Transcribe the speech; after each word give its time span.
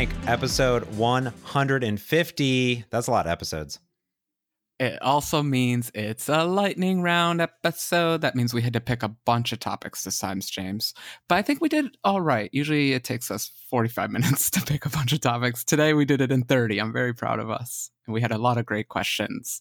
Episode 0.00 0.84
150. 0.96 2.84
That's 2.88 3.06
a 3.06 3.10
lot 3.10 3.26
of 3.26 3.32
episodes. 3.32 3.80
It 4.78 5.02
also 5.02 5.42
means 5.42 5.90
it's 5.94 6.30
a 6.30 6.44
lightning 6.44 7.02
round 7.02 7.42
episode. 7.42 8.22
That 8.22 8.34
means 8.34 8.54
we 8.54 8.62
had 8.62 8.72
to 8.72 8.80
pick 8.80 9.02
a 9.02 9.08
bunch 9.08 9.52
of 9.52 9.60
topics 9.60 10.04
this 10.04 10.18
time, 10.18 10.40
James. 10.40 10.94
But 11.28 11.34
I 11.34 11.42
think 11.42 11.60
we 11.60 11.68
did 11.68 11.98
all 12.02 12.22
right. 12.22 12.48
Usually 12.50 12.94
it 12.94 13.04
takes 13.04 13.30
us 13.30 13.52
45 13.68 14.10
minutes 14.12 14.48
to 14.52 14.62
pick 14.62 14.86
a 14.86 14.88
bunch 14.88 15.12
of 15.12 15.20
topics. 15.20 15.64
Today 15.64 15.92
we 15.92 16.06
did 16.06 16.22
it 16.22 16.32
in 16.32 16.44
30. 16.44 16.78
I'm 16.80 16.94
very 16.94 17.12
proud 17.12 17.38
of 17.38 17.50
us. 17.50 17.90
And 18.06 18.14
we 18.14 18.22
had 18.22 18.32
a 18.32 18.38
lot 18.38 18.56
of 18.56 18.64
great 18.64 18.88
questions. 18.88 19.60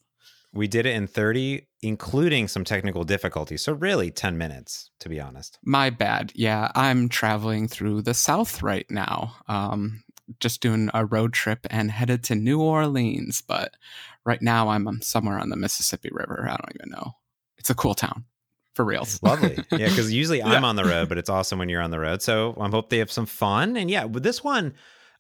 We 0.51 0.67
did 0.67 0.85
it 0.85 0.95
in 0.95 1.05
30, 1.05 1.67
including 1.81 2.47
some 2.47 2.63
technical 2.63 3.03
difficulties. 3.03 3.61
So, 3.61 3.73
really, 3.73 4.09
10 4.09 4.37
minutes, 4.37 4.89
to 4.99 5.09
be 5.09 5.19
honest. 5.19 5.59
My 5.63 5.91
bad. 5.91 6.31
Yeah, 6.33 6.71
I'm 6.73 7.07
traveling 7.07 7.67
through 7.67 8.01
the 8.01 8.15
South 8.15 8.63
right 8.63 8.89
now. 8.89 9.35
Um, 9.47 10.03
just 10.39 10.61
doing 10.61 10.89
a 10.93 11.05
road 11.05 11.33
trip 11.33 11.65
and 11.69 11.91
headed 11.91 12.23
to 12.25 12.35
New 12.35 12.61
Orleans. 12.61 13.41
But 13.41 13.75
right 14.25 14.41
now, 14.41 14.69
I'm 14.69 15.01
somewhere 15.01 15.39
on 15.39 15.49
the 15.49 15.55
Mississippi 15.55 16.09
River. 16.11 16.45
I 16.45 16.57
don't 16.57 16.75
even 16.75 16.91
know. 16.91 17.13
It's 17.57 17.69
a 17.69 17.75
cool 17.75 17.95
town 17.95 18.25
for 18.73 18.85
reals. 18.85 19.21
Lovely. 19.21 19.57
Yeah, 19.71 19.89
because 19.89 20.11
usually 20.13 20.41
I'm 20.41 20.63
on 20.63 20.75
the 20.75 20.85
road, 20.85 21.09
but 21.09 21.17
it's 21.19 21.29
awesome 21.29 21.59
when 21.59 21.69
you're 21.69 21.81
on 21.81 21.91
the 21.91 21.99
road. 21.99 22.21
So, 22.21 22.55
I 22.59 22.69
hope 22.69 22.89
they 22.89 22.99
have 22.99 23.11
some 23.11 23.25
fun. 23.25 23.75
And 23.75 23.89
yeah, 23.89 24.05
with 24.05 24.23
this 24.23 24.43
one, 24.43 24.73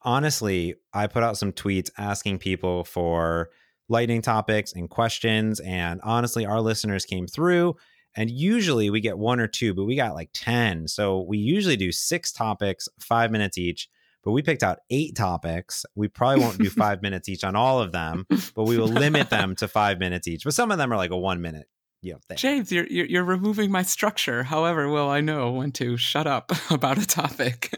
honestly, 0.03 0.75
I 0.93 1.07
put 1.07 1.23
out 1.23 1.37
some 1.37 1.51
tweets 1.51 1.89
asking 1.97 2.39
people 2.39 2.83
for 2.83 3.49
lightning 3.89 4.21
topics 4.21 4.73
and 4.73 4.89
questions. 4.89 5.59
And 5.59 5.99
honestly, 6.03 6.45
our 6.45 6.61
listeners 6.61 7.05
came 7.05 7.27
through. 7.27 7.75
And 8.15 8.29
usually 8.29 8.89
we 8.89 9.01
get 9.01 9.17
one 9.17 9.39
or 9.39 9.47
two, 9.47 9.73
but 9.73 9.85
we 9.85 9.95
got 9.95 10.15
like 10.15 10.29
10. 10.33 10.87
So 10.87 11.21
we 11.21 11.37
usually 11.37 11.77
do 11.77 11.91
six 11.91 12.31
topics, 12.31 12.87
five 12.99 13.31
minutes 13.31 13.57
each. 13.57 13.89
But 14.23 14.31
we 14.31 14.41
picked 14.41 14.63
out 14.63 14.79
eight 14.89 15.15
topics. 15.15 15.85
We 15.95 16.07
probably 16.07 16.43
won't 16.43 16.57
do 16.57 16.69
five 16.69 17.01
minutes 17.01 17.29
each 17.29 17.43
on 17.43 17.55
all 17.55 17.81
of 17.81 17.91
them, 17.91 18.25
but 18.55 18.65
we 18.65 18.77
will 18.77 18.87
limit 18.87 19.29
them 19.29 19.55
to 19.57 19.67
five 19.67 19.99
minutes 19.99 20.27
each. 20.27 20.43
But 20.43 20.53
some 20.53 20.71
of 20.71 20.77
them 20.77 20.91
are 20.91 20.97
like 20.97 21.11
a 21.11 21.17
one 21.17 21.41
minute 21.41 21.67
you 22.01 22.13
know, 22.13 22.35
James, 22.35 22.71
you're, 22.71 22.87
you're, 22.87 23.05
you're 23.05 23.23
removing 23.23 23.71
my 23.71 23.83
structure. 23.83 24.43
However, 24.43 24.87
will 24.87 25.09
I 25.09 25.19
know 25.19 25.51
when 25.51 25.71
to 25.73 25.97
shut 25.97 26.27
up 26.27 26.51
about 26.71 26.97
a 26.97 27.05
topic? 27.05 27.73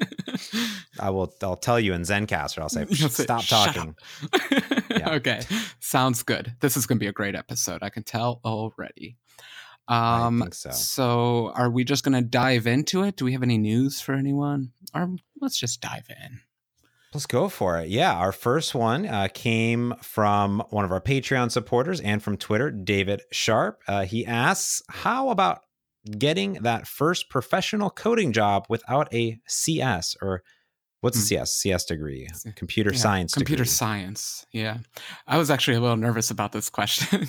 I 0.99 1.09
will. 1.09 1.33
I'll 1.41 1.55
tell 1.55 1.79
you 1.79 1.93
in 1.93 2.01
Zencastr. 2.01 2.59
I'll 2.59 2.69
say, 2.69 2.85
stop 3.09 3.45
talking. 3.45 3.95
yeah. 4.91 5.15
Okay, 5.15 5.41
sounds 5.79 6.21
good. 6.21 6.55
This 6.59 6.77
is 6.77 6.85
going 6.85 6.99
to 6.99 7.03
be 7.03 7.07
a 7.07 7.13
great 7.13 7.35
episode. 7.35 7.81
I 7.81 7.89
can 7.89 8.03
tell 8.03 8.41
already. 8.45 9.17
Um, 9.87 10.47
so. 10.51 10.71
so, 10.71 11.51
are 11.55 11.69
we 11.69 11.83
just 11.83 12.03
going 12.03 12.13
to 12.13 12.21
dive 12.21 12.67
into 12.67 13.03
it? 13.03 13.17
Do 13.17 13.25
we 13.25 13.33
have 13.33 13.43
any 13.43 13.57
news 13.57 13.99
for 13.99 14.13
anyone? 14.13 14.71
Or 14.93 15.15
let's 15.39 15.59
just 15.59 15.81
dive 15.81 16.07
in. 16.09 16.39
Let's 17.13 17.25
go 17.25 17.49
for 17.49 17.77
it. 17.79 17.89
Yeah, 17.89 18.13
our 18.13 18.31
first 18.31 18.73
one 18.73 19.05
uh, 19.05 19.27
came 19.33 19.95
from 20.01 20.63
one 20.69 20.85
of 20.85 20.93
our 20.93 21.01
Patreon 21.01 21.51
supporters 21.51 21.99
and 21.99 22.23
from 22.23 22.37
Twitter, 22.37 22.71
David 22.71 23.23
Sharp. 23.33 23.81
Uh, 23.85 24.05
he 24.05 24.25
asks, 24.25 24.81
How 24.87 25.29
about 25.29 25.59
getting 26.17 26.53
that 26.53 26.87
first 26.87 27.29
professional 27.29 27.89
coding 27.89 28.31
job 28.31 28.65
without 28.69 29.13
a 29.13 29.39
CS 29.45 30.15
or 30.21 30.41
What's 31.01 31.17
a 31.17 31.21
CS? 31.21 31.53
CS 31.53 31.85
degree? 31.85 32.27
Computer 32.55 32.91
yeah, 32.91 32.99
science. 32.99 33.33
Computer 33.33 33.63
degree. 33.63 33.73
science. 33.73 34.45
Yeah, 34.51 34.77
I 35.27 35.39
was 35.39 35.49
actually 35.49 35.77
a 35.77 35.79
little 35.79 35.97
nervous 35.97 36.29
about 36.29 36.51
this 36.51 36.69
question 36.69 37.21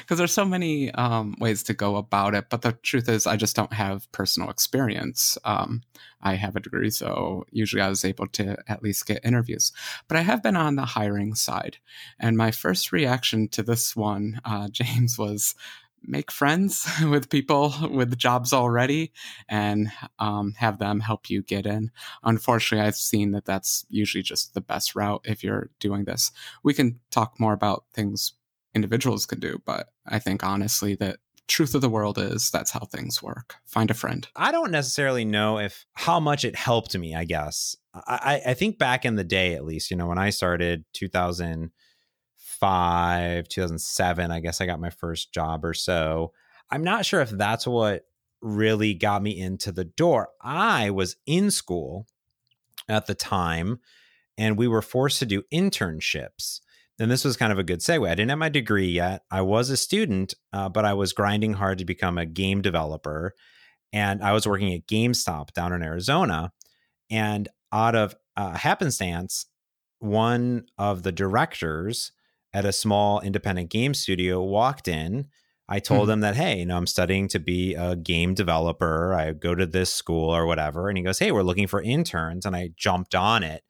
because 0.00 0.18
there's 0.18 0.34
so 0.34 0.44
many 0.44 0.92
um, 0.92 1.34
ways 1.40 1.62
to 1.64 1.74
go 1.74 1.96
about 1.96 2.34
it. 2.34 2.50
But 2.50 2.60
the 2.60 2.72
truth 2.72 3.08
is, 3.08 3.26
I 3.26 3.36
just 3.36 3.56
don't 3.56 3.72
have 3.72 4.10
personal 4.12 4.50
experience. 4.50 5.38
Um, 5.44 5.82
I 6.20 6.34
have 6.34 6.56
a 6.56 6.60
degree, 6.60 6.90
so 6.90 7.46
usually 7.50 7.80
I 7.80 7.88
was 7.88 8.04
able 8.04 8.26
to 8.28 8.58
at 8.68 8.82
least 8.82 9.06
get 9.06 9.24
interviews. 9.24 9.72
But 10.08 10.18
I 10.18 10.20
have 10.20 10.42
been 10.42 10.56
on 10.56 10.76
the 10.76 10.84
hiring 10.84 11.34
side, 11.34 11.78
and 12.20 12.36
my 12.36 12.50
first 12.50 12.92
reaction 12.92 13.48
to 13.48 13.62
this 13.62 13.96
one, 13.96 14.42
uh, 14.44 14.68
James, 14.70 15.16
was 15.16 15.54
make 16.02 16.30
friends 16.30 16.86
with 17.02 17.30
people 17.30 17.74
with 17.90 18.16
jobs 18.16 18.52
already 18.52 19.12
and 19.48 19.90
um, 20.18 20.54
have 20.58 20.78
them 20.78 21.00
help 21.00 21.28
you 21.30 21.42
get 21.42 21.66
in. 21.66 21.90
Unfortunately, 22.22 22.86
I've 22.86 22.96
seen 22.96 23.32
that 23.32 23.44
that's 23.44 23.84
usually 23.88 24.22
just 24.22 24.54
the 24.54 24.60
best 24.60 24.94
route 24.94 25.22
if 25.24 25.42
you're 25.42 25.70
doing 25.80 26.04
this. 26.04 26.30
We 26.62 26.74
can 26.74 27.00
talk 27.10 27.38
more 27.40 27.52
about 27.52 27.84
things 27.92 28.34
individuals 28.74 29.26
can 29.26 29.40
do, 29.40 29.60
but 29.64 29.88
I 30.06 30.18
think 30.18 30.44
honestly 30.44 30.94
that 30.96 31.16
truth 31.48 31.74
of 31.74 31.80
the 31.80 31.88
world 31.88 32.18
is 32.18 32.50
that's 32.50 32.72
how 32.72 32.80
things 32.80 33.22
work. 33.22 33.56
Find 33.64 33.90
a 33.90 33.94
friend. 33.94 34.26
I 34.34 34.50
don't 34.50 34.72
necessarily 34.72 35.24
know 35.24 35.58
if 35.58 35.86
how 35.94 36.20
much 36.20 36.44
it 36.44 36.56
helped 36.56 36.96
me, 36.98 37.14
I 37.14 37.24
guess. 37.24 37.76
I, 37.94 38.42
I 38.48 38.54
think 38.54 38.78
back 38.78 39.04
in 39.04 39.14
the 39.16 39.24
day, 39.24 39.54
at 39.54 39.64
least, 39.64 39.90
you 39.90 39.96
know, 39.96 40.06
when 40.06 40.18
I 40.18 40.30
started 40.30 40.84
2000- 40.94 41.70
2005, 42.60 43.48
2007, 43.48 44.30
I 44.30 44.40
guess 44.40 44.60
I 44.60 44.66
got 44.66 44.80
my 44.80 44.90
first 44.90 45.32
job 45.32 45.64
or 45.64 45.74
so. 45.74 46.32
I'm 46.70 46.82
not 46.82 47.06
sure 47.06 47.20
if 47.20 47.30
that's 47.30 47.66
what 47.66 48.06
really 48.40 48.94
got 48.94 49.22
me 49.22 49.38
into 49.38 49.72
the 49.72 49.84
door. 49.84 50.28
I 50.40 50.90
was 50.90 51.16
in 51.26 51.50
school 51.50 52.06
at 52.88 53.06
the 53.06 53.14
time 53.14 53.80
and 54.38 54.58
we 54.58 54.68
were 54.68 54.82
forced 54.82 55.18
to 55.20 55.26
do 55.26 55.42
internships. 55.52 56.60
And 56.98 57.10
this 57.10 57.24
was 57.24 57.36
kind 57.36 57.52
of 57.52 57.58
a 57.58 57.64
good 57.64 57.80
segue. 57.80 58.08
I 58.08 58.14
didn't 58.14 58.30
have 58.30 58.38
my 58.38 58.48
degree 58.48 58.88
yet. 58.88 59.22
I 59.30 59.42
was 59.42 59.68
a 59.68 59.76
student, 59.76 60.34
uh, 60.52 60.68
but 60.68 60.84
I 60.84 60.94
was 60.94 61.12
grinding 61.12 61.54
hard 61.54 61.78
to 61.78 61.84
become 61.84 62.16
a 62.16 62.26
game 62.26 62.62
developer. 62.62 63.34
And 63.92 64.22
I 64.22 64.32
was 64.32 64.46
working 64.46 64.72
at 64.72 64.86
GameStop 64.86 65.52
down 65.52 65.72
in 65.72 65.82
Arizona. 65.82 66.52
And 67.10 67.48
out 67.72 67.94
of 67.94 68.16
uh, 68.36 68.56
happenstance, 68.56 69.46
one 69.98 70.66
of 70.78 71.02
the 71.02 71.12
directors 71.12 72.12
at 72.56 72.64
a 72.64 72.72
small 72.72 73.20
independent 73.20 73.68
game 73.68 73.92
studio 73.92 74.42
walked 74.42 74.88
in. 74.88 75.26
I 75.68 75.78
told 75.78 76.04
mm-hmm. 76.04 76.12
him 76.12 76.20
that, 76.20 76.36
hey, 76.36 76.60
you 76.60 76.64
know, 76.64 76.78
I'm 76.78 76.86
studying 76.86 77.28
to 77.28 77.38
be 77.38 77.74
a 77.74 77.94
game 77.94 78.32
developer. 78.32 79.12
I 79.12 79.34
go 79.34 79.54
to 79.54 79.66
this 79.66 79.92
school 79.92 80.34
or 80.34 80.46
whatever. 80.46 80.88
And 80.88 80.96
he 80.96 81.04
goes, 81.04 81.18
hey, 81.18 81.32
we're 81.32 81.42
looking 81.42 81.66
for 81.66 81.82
interns. 81.82 82.46
And 82.46 82.56
I 82.56 82.70
jumped 82.74 83.14
on 83.14 83.42
it. 83.42 83.62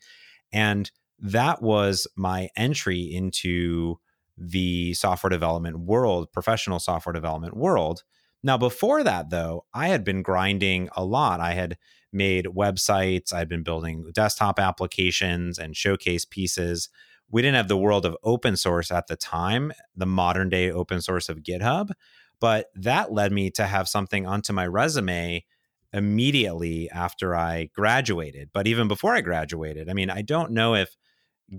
And 0.53 0.89
that 1.19 1.63
was 1.63 2.07
my 2.17 2.49
entry 2.57 3.01
into 3.01 3.99
the 4.39 4.95
software 4.95 5.31
development 5.31 5.81
world, 5.81 6.31
professional 6.33 6.79
software 6.79 7.13
development 7.13 7.57
world. 7.57 8.05
Now, 8.45 8.57
before 8.57 9.03
that, 9.03 9.31
though, 9.31 9.65
I 9.75 9.89
had 9.89 10.05
been 10.05 10.23
grinding 10.23 10.91
a 10.95 11.05
lot. 11.05 11.41
I 11.41 11.55
had 11.55 11.77
made 12.13 12.45
websites, 12.45 13.33
I'd 13.33 13.49
been 13.49 13.65
building 13.65 14.09
desktop 14.15 14.61
applications 14.61 15.59
and 15.59 15.77
showcase 15.77 16.25
pieces 16.25 16.89
we 17.31 17.43
didn't 17.43 17.57
have 17.57 17.69
the 17.69 17.77
world 17.77 18.07
of 18.07 18.17
open 18.23 18.57
source 18.57 18.91
at 18.91 19.07
the 19.09 19.17
time, 19.17 19.73
the 19.95 20.07
modern 20.07 20.49
day 20.49 20.71
open 20.71 21.01
source 21.01 21.29
of 21.29 21.39
GitHub, 21.39 21.91
but 22.41 22.67
that 22.75 23.13
led 23.13 23.33
me 23.33 23.51
to 23.53 23.67
have 23.67 23.89
something 23.89 24.27
onto 24.27 24.53
my 24.53 24.67
resume 24.67 25.45
immediately 25.93 26.91
after 26.91 27.35
I 27.35 27.71
graduated. 27.75 28.51
But 28.53 28.67
even 28.67 28.89
before 28.89 29.15
I 29.15 29.23
graduated, 29.23 29.89
I 29.89 29.95
mean, 29.95 30.11
I 30.11 30.23
don't 30.23 30.53
know 30.53 30.75
if 30.75 30.97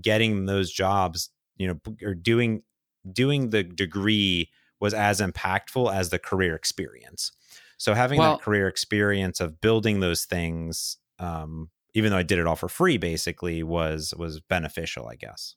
getting 0.00 0.46
those 0.46 0.72
jobs, 0.72 1.30
you 1.56 1.66
know, 1.66 1.78
or 2.02 2.14
doing 2.14 2.62
doing 3.10 3.50
the 3.50 3.62
degree 3.62 4.50
was 4.80 4.94
as 4.94 5.20
impactful 5.20 5.92
as 5.92 6.10
the 6.10 6.18
career 6.18 6.54
experience. 6.54 7.32
So 7.78 7.94
having 7.94 8.18
well, 8.18 8.36
that 8.36 8.42
career 8.42 8.68
experience 8.68 9.40
of 9.40 9.60
building 9.60 10.00
those 10.00 10.24
things 10.24 10.98
um, 11.18 11.70
even 11.94 12.10
though 12.10 12.18
I 12.18 12.22
did 12.22 12.38
it 12.38 12.46
all 12.46 12.56
for 12.56 12.68
free, 12.68 12.98
basically 12.98 13.62
was 13.62 14.14
was 14.16 14.40
beneficial, 14.40 15.08
I 15.08 15.16
guess. 15.16 15.56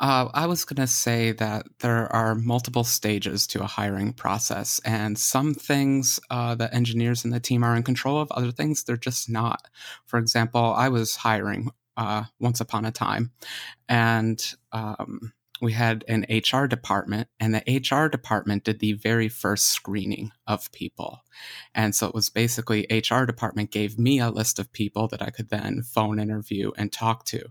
Uh, 0.00 0.28
I 0.34 0.46
was 0.46 0.64
going 0.64 0.84
to 0.84 0.88
say 0.88 1.30
that 1.32 1.66
there 1.78 2.12
are 2.12 2.34
multiple 2.34 2.82
stages 2.82 3.46
to 3.48 3.62
a 3.62 3.66
hiring 3.66 4.12
process, 4.12 4.80
and 4.84 5.16
some 5.16 5.54
things 5.54 6.18
uh, 6.30 6.54
the 6.56 6.72
engineers 6.74 7.24
in 7.24 7.30
the 7.30 7.38
team 7.40 7.62
are 7.62 7.76
in 7.76 7.84
control 7.84 8.20
of, 8.20 8.30
other 8.32 8.50
things 8.50 8.82
they're 8.82 8.96
just 8.96 9.30
not. 9.30 9.68
For 10.04 10.18
example, 10.18 10.74
I 10.76 10.88
was 10.88 11.16
hiring 11.16 11.70
uh, 11.96 12.24
once 12.40 12.60
upon 12.60 12.84
a 12.84 12.90
time, 12.90 13.30
and 13.88 14.44
um, 14.72 15.32
we 15.60 15.72
had 15.72 16.04
an 16.08 16.26
HR 16.28 16.66
department, 16.66 17.28
and 17.38 17.54
the 17.54 17.80
HR 17.80 18.08
department 18.08 18.64
did 18.64 18.80
the 18.80 18.94
very 18.94 19.28
first 19.28 19.66
screening 19.66 20.30
of 20.46 20.70
people. 20.72 21.24
And 21.74 21.94
so 21.94 22.08
it 22.08 22.14
was 22.14 22.28
basically 22.28 22.86
HR 22.90 23.24
department 23.24 23.70
gave 23.70 23.98
me 23.98 24.18
a 24.18 24.30
list 24.30 24.58
of 24.58 24.72
people 24.72 25.08
that 25.08 25.22
I 25.22 25.30
could 25.30 25.50
then 25.50 25.82
phone 25.82 26.18
interview 26.18 26.72
and 26.76 26.92
talk 26.92 27.24
to 27.26 27.50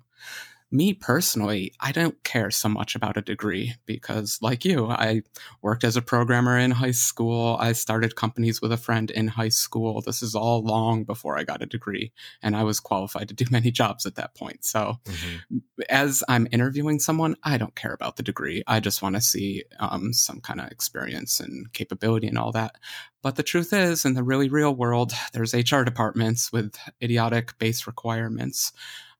me 0.73 0.91
personally, 0.91 1.71
I 1.79 1.91
don't 1.91 2.21
care 2.23 2.49
so 2.49 2.67
much 2.67 2.95
about 2.95 3.15
a 3.15 3.21
degree 3.21 3.75
because, 3.85 4.39
like 4.41 4.65
you, 4.65 4.87
I 4.89 5.21
worked 5.61 5.83
as 5.83 5.95
a 5.95 6.01
programmer 6.01 6.57
in 6.57 6.71
high 6.71 6.91
school. 6.91 7.57
I 7.59 7.73
started 7.73 8.15
companies 8.15 8.59
with 8.59 8.71
a 8.71 8.77
friend 8.77 9.11
in 9.11 9.27
high 9.27 9.49
school. 9.49 10.01
This 10.01 10.23
is 10.23 10.33
all 10.33 10.63
long 10.63 11.03
before 11.03 11.37
I 11.37 11.43
got 11.43 11.61
a 11.61 11.67
degree, 11.67 12.11
and 12.41 12.55
I 12.55 12.63
was 12.63 12.79
qualified 12.79 13.27
to 13.27 13.35
do 13.35 13.45
many 13.51 13.69
jobs 13.69 14.07
at 14.07 14.15
that 14.15 14.33
point. 14.33 14.65
So, 14.65 14.97
mm-hmm. 15.05 15.57
as 15.89 16.23
I'm 16.27 16.47
interviewing 16.51 16.99
someone, 16.99 17.35
I 17.43 17.59
don't 17.59 17.75
care 17.75 17.93
about 17.93 18.15
the 18.15 18.23
degree. 18.23 18.63
I 18.65 18.79
just 18.79 19.03
want 19.03 19.13
to 19.13 19.21
see 19.21 19.63
um, 19.79 20.11
some 20.11 20.41
kind 20.41 20.59
of 20.59 20.71
experience 20.71 21.39
and 21.39 21.71
capability 21.73 22.27
and 22.27 22.37
all 22.39 22.51
that. 22.53 22.79
But 23.21 23.35
the 23.35 23.43
truth 23.43 23.73
is, 23.73 24.05
in 24.05 24.15
the 24.15 24.23
really 24.23 24.49
real 24.49 24.75
world, 24.75 25.13
there's 25.33 25.53
HR 25.53 25.83
departments 25.83 26.51
with 26.51 26.75
idiotic 27.01 27.59
base 27.59 27.85
requirements 27.85 28.73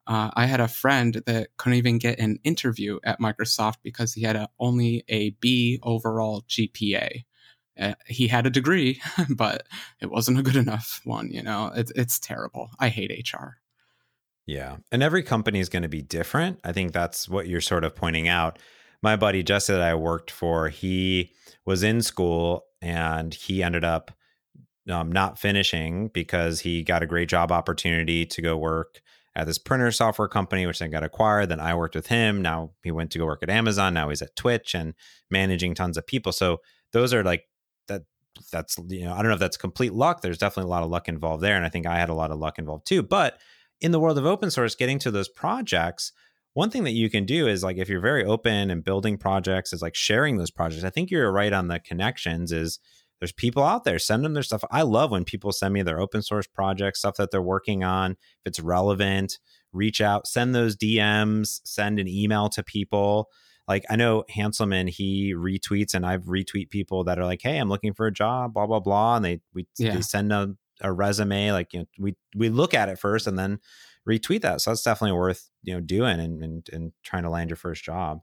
Uh, 0.06 0.30
I 0.34 0.46
had 0.46 0.60
a 0.60 0.68
friend 0.68 1.22
that 1.26 1.48
couldn't 1.56 1.78
even 1.78 1.98
get 1.98 2.18
an 2.18 2.38
interview 2.44 2.98
at 3.04 3.20
Microsoft 3.20 3.76
because 3.82 4.12
he 4.12 4.22
had 4.22 4.36
a, 4.36 4.48
only 4.58 5.04
a 5.08 5.30
B 5.40 5.78
overall 5.82 6.42
GPA. 6.48 7.24
Uh, 7.78 7.94
he 8.06 8.28
had 8.28 8.46
a 8.46 8.50
degree, 8.50 9.00
but 9.30 9.66
it 10.00 10.10
wasn't 10.10 10.38
a 10.38 10.42
good 10.42 10.56
enough 10.56 11.00
one. 11.04 11.30
You 11.30 11.42
know, 11.42 11.72
it, 11.74 11.90
it's 11.96 12.18
terrible. 12.18 12.70
I 12.78 12.88
hate 12.88 13.10
HR. 13.32 13.58
Yeah. 14.46 14.76
And 14.92 15.02
every 15.02 15.22
company 15.22 15.58
is 15.58 15.70
going 15.70 15.84
to 15.84 15.88
be 15.88 16.02
different. 16.02 16.60
I 16.64 16.72
think 16.72 16.92
that's 16.92 17.28
what 17.28 17.48
you're 17.48 17.62
sort 17.62 17.84
of 17.84 17.96
pointing 17.96 18.28
out. 18.28 18.58
My 19.02 19.16
buddy 19.16 19.42
Jesse 19.42 19.72
that 19.72 19.82
I 19.82 19.94
worked 19.94 20.30
for, 20.30 20.68
he 20.68 21.32
was 21.64 21.82
in 21.82 22.02
school 22.02 22.66
and 22.82 23.32
he 23.32 23.62
ended 23.62 23.84
up 23.84 24.10
um, 24.90 25.10
not 25.10 25.38
finishing 25.38 26.08
because 26.08 26.60
he 26.60 26.82
got 26.82 27.02
a 27.02 27.06
great 27.06 27.28
job 27.28 27.50
opportunity 27.50 28.26
to 28.26 28.42
go 28.42 28.56
work 28.56 29.00
at 29.36 29.46
this 29.46 29.58
printer 29.58 29.90
software 29.90 30.28
company, 30.28 30.66
which 30.66 30.78
then 30.78 30.90
got 30.90 31.02
acquired. 31.02 31.48
Then 31.48 31.60
I 31.60 31.74
worked 31.74 31.94
with 31.94 32.06
him. 32.06 32.42
Now 32.42 32.72
he 32.82 32.90
went 32.90 33.10
to 33.12 33.18
go 33.18 33.26
work 33.26 33.42
at 33.42 33.50
Amazon. 33.50 33.94
Now 33.94 34.08
he's 34.08 34.22
at 34.22 34.36
Twitch 34.36 34.74
and 34.74 34.94
managing 35.30 35.74
tons 35.74 35.96
of 35.96 36.06
people. 36.06 36.32
So 36.32 36.60
those 36.92 37.12
are 37.12 37.24
like 37.24 37.44
that. 37.88 38.02
That's 38.52 38.78
you 38.88 39.04
know 39.04 39.12
I 39.12 39.16
don't 39.18 39.28
know 39.28 39.34
if 39.34 39.40
that's 39.40 39.56
complete 39.56 39.92
luck. 39.92 40.20
There's 40.20 40.38
definitely 40.38 40.68
a 40.68 40.72
lot 40.72 40.82
of 40.82 40.90
luck 40.90 41.08
involved 41.08 41.42
there, 41.42 41.56
and 41.56 41.64
I 41.64 41.68
think 41.68 41.86
I 41.86 41.98
had 41.98 42.08
a 42.08 42.14
lot 42.14 42.30
of 42.30 42.38
luck 42.38 42.58
involved 42.58 42.86
too. 42.86 43.02
But 43.02 43.38
in 43.80 43.92
the 43.92 44.00
world 44.00 44.18
of 44.18 44.26
open 44.26 44.50
source, 44.50 44.74
getting 44.74 44.98
to 45.00 45.10
those 45.10 45.28
projects, 45.28 46.12
one 46.54 46.70
thing 46.70 46.84
that 46.84 46.92
you 46.92 47.10
can 47.10 47.26
do 47.26 47.48
is 47.48 47.64
like 47.64 47.76
if 47.76 47.88
you're 47.88 48.00
very 48.00 48.24
open 48.24 48.70
and 48.70 48.84
building 48.84 49.18
projects, 49.18 49.72
is 49.72 49.82
like 49.82 49.94
sharing 49.96 50.36
those 50.36 50.50
projects. 50.50 50.84
I 50.84 50.90
think 50.90 51.10
you're 51.10 51.30
right 51.30 51.52
on 51.52 51.68
the 51.68 51.80
connections. 51.80 52.52
Is 52.52 52.78
there's 53.24 53.32
people 53.32 53.62
out 53.62 53.84
there 53.84 53.98
send 53.98 54.24
them 54.24 54.34
their 54.34 54.42
stuff. 54.42 54.64
I 54.70 54.82
love 54.82 55.10
when 55.10 55.24
people 55.24 55.52
send 55.52 55.74
me 55.74 55.82
their 55.82 56.00
open 56.00 56.22
source 56.22 56.46
projects 56.46 57.00
stuff 57.00 57.16
that 57.16 57.30
they're 57.30 57.42
working 57.42 57.82
on. 57.82 58.12
If 58.12 58.18
it's 58.46 58.60
relevant 58.60 59.38
reach 59.72 60.00
out 60.00 60.24
send 60.24 60.54
those 60.54 60.76
dms 60.76 61.60
send 61.64 61.98
an 61.98 62.06
email 62.06 62.48
to 62.48 62.62
people. 62.62 63.28
Like 63.66 63.84
i 63.90 63.96
know 63.96 64.24
hanselman 64.30 64.88
he 64.88 65.34
retweets 65.34 65.94
and 65.94 66.06
i've 66.06 66.24
retweet 66.24 66.70
people 66.70 67.02
that 67.04 67.18
are 67.18 67.24
like 67.24 67.40
hey 67.42 67.56
i'm 67.56 67.70
looking 67.70 67.94
for 67.94 68.06
a 68.06 68.12
job 68.12 68.52
blah 68.52 68.66
blah 68.66 68.78
blah 68.78 69.16
and 69.16 69.24
they 69.24 69.40
we 69.54 69.66
yeah. 69.78 69.94
they 69.94 70.02
send 70.02 70.32
a, 70.32 70.54
a 70.82 70.92
resume 70.92 71.50
like 71.50 71.72
you 71.72 71.80
know 71.80 71.86
we 71.98 72.14
we 72.36 72.50
look 72.50 72.74
at 72.74 72.90
it 72.90 72.98
first 72.98 73.26
and 73.26 73.38
then 73.38 73.58
retweet 74.08 74.42
that. 74.42 74.60
So 74.60 74.70
that's 74.70 74.82
definitely 74.82 75.16
worth 75.16 75.50
you 75.62 75.74
know 75.74 75.80
doing 75.80 76.20
and 76.20 76.42
and, 76.42 76.68
and 76.72 76.92
trying 77.02 77.22
to 77.24 77.30
land 77.30 77.50
your 77.50 77.56
first 77.56 77.84
job. 77.84 78.20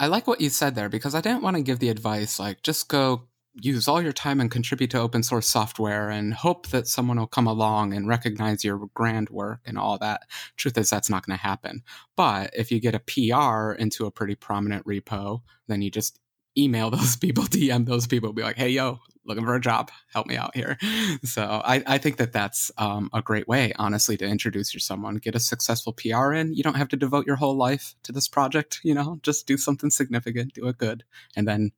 I 0.00 0.08
like 0.08 0.26
what 0.26 0.40
you 0.40 0.50
said 0.50 0.74
there 0.74 0.88
because 0.88 1.14
I 1.14 1.20
didn't 1.20 1.42
want 1.42 1.56
to 1.56 1.62
give 1.62 1.78
the 1.78 1.88
advice 1.88 2.38
like 2.38 2.62
just 2.62 2.88
go 2.88 3.22
use 3.54 3.86
all 3.86 4.02
your 4.02 4.12
time 4.12 4.40
and 4.40 4.50
contribute 4.50 4.90
to 4.90 5.00
open 5.00 5.22
source 5.22 5.46
software 5.46 6.10
and 6.10 6.34
hope 6.34 6.68
that 6.68 6.88
someone 6.88 7.18
will 7.18 7.26
come 7.26 7.46
along 7.46 7.92
and 7.92 8.08
recognize 8.08 8.64
your 8.64 8.88
grand 8.94 9.30
work 9.30 9.60
and 9.64 9.78
all 9.78 9.98
that. 9.98 10.22
Truth 10.56 10.78
is, 10.78 10.90
that's 10.90 11.10
not 11.10 11.24
going 11.24 11.36
to 11.36 11.42
happen. 11.42 11.82
But 12.16 12.50
if 12.54 12.72
you 12.72 12.80
get 12.80 12.94
a 12.94 13.00
PR 13.00 13.72
into 13.72 14.06
a 14.06 14.10
pretty 14.10 14.34
prominent 14.34 14.84
repo, 14.86 15.42
then 15.68 15.82
you 15.82 15.90
just 15.90 16.18
email 16.58 16.90
those 16.90 17.16
people, 17.16 17.44
DM 17.44 17.86
those 17.86 18.06
people, 18.06 18.32
be 18.32 18.42
like, 18.42 18.56
hey, 18.56 18.70
yo, 18.70 18.98
looking 19.24 19.44
for 19.44 19.54
a 19.54 19.60
job, 19.60 19.90
help 20.12 20.26
me 20.26 20.36
out 20.36 20.54
here. 20.54 20.76
So 21.22 21.62
I, 21.64 21.82
I 21.86 21.98
think 21.98 22.18
that 22.18 22.32
that's 22.32 22.70
um, 22.76 23.08
a 23.12 23.22
great 23.22 23.48
way, 23.48 23.72
honestly, 23.76 24.16
to 24.18 24.26
introduce 24.26 24.74
you 24.74 24.80
to 24.80 24.84
someone. 24.84 25.16
Get 25.16 25.34
a 25.34 25.40
successful 25.40 25.92
PR 25.92 26.32
in. 26.32 26.54
You 26.54 26.62
don't 26.62 26.76
have 26.76 26.88
to 26.88 26.96
devote 26.96 27.26
your 27.26 27.36
whole 27.36 27.56
life 27.56 27.94
to 28.02 28.12
this 28.12 28.28
project, 28.28 28.80
you 28.82 28.94
know, 28.94 29.18
just 29.22 29.46
do 29.46 29.56
something 29.56 29.90
significant, 29.90 30.54
do 30.54 30.68
it 30.68 30.78
good, 30.78 31.04
and 31.36 31.48
then 31.48 31.72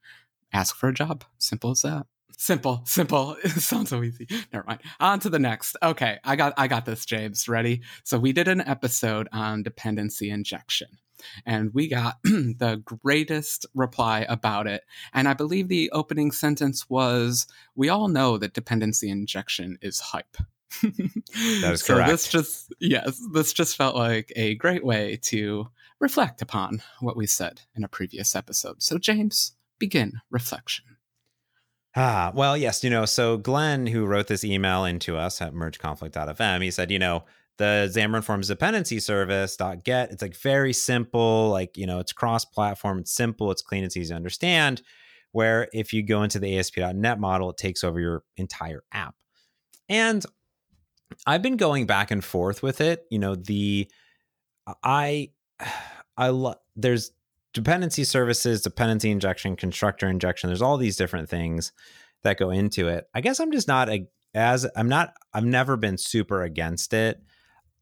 ask 0.52 0.76
for 0.76 0.88
a 0.88 0.94
job. 0.94 1.24
Simple 1.38 1.72
as 1.72 1.82
that. 1.82 2.06
Simple, 2.36 2.82
simple. 2.84 3.36
It 3.44 3.50
sounds 3.50 3.90
so 3.90 4.02
easy. 4.02 4.26
Never 4.52 4.64
mind. 4.66 4.80
On 5.00 5.18
to 5.20 5.30
the 5.30 5.38
next. 5.38 5.76
Okay, 5.82 6.18
I 6.22 6.36
got 6.36 6.52
I 6.56 6.68
got 6.68 6.84
this, 6.84 7.06
James. 7.06 7.48
Ready? 7.48 7.82
So 8.04 8.18
we 8.18 8.32
did 8.32 8.48
an 8.48 8.60
episode 8.60 9.28
on 9.32 9.62
dependency 9.62 10.30
injection. 10.30 10.88
And 11.46 11.72
we 11.72 11.88
got 11.88 12.18
the 12.24 12.82
greatest 12.84 13.66
reply 13.74 14.26
about 14.28 14.66
it. 14.66 14.84
And 15.14 15.28
I 15.28 15.34
believe 15.34 15.68
the 15.68 15.90
opening 15.92 16.30
sentence 16.30 16.88
was 16.90 17.46
We 17.74 17.88
all 17.88 18.08
know 18.08 18.36
that 18.38 18.52
dependency 18.52 19.08
injection 19.08 19.78
is 19.80 20.00
hype. 20.00 20.36
that 20.82 21.72
is 21.72 21.82
so 21.82 21.94
correct. 21.94 22.10
This 22.10 22.28
just 22.28 22.72
yes, 22.80 23.20
this 23.32 23.52
just 23.54 23.76
felt 23.76 23.96
like 23.96 24.30
a 24.36 24.56
great 24.56 24.84
way 24.84 25.18
to 25.22 25.68
reflect 26.00 26.42
upon 26.42 26.82
what 27.00 27.16
we 27.16 27.26
said 27.26 27.62
in 27.74 27.82
a 27.82 27.88
previous 27.88 28.36
episode. 28.36 28.82
So 28.82 28.98
James, 28.98 29.52
begin 29.78 30.20
reflection. 30.30 30.84
Ah, 31.94 32.30
well, 32.34 32.56
yes, 32.56 32.84
you 32.84 32.90
know, 32.90 33.06
so 33.06 33.38
Glenn, 33.38 33.86
who 33.86 34.04
wrote 34.04 34.26
this 34.26 34.44
email 34.44 34.84
into 34.84 35.16
us 35.16 35.40
at 35.40 35.54
mergeconflict.fm, 35.54 36.62
he 36.62 36.70
said, 36.70 36.90
you 36.90 36.98
know, 36.98 37.24
the 37.56 37.90
Xamarin 37.90 38.22
Forms 38.22 38.48
dependency 38.48 39.00
service 39.00 39.56
dot 39.56 39.82
.get, 39.82 40.10
it's 40.10 40.20
like 40.20 40.36
very 40.36 40.74
simple, 40.74 41.48
like, 41.48 41.76
you 41.76 41.86
know, 41.86 41.98
it's 41.98 42.12
cross-platform, 42.12 42.98
it's 42.98 43.12
simple, 43.12 43.50
it's 43.50 43.62
clean, 43.62 43.82
it's 43.82 43.96
easy 43.96 44.10
to 44.10 44.14
understand. 44.16 44.82
Where 45.32 45.68
if 45.72 45.92
you 45.92 46.02
go 46.02 46.22
into 46.22 46.38
the 46.38 46.58
ASP.NET 46.58 47.18
model, 47.18 47.50
it 47.50 47.56
takes 47.56 47.82
over 47.82 47.98
your 47.98 48.22
entire 48.36 48.82
app. 48.92 49.14
And 49.88 50.24
I've 51.26 51.42
been 51.42 51.56
going 51.56 51.86
back 51.86 52.10
and 52.10 52.24
forth 52.24 52.62
with 52.62 52.80
it. 52.80 53.04
You 53.10 53.18
know, 53.18 53.34
the 53.34 53.90
I 54.82 55.30
I 56.18 56.28
love 56.28 56.56
there's 56.74 57.10
dependency 57.56 58.04
services, 58.04 58.60
dependency 58.60 59.10
injection, 59.10 59.56
constructor 59.56 60.06
injection. 60.06 60.48
There's 60.48 60.60
all 60.60 60.76
these 60.76 60.98
different 60.98 61.30
things 61.30 61.72
that 62.22 62.38
go 62.38 62.50
into 62.50 62.88
it. 62.88 63.06
I 63.14 63.22
guess 63.22 63.40
I'm 63.40 63.50
just 63.50 63.66
not 63.66 63.88
a, 63.88 64.06
as 64.34 64.66
I'm 64.76 64.90
not 64.90 65.14
I've 65.32 65.46
never 65.46 65.78
been 65.78 65.96
super 65.96 66.42
against 66.42 66.92
it. 66.92 67.22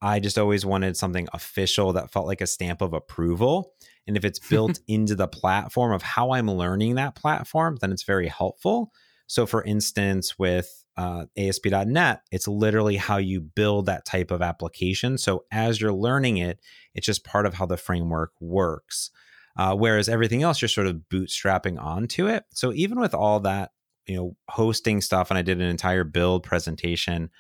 I 0.01 0.21
just 0.21 0.39
always 0.39 0.65
wanted 0.65 0.97
something 0.97 1.27
official 1.33 1.93
that 1.95 2.13
felt 2.13 2.27
like 2.27 2.41
a 2.41 2.47
stamp 2.47 2.83
of 2.83 2.93
approval. 2.93 3.73
And 4.07 4.17
if 4.17 4.25
it's 4.25 4.39
built 4.49 4.79
into 4.87 5.17
the 5.17 5.27
platform 5.27 5.93
of 5.93 6.03
how 6.03 6.31
I'm 6.31 6.49
learning 6.49 6.95
that 6.95 7.17
platform, 7.17 7.79
then 7.81 7.91
it's 7.91 8.05
very 8.05 8.29
helpful. 8.29 8.93
So, 9.27 9.45
for 9.45 9.65
instance, 9.65 10.39
with 10.39 10.85
uh, 10.97 11.25
ASP.NET, 11.37 12.21
it's 12.31 12.47
literally 12.47 12.97
how 12.97 13.17
you 13.17 13.41
build 13.41 13.87
that 13.87 14.05
type 14.05 14.31
of 14.31 14.41
application. 14.41 15.19
So, 15.19 15.47
as 15.51 15.81
you're 15.81 15.93
learning 15.93 16.37
it, 16.37 16.61
it's 16.95 17.07
just 17.07 17.25
part 17.25 17.47
of 17.47 17.55
how 17.55 17.67
the 17.67 17.77
framework 17.77 18.31
works. 18.41 19.11
Uh, 19.57 19.75
whereas 19.75 20.09
everything 20.09 20.43
else 20.43 20.61
you're 20.61 20.69
sort 20.69 20.87
of 20.87 21.03
bootstrapping 21.13 21.81
onto 21.81 22.27
it. 22.27 22.45
So 22.53 22.73
even 22.73 22.99
with 22.99 23.15
all 23.15 23.41
that, 23.41 23.71
you 24.07 24.17
know, 24.17 24.37
hosting 24.49 25.01
stuff, 25.01 25.31
and 25.31 25.39
I 25.39 25.43
did 25.43 25.61
an 25.61 25.69
entire 25.69 26.05
build 26.05 26.43
presentation 26.43 27.31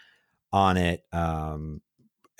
on 0.52 0.76
it 0.76 1.02
um, 1.12 1.80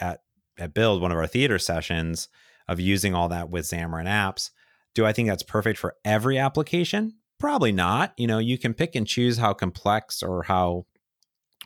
at 0.01 0.21
at 0.59 0.73
Build, 0.73 1.03
one 1.03 1.11
of 1.11 1.19
our 1.19 1.27
theater 1.27 1.59
sessions 1.59 2.29
of 2.69 2.79
using 2.81 3.15
all 3.15 3.29
that 3.29 3.51
with 3.51 3.67
Xamarin 3.67 4.07
Apps. 4.07 4.51
Do 4.95 5.05
I 5.05 5.13
think 5.13 5.29
that's 5.29 5.43
perfect 5.43 5.79
for 5.79 5.97
every 6.05 6.39
application? 6.39 7.15
Probably 7.41 7.73
not. 7.73 8.15
You 8.17 8.29
know, 8.29 8.39
you 8.39 8.57
can 8.57 8.73
pick 8.73 8.95
and 8.95 9.07
choose 9.07 9.39
how 9.39 9.53
complex 9.53 10.23
or 10.23 10.45
how 10.45 10.87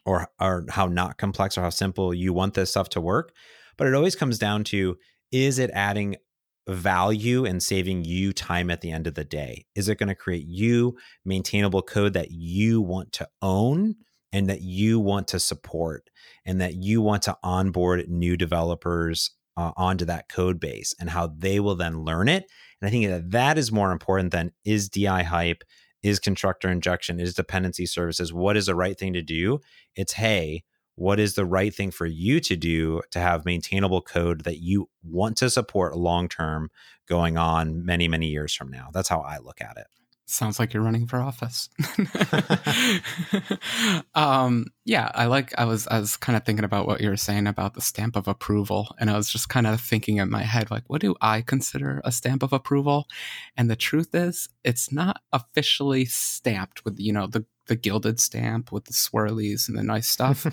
or 0.05 0.29
or 0.41 0.65
how 0.71 0.87
not 0.87 1.19
complex 1.19 1.59
or 1.59 1.61
how 1.61 1.71
simple 1.71 2.15
you 2.15 2.33
want 2.33 2.55
this 2.55 2.71
stuff 2.71 2.89
to 2.91 3.01
work. 3.01 3.33
But 3.77 3.87
it 3.87 3.95
always 3.95 4.17
comes 4.17 4.39
down 4.39 4.65
to 4.65 4.97
is 5.31 5.59
it 5.59 5.71
adding 5.75 6.17
value 6.69 7.47
and 7.47 7.63
saving 7.63 8.05
you 8.05 8.33
time 8.33 8.71
at 8.71 8.81
the 8.81 8.91
end 8.91 9.07
of 9.07 9.15
the 9.15 9.25
day? 9.25 9.65
Is 9.75 9.89
it 9.89 9.99
going 9.99 10.09
to 10.09 10.15
create 10.15 10.47
you 10.47 10.97
maintainable 11.25 11.83
code 11.83 12.13
that 12.13 12.31
you 12.31 12.81
want 12.81 13.13
to 13.13 13.29
own 13.43 13.97
and 14.33 14.49
that 14.49 14.61
you 14.61 15.01
want 15.01 15.29
to 15.29 15.41
support 15.41 16.11
and 16.45 16.61
that 16.61 16.75
you 16.75 17.01
want 17.01 17.23
to 17.23 17.37
onboard 17.43 18.09
new 18.09 18.37
developers 18.37 19.31
uh, 19.57 19.73
onto 19.77 20.05
that 20.05 20.29
code 20.29 20.61
base 20.61 20.95
and 21.01 21.11
how 21.11 21.27
they 21.27 21.59
will 21.59 21.75
then 21.75 22.05
learn 22.05 22.29
it? 22.29 22.45
And 22.81 22.89
I 22.89 22.91
think 22.91 23.07
that 23.07 23.31
that 23.31 23.59
is 23.59 23.73
more 23.73 23.91
important 23.91 24.31
than 24.31 24.53
is 24.65 24.89
DI 24.89 25.23
hype, 25.23 25.65
is 26.03 26.21
constructor 26.21 26.71
injection, 26.71 27.19
is 27.19 27.35
dependency 27.35 27.87
services, 27.87 28.33
what 28.33 28.57
is 28.57 28.67
the 28.67 28.75
right 28.75 28.97
thing 28.99 29.15
to 29.15 29.23
do? 29.23 29.61
It's, 29.97 30.13
hey, 30.13 30.65
what 30.99 31.21
is 31.21 31.35
the 31.35 31.47
right 31.47 31.73
thing 31.73 31.93
for 31.93 32.07
you 32.07 32.41
to 32.41 32.57
do 32.57 33.01
to 33.13 33.21
have 33.21 33.45
maintainable 33.45 34.03
code 34.03 34.43
that 34.45 34.59
you 34.59 34.89
want 35.03 35.37
to 35.37 35.49
support 35.49 35.97
long 35.97 36.29
term 36.29 36.71
going 37.07 37.39
on 37.39 37.85
many 37.85 38.09
many 38.09 38.27
years 38.27 38.53
from 38.55 38.71
now? 38.71 38.89
That's 38.93 39.09
how 39.09 39.21
i 39.21 39.39
look 39.39 39.61
at 39.61 39.77
it. 39.77 39.87
Sounds 40.27 40.59
like 40.59 40.75
you're 40.75 40.83
running 40.83 41.07
for 41.07 41.21
office. 41.21 41.71
Um, 44.15 44.67
yeah 44.89 45.11
i 45.15 45.27
like 45.27 45.53
i 45.59 45.65
was 45.65 45.87
i 45.89 46.01
was 46.01 46.17
kind 46.17 46.37
of 46.37 46.45
thinking 46.45 46.65
about 46.65 46.87
what 46.87 47.01
you 47.01 47.11
were 47.11 47.17
saying 47.17 47.47
about 47.47 47.75
the 47.75 47.81
stamp 47.81 48.17
of 48.17 48.27
approval 48.27 48.97
and 48.99 49.11
i 49.11 49.17
was 49.17 49.31
just 49.31 49.49
kind 49.49 49.67
of 49.67 49.81
thinking 49.81 50.17
in 50.17 50.31
my 50.31 50.43
head 50.43 50.71
like 50.71 50.85
what 50.87 51.03
do 51.03 51.15
i 51.21 51.43
consider 51.43 52.01
a 52.05 52.13
stamp 52.13 52.43
of 52.43 52.53
approval? 52.53 53.07
And 53.57 53.71
the 53.71 53.77
truth 53.77 54.15
is 54.15 54.49
it's 54.65 54.93
not 54.93 55.21
officially 55.33 56.05
stamped 56.05 56.85
with 56.85 56.99
you 56.99 57.13
know 57.13 57.27
the 57.27 57.45
the 57.67 57.77
gilded 57.77 58.19
stamp 58.19 58.73
with 58.73 58.87
the 58.87 58.95
swirlies 58.95 59.69
and 59.69 59.77
the 59.77 59.83
nice 59.83 60.09
stuff 60.09 60.47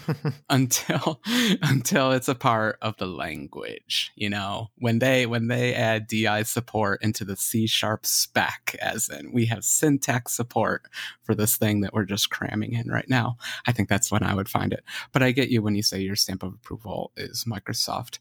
until 0.49 1.21
until 1.61 2.11
it's 2.11 2.27
a 2.27 2.35
part 2.35 2.77
of 2.81 2.97
the 2.97 3.05
language 3.05 4.11
you 4.15 4.29
know? 4.29 4.67
When 4.77 4.99
they 4.99 5.25
when 5.25 5.47
they 5.47 5.73
add 5.73 6.07
di 6.07 6.43
support 6.43 7.01
into 7.01 7.23
the 7.23 7.37
c 7.37 7.67
sharp 7.67 8.05
spec 8.05 8.75
as 8.81 9.07
in 9.07 9.31
we 9.31 9.45
have 9.45 9.63
syntax 9.63 10.33
support 10.33 10.83
for 11.23 11.33
this 11.33 11.55
thing 11.55 11.81
that 11.81 11.93
we're 11.93 12.03
just 12.03 12.29
cramming 12.29 12.73
in 12.73 12.89
right 12.89 13.09
now 13.09 13.37
i 13.65 13.71
think 13.71 13.87
that's 13.87 14.11
when 14.11 14.23
i 14.25 14.33
would 14.33 14.49
find 14.49 14.73
it 14.73 14.83
but 15.11 15.23
i 15.23 15.31
get 15.31 15.49
you 15.49 15.61
when 15.61 15.75
you 15.75 15.83
say 15.83 15.99
your 15.99 16.15
stamp 16.15 16.43
of 16.43 16.53
approval 16.53 17.11
is 17.15 17.45
microsoft 17.45 18.19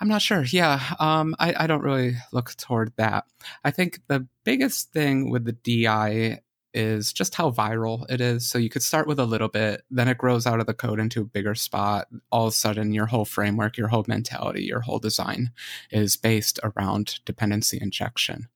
I'm 0.00 0.08
not 0.08 0.22
sure. 0.22 0.44
Yeah, 0.44 0.80
um, 1.00 1.34
I, 1.38 1.64
I 1.64 1.66
don't 1.66 1.82
really 1.82 2.16
look 2.32 2.54
toward 2.54 2.92
that. 2.98 3.24
I 3.64 3.72
think 3.72 4.00
the 4.06 4.28
biggest 4.44 4.92
thing 4.92 5.28
with 5.30 5.44
the 5.44 5.52
DI 5.52 6.40
is 6.78 7.12
just 7.12 7.34
how 7.34 7.50
viral 7.50 8.08
it 8.08 8.20
is. 8.20 8.46
So 8.48 8.56
you 8.56 8.70
could 8.70 8.84
start 8.84 9.08
with 9.08 9.18
a 9.18 9.24
little 9.24 9.48
bit, 9.48 9.82
then 9.90 10.06
it 10.06 10.16
grows 10.16 10.46
out 10.46 10.60
of 10.60 10.66
the 10.66 10.74
code 10.74 11.00
into 11.00 11.22
a 11.22 11.24
bigger 11.24 11.56
spot. 11.56 12.06
All 12.30 12.46
of 12.46 12.52
a 12.52 12.56
sudden, 12.56 12.92
your 12.92 13.06
whole 13.06 13.24
framework, 13.24 13.76
your 13.76 13.88
whole 13.88 14.04
mentality, 14.06 14.62
your 14.62 14.80
whole 14.80 15.00
design 15.00 15.50
is 15.90 16.16
based 16.16 16.60
around 16.62 17.18
dependency 17.24 17.80
injection. 17.82 18.46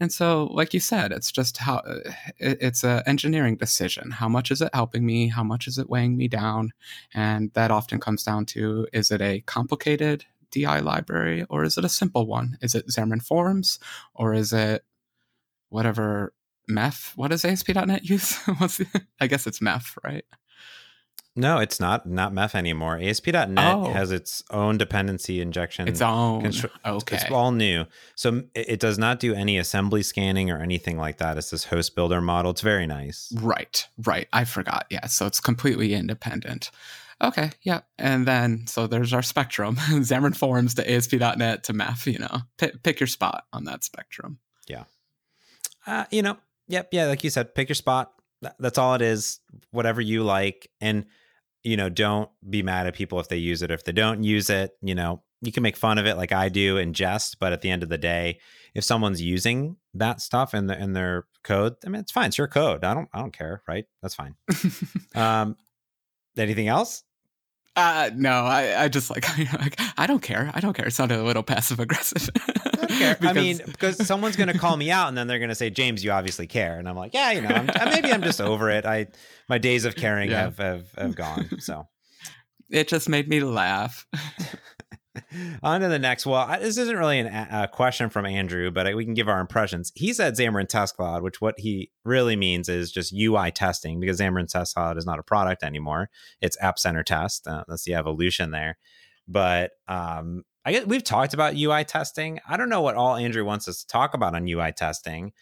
And 0.00 0.12
so, 0.12 0.48
like 0.52 0.74
you 0.74 0.80
said, 0.80 1.12
it's 1.12 1.30
just 1.30 1.58
how 1.58 1.76
uh, 1.76 2.10
it's 2.38 2.82
an 2.82 3.04
engineering 3.06 3.54
decision. 3.54 4.10
How 4.10 4.28
much 4.28 4.50
is 4.50 4.60
it 4.60 4.74
helping 4.74 5.06
me? 5.06 5.28
How 5.28 5.44
much 5.44 5.68
is 5.68 5.78
it 5.78 5.88
weighing 5.88 6.16
me 6.16 6.26
down? 6.26 6.72
And 7.14 7.52
that 7.52 7.70
often 7.70 8.00
comes 8.00 8.24
down 8.24 8.46
to 8.46 8.88
is 8.92 9.12
it 9.12 9.20
a 9.20 9.42
complicated 9.42 10.24
DI 10.50 10.80
library 10.80 11.46
or 11.48 11.62
is 11.62 11.78
it 11.78 11.84
a 11.84 11.88
simple 11.88 12.26
one? 12.26 12.58
Is 12.60 12.74
it 12.74 12.88
Xamarin 12.88 13.22
Forms 13.22 13.78
or 14.12 14.34
is 14.34 14.52
it 14.52 14.84
whatever 15.68 16.32
MEF. 16.70 17.12
What 17.16 17.28
does 17.28 17.44
ASP.NET 17.44 18.04
use? 18.04 18.38
I 19.20 19.26
guess 19.26 19.46
it's 19.46 19.60
MEF, 19.60 19.96
right? 20.04 20.24
No, 21.36 21.58
it's 21.58 21.78
not 21.78 22.06
not 22.06 22.32
MEF 22.32 22.54
anymore. 22.54 22.98
ASP.NET 23.00 23.58
oh. 23.58 23.92
has 23.92 24.10
its 24.10 24.42
own 24.50 24.78
dependency 24.78 25.40
injection. 25.40 25.86
Its 25.86 26.02
own. 26.02 26.42
Constru- 26.42 26.70
okay. 26.84 27.16
It's 27.16 27.30
all 27.30 27.52
new. 27.52 27.86
So 28.16 28.42
it, 28.54 28.80
does 28.80 28.98
not 28.98 29.20
do 29.20 29.32
any 29.32 29.56
assembly 29.56 30.02
scanning 30.02 30.50
or 30.50 30.58
anything 30.58 30.98
like 30.98 31.18
that. 31.18 31.38
It's 31.38 31.50
this 31.50 31.64
host 31.64 31.94
builder 31.94 32.20
model. 32.20 32.50
It's 32.50 32.62
very 32.62 32.86
nice. 32.86 33.32
Right. 33.36 33.86
Right. 34.04 34.28
I 34.32 34.44
forgot. 34.44 34.86
Yeah. 34.90 35.06
So 35.06 35.26
it's 35.26 35.40
completely 35.40 35.94
independent. 35.94 36.72
Okay. 37.22 37.50
Yeah. 37.62 37.80
And 37.98 38.26
then, 38.26 38.66
so 38.66 38.86
there's 38.86 39.12
our 39.12 39.22
spectrum 39.22 39.76
Xamarin 39.78 40.34
Forms 40.34 40.74
to 40.74 40.90
ASP.NET 40.90 41.64
to 41.64 41.72
MEF, 41.72 42.10
you 42.10 42.18
know, 42.18 42.40
pick, 42.58 42.82
pick 42.82 42.98
your 42.98 43.06
spot 43.06 43.44
on 43.52 43.64
that 43.64 43.84
spectrum. 43.84 44.38
Yeah. 44.66 44.84
Uh, 45.86 46.06
you 46.10 46.22
know, 46.22 46.38
Yep. 46.70 46.88
Yeah. 46.92 47.06
Like 47.06 47.24
you 47.24 47.30
said, 47.30 47.54
pick 47.54 47.68
your 47.68 47.74
spot. 47.74 48.12
That's 48.58 48.78
all 48.78 48.94
it 48.94 49.02
is. 49.02 49.40
Whatever 49.70 50.00
you 50.00 50.22
like. 50.22 50.70
And, 50.80 51.06
you 51.62 51.76
know, 51.76 51.88
don't 51.88 52.30
be 52.48 52.62
mad 52.62 52.86
at 52.86 52.94
people 52.94 53.20
if 53.20 53.28
they 53.28 53.36
use 53.36 53.62
it. 53.62 53.70
If 53.70 53.84
they 53.84 53.92
don't 53.92 54.22
use 54.22 54.48
it, 54.48 54.72
you 54.80 54.94
know, 54.94 55.22
you 55.42 55.52
can 55.52 55.62
make 55.62 55.76
fun 55.76 55.98
of 55.98 56.06
it 56.06 56.16
like 56.16 56.32
I 56.32 56.48
do 56.48 56.78
and 56.78 56.94
jest. 56.94 57.38
But 57.40 57.52
at 57.52 57.60
the 57.60 57.70
end 57.70 57.82
of 57.82 57.88
the 57.88 57.98
day, 57.98 58.38
if 58.74 58.84
someone's 58.84 59.20
using 59.20 59.76
that 59.94 60.20
stuff 60.20 60.54
in, 60.54 60.68
the, 60.68 60.80
in 60.80 60.92
their 60.92 61.26
code, 61.42 61.74
I 61.84 61.88
mean, 61.88 62.00
it's 62.00 62.12
fine. 62.12 62.28
It's 62.28 62.38
your 62.38 62.48
code. 62.48 62.84
I 62.84 62.94
don't, 62.94 63.08
I 63.12 63.18
don't 63.18 63.32
care. 63.32 63.62
Right. 63.66 63.86
That's 64.00 64.14
fine. 64.14 64.36
um, 65.14 65.56
anything 66.38 66.68
else? 66.68 67.02
Uh, 67.80 68.10
no, 68.14 68.44
I, 68.44 68.84
I 68.84 68.88
just 68.88 69.10
like, 69.10 69.24
I 69.98 70.06
don't 70.06 70.22
care. 70.22 70.50
I 70.54 70.60
don't 70.60 70.74
care. 70.74 70.86
It 70.86 70.92
sounded 70.92 71.18
a 71.18 71.22
little 71.22 71.42
passive 71.42 71.80
aggressive. 71.80 72.28
I, 72.36 73.14
because... 73.14 73.16
I 73.22 73.32
mean, 73.32 73.60
because 73.64 74.06
someone's 74.06 74.36
going 74.36 74.52
to 74.52 74.58
call 74.58 74.76
me 74.76 74.90
out 74.90 75.08
and 75.08 75.16
then 75.16 75.26
they're 75.26 75.38
going 75.38 75.50
to 75.50 75.54
say, 75.54 75.70
James, 75.70 76.04
you 76.04 76.10
obviously 76.10 76.46
care. 76.46 76.78
And 76.78 76.88
I'm 76.88 76.96
like, 76.96 77.14
yeah, 77.14 77.32
you 77.32 77.40
know, 77.40 77.48
I'm, 77.48 77.66
maybe 77.90 78.12
I'm 78.12 78.22
just 78.22 78.40
over 78.40 78.70
it. 78.70 78.84
I, 78.84 79.08
my 79.48 79.58
days 79.58 79.84
of 79.84 79.96
caring 79.96 80.30
yeah. 80.30 80.42
have, 80.42 80.58
have, 80.58 80.92
have 80.96 81.14
gone. 81.14 81.48
So 81.60 81.86
it 82.70 82.88
just 82.88 83.08
made 83.08 83.28
me 83.28 83.40
laugh. 83.40 84.06
On 85.62 85.80
to 85.80 85.88
the 85.88 85.98
next. 85.98 86.26
Well, 86.26 86.46
this 86.60 86.78
isn't 86.78 86.96
really 86.96 87.20
an, 87.20 87.26
a 87.26 87.68
question 87.68 88.10
from 88.10 88.26
Andrew, 88.26 88.70
but 88.70 88.94
we 88.94 89.04
can 89.04 89.14
give 89.14 89.28
our 89.28 89.40
impressions. 89.40 89.92
He 89.94 90.12
said 90.12 90.34
Xamarin 90.34 90.68
Test 90.68 90.96
Cloud, 90.96 91.22
which 91.22 91.40
what 91.40 91.58
he 91.58 91.90
really 92.04 92.36
means 92.36 92.68
is 92.68 92.90
just 92.90 93.12
UI 93.12 93.50
testing 93.50 94.00
because 94.00 94.20
Xamarin 94.20 94.48
Test 94.48 94.74
Cloud 94.74 94.98
is 94.98 95.06
not 95.06 95.18
a 95.18 95.22
product 95.22 95.62
anymore. 95.62 96.10
It's 96.40 96.60
App 96.60 96.78
Center 96.78 97.02
Test. 97.02 97.46
Uh, 97.46 97.64
that's 97.68 97.84
the 97.84 97.94
evolution 97.94 98.50
there. 98.50 98.78
But 99.28 99.72
um, 99.86 100.44
I 100.64 100.72
guess 100.72 100.86
we've 100.86 101.04
talked 101.04 101.34
about 101.34 101.56
UI 101.56 101.84
testing. 101.84 102.40
I 102.48 102.56
don't 102.56 102.68
know 102.68 102.82
what 102.82 102.96
all 102.96 103.16
Andrew 103.16 103.44
wants 103.44 103.68
us 103.68 103.80
to 103.80 103.86
talk 103.86 104.14
about 104.14 104.34
on 104.34 104.48
UI 104.48 104.72
testing, 104.72 105.32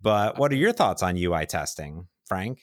but 0.00 0.38
what 0.38 0.52
are 0.52 0.56
your 0.56 0.72
thoughts 0.72 1.02
on 1.02 1.16
UI 1.16 1.46
testing, 1.46 2.06
Frank? 2.26 2.60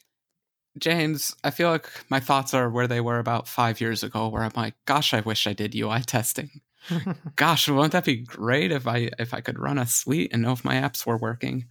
James, 0.77 1.35
I 1.43 1.51
feel 1.51 1.69
like 1.69 1.89
my 2.09 2.19
thoughts 2.19 2.53
are 2.53 2.69
where 2.69 2.87
they 2.87 2.99
were 2.99 3.19
about 3.19 3.47
five 3.47 3.79
years 3.79 4.03
ago, 4.03 4.27
where 4.27 4.43
I'm 4.43 4.51
like, 4.55 4.73
gosh, 4.85 5.13
I 5.13 5.21
wish 5.21 5.47
I 5.47 5.53
did 5.53 5.75
UI 5.75 6.01
testing. 6.05 6.61
gosh, 7.35 7.67
wouldn't 7.67 7.93
that 7.93 8.05
be 8.05 8.17
great 8.17 8.71
if 8.71 8.87
I 8.87 9.09
if 9.19 9.33
I 9.33 9.41
could 9.41 9.59
run 9.59 9.77
a 9.77 9.85
suite 9.85 10.31
and 10.33 10.41
know 10.41 10.51
if 10.51 10.65
my 10.65 10.75
apps 10.75 11.05
were 11.05 11.17
working? 11.17 11.65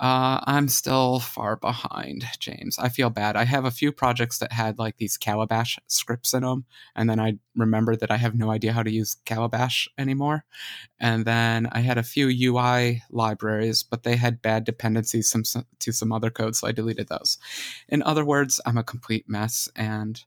Uh, 0.00 0.40
I'm 0.42 0.66
still 0.66 1.20
far 1.20 1.54
behind, 1.54 2.24
James. 2.40 2.80
I 2.80 2.88
feel 2.88 3.10
bad. 3.10 3.36
I 3.36 3.44
have 3.44 3.64
a 3.64 3.70
few 3.70 3.92
projects 3.92 4.38
that 4.38 4.52
had 4.52 4.76
like 4.76 4.96
these 4.96 5.16
Calabash 5.16 5.78
scripts 5.86 6.34
in 6.34 6.42
them, 6.42 6.64
and 6.96 7.08
then 7.08 7.20
I 7.20 7.38
remembered 7.54 8.00
that 8.00 8.10
I 8.10 8.16
have 8.16 8.34
no 8.34 8.50
idea 8.50 8.72
how 8.72 8.82
to 8.82 8.90
use 8.90 9.16
Calabash 9.24 9.88
anymore. 9.96 10.44
And 10.98 11.24
then 11.24 11.68
I 11.70 11.80
had 11.80 11.96
a 11.96 12.02
few 12.02 12.26
UI 12.26 13.02
libraries, 13.08 13.84
but 13.84 14.02
they 14.02 14.16
had 14.16 14.42
bad 14.42 14.64
dependencies 14.64 15.30
some, 15.30 15.44
to 15.78 15.92
some 15.92 16.12
other 16.12 16.30
code, 16.30 16.56
so 16.56 16.66
I 16.66 16.72
deleted 16.72 17.08
those. 17.08 17.38
In 17.88 18.02
other 18.02 18.24
words, 18.24 18.60
I'm 18.66 18.78
a 18.78 18.84
complete 18.84 19.28
mess, 19.28 19.68
and 19.76 20.20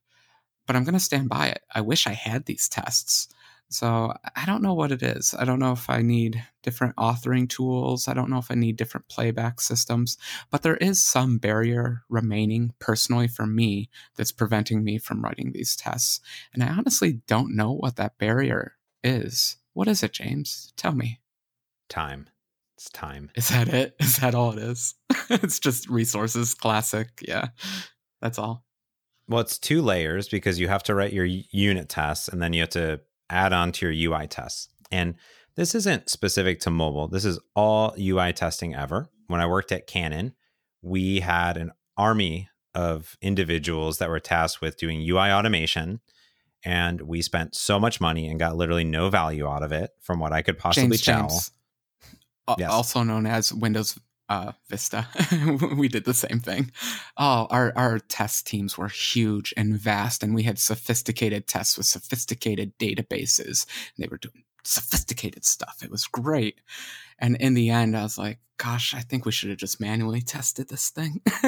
but 0.66 0.76
I'm 0.76 0.84
going 0.84 0.94
to 0.94 1.00
stand 1.00 1.30
by 1.30 1.48
it. 1.48 1.62
I 1.74 1.82
wish 1.82 2.08
I 2.08 2.14
had 2.14 2.46
these 2.46 2.70
tests. 2.70 3.28
So 3.70 4.14
I 4.36 4.46
don't 4.46 4.62
know 4.62 4.74
what 4.74 4.92
it 4.92 5.04
is. 5.04 5.36
I 5.38 5.44
don't 5.44 5.60
know 5.60 5.74
if 5.74 5.90
I 5.90 6.02
need 6.02 6.42
different 6.64 6.96
authoring 6.96 7.50
tools. 7.50 8.08
I 8.08 8.14
don't 8.14 8.30
know 8.30 8.38
if 8.38 8.50
I 8.50 8.56
need 8.56 8.78
different 8.78 9.10
playback 9.10 9.60
systems, 9.60 10.18
but 10.50 10.62
there 10.64 10.78
is 10.78 11.04
some 11.04 11.38
barrier 11.38 12.04
remaining 12.10 12.74
personally 12.80 13.28
for 13.28 13.46
me 13.46 13.90
that's 14.16 14.32
preventing 14.32 14.84
me 14.84 14.98
from 14.98 15.22
writing 15.22 15.52
these 15.52 15.76
tests. 15.76 16.22
And 16.54 16.64
I 16.64 16.68
honestly 16.70 17.22
don't 17.28 17.56
know 17.56 17.74
what 17.74 17.98
that 17.98 18.18
barrier 18.18 18.74
is. 19.04 19.58
What 19.74 19.90
is 19.90 20.02
it, 20.02 20.14
James? 20.14 20.72
Tell 20.78 20.94
me. 20.94 21.20
Time. 21.90 22.30
It's 22.78 22.90
time. 22.90 23.32
Is 23.36 23.50
that 23.50 23.68
it? 23.70 23.96
Is 24.00 24.18
that 24.18 24.36
all 24.36 24.52
it 24.52 24.60
is? 24.60 24.96
it's 25.30 25.60
just 25.60 25.90
resources, 25.90 26.54
classic. 26.54 27.10
Yeah. 27.22 27.48
That's 28.22 28.38
all. 28.38 28.64
Well, 29.28 29.42
it's 29.42 29.58
two 29.58 29.82
layers 29.82 30.30
because 30.30 30.60
you 30.60 30.68
have 30.68 30.84
to 30.84 30.96
write 30.96 31.12
your 31.12 31.26
unit 31.26 31.90
tests 31.90 32.28
and 32.28 32.42
then 32.42 32.54
you 32.54 32.62
have 32.62 32.70
to 32.70 33.02
add 33.30 33.54
on 33.54 33.72
to 33.74 33.90
your 33.90 34.12
UI 34.12 34.28
tests. 34.28 34.70
And 34.92 35.16
this 35.56 35.76
isn't 35.76 36.10
specific 36.10 36.60
to 36.62 36.70
mobile. 36.70 37.08
This 37.08 37.26
is 37.26 37.40
all 37.56 37.96
UI 38.00 38.34
testing 38.34 38.76
ever. 38.76 39.10
When 39.28 39.42
I 39.42 39.48
worked 39.48 39.72
at 39.72 39.88
Canon, 39.88 40.34
we 40.82 41.20
had 41.20 41.58
an 41.58 41.72
army 41.98 42.50
of 42.76 43.18
individuals 43.22 43.98
that 43.98 44.10
were 44.10 44.20
tasked 44.20 44.62
with 44.62 44.78
doing 44.78 45.02
UI 45.02 45.32
automation. 45.32 46.00
And 46.64 47.02
we 47.02 47.22
spent 47.22 47.56
so 47.56 47.80
much 47.80 48.00
money 48.00 48.28
and 48.28 48.40
got 48.40 48.56
literally 48.56 48.84
no 48.84 49.10
value 49.10 49.48
out 49.48 49.64
of 49.64 49.72
it 49.72 49.92
from 50.02 50.20
what 50.20 50.32
I 50.32 50.42
could 50.42 50.58
possibly 50.58 50.98
James, 50.98 51.04
tell. 51.04 51.28
James. 51.28 51.52
Yes. 52.58 52.72
Also 52.72 53.04
known 53.04 53.26
as 53.26 53.54
Windows 53.54 54.00
uh, 54.30 54.52
Vista. 54.70 55.08
we 55.78 55.88
did 55.88 56.06
the 56.06 56.14
same 56.14 56.40
thing. 56.40 56.72
Oh, 57.18 57.48
our 57.50 57.74
our 57.76 58.00
test 58.00 58.48
teams 58.48 58.78
were 58.78 58.90
huge 58.90 59.54
and 59.56 59.80
vast, 59.80 60.24
and 60.24 60.36
we 60.36 60.44
had 60.44 60.60
sophisticated 60.60 61.48
tests 61.48 61.78
with 61.78 61.86
sophisticated 61.86 62.78
databases. 62.78 63.66
They 63.98 64.08
were 64.10 64.18
doing 64.18 64.44
sophisticated 64.64 65.46
stuff. 65.46 65.78
It 65.84 65.92
was 65.92 66.08
great. 66.08 66.62
And 67.20 67.36
in 67.38 67.54
the 67.54 67.70
end, 67.70 67.96
I 67.96 68.04
was 68.04 68.18
like, 68.18 68.40
"Gosh, 68.58 68.94
I 68.94 69.02
think 69.02 69.26
we 69.26 69.32
should 69.32 69.50
have 69.50 69.60
just 69.60 69.80
manually 69.80 70.22
tested 70.22 70.70
this 70.70 70.90
thing." 70.90 71.22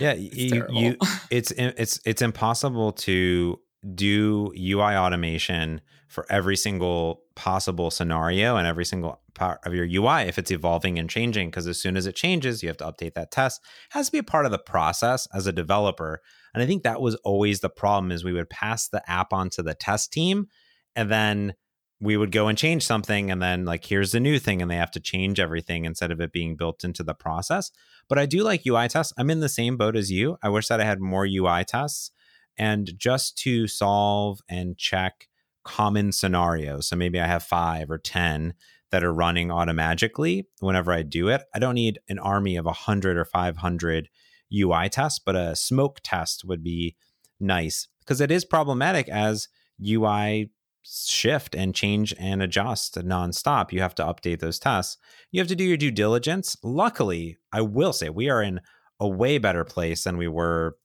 yeah, 0.00 0.14
it's 0.16 0.36
you, 0.36 0.66
you, 0.70 0.96
it's 1.30 1.50
it's 1.56 2.00
it's 2.04 2.22
impossible 2.22 2.92
to 2.92 3.60
do 3.94 4.52
UI 4.56 4.96
automation 4.96 5.80
for 6.08 6.26
every 6.30 6.56
single 6.56 7.22
possible 7.34 7.90
scenario 7.90 8.56
and 8.56 8.66
every 8.66 8.84
single 8.84 9.20
part 9.34 9.60
of 9.64 9.74
your 9.74 9.84
UI 9.84 10.22
if 10.22 10.38
it's 10.38 10.50
evolving 10.50 10.98
and 10.98 11.10
changing. 11.10 11.50
Because 11.50 11.66
as 11.66 11.80
soon 11.80 11.96
as 11.96 12.06
it 12.06 12.14
changes, 12.14 12.62
you 12.62 12.68
have 12.68 12.76
to 12.78 12.84
update 12.84 13.14
that 13.14 13.30
test. 13.30 13.60
It 13.90 13.94
has 13.94 14.06
to 14.06 14.12
be 14.12 14.18
a 14.18 14.22
part 14.22 14.46
of 14.46 14.52
the 14.52 14.58
process 14.58 15.26
as 15.34 15.46
a 15.46 15.52
developer. 15.52 16.20
And 16.54 16.62
I 16.62 16.66
think 16.66 16.82
that 16.82 17.00
was 17.00 17.16
always 17.16 17.60
the 17.60 17.68
problem 17.68 18.12
is 18.12 18.24
we 18.24 18.32
would 18.32 18.50
pass 18.50 18.88
the 18.88 19.08
app 19.10 19.32
onto 19.32 19.62
the 19.62 19.74
test 19.74 20.12
team 20.12 20.46
and 20.94 21.10
then 21.10 21.54
we 22.00 22.16
would 22.16 22.30
go 22.30 22.48
and 22.48 22.58
change 22.58 22.84
something 22.84 23.30
and 23.30 23.42
then 23.42 23.64
like 23.64 23.84
here's 23.84 24.12
the 24.12 24.20
new 24.20 24.38
thing 24.38 24.60
and 24.60 24.70
they 24.70 24.76
have 24.76 24.90
to 24.90 25.00
change 25.00 25.40
everything 25.40 25.84
instead 25.84 26.10
of 26.10 26.20
it 26.20 26.32
being 26.32 26.56
built 26.56 26.84
into 26.84 27.02
the 27.02 27.14
process 27.14 27.70
but 28.08 28.18
i 28.18 28.26
do 28.26 28.42
like 28.42 28.66
ui 28.66 28.86
tests 28.88 29.14
i'm 29.16 29.30
in 29.30 29.40
the 29.40 29.48
same 29.48 29.78
boat 29.78 29.96
as 29.96 30.10
you 30.10 30.36
i 30.42 30.48
wish 30.48 30.68
that 30.68 30.80
i 30.80 30.84
had 30.84 31.00
more 31.00 31.26
ui 31.26 31.64
tests 31.64 32.10
and 32.58 32.92
just 32.98 33.38
to 33.38 33.66
solve 33.66 34.40
and 34.48 34.76
check 34.76 35.26
common 35.66 36.12
scenarios. 36.12 36.88
So 36.88 36.96
maybe 36.96 37.20
I 37.20 37.26
have 37.26 37.42
five 37.42 37.90
or 37.90 37.98
10 37.98 38.54
that 38.92 39.02
are 39.02 39.12
running 39.12 39.50
automatically 39.50 40.46
whenever 40.60 40.92
I 40.92 41.02
do 41.02 41.28
it. 41.28 41.42
I 41.52 41.58
don't 41.58 41.74
need 41.74 41.98
an 42.08 42.20
army 42.20 42.56
of 42.56 42.64
100 42.64 43.16
or 43.18 43.24
500 43.24 44.08
UI 44.54 44.88
tests, 44.88 45.18
but 45.18 45.34
a 45.34 45.56
smoke 45.56 45.98
test 46.04 46.44
would 46.44 46.62
be 46.62 46.96
nice 47.40 47.88
because 48.00 48.20
it 48.20 48.30
is 48.30 48.44
problematic 48.44 49.08
as 49.08 49.48
UI 49.84 50.50
shift 50.84 51.56
and 51.56 51.74
change 51.74 52.14
and 52.16 52.40
adjust 52.40 52.94
nonstop. 52.94 53.72
You 53.72 53.80
have 53.80 53.96
to 53.96 54.04
update 54.04 54.38
those 54.38 54.60
tests. 54.60 54.98
You 55.32 55.40
have 55.40 55.48
to 55.48 55.56
do 55.56 55.64
your 55.64 55.76
due 55.76 55.90
diligence. 55.90 56.56
Luckily, 56.62 57.38
I 57.52 57.62
will 57.62 57.92
say 57.92 58.08
we 58.08 58.30
are 58.30 58.40
in 58.40 58.60
a 59.00 59.08
way 59.08 59.38
better 59.38 59.64
place 59.64 60.04
than 60.04 60.16
we 60.16 60.28
were 60.28 60.76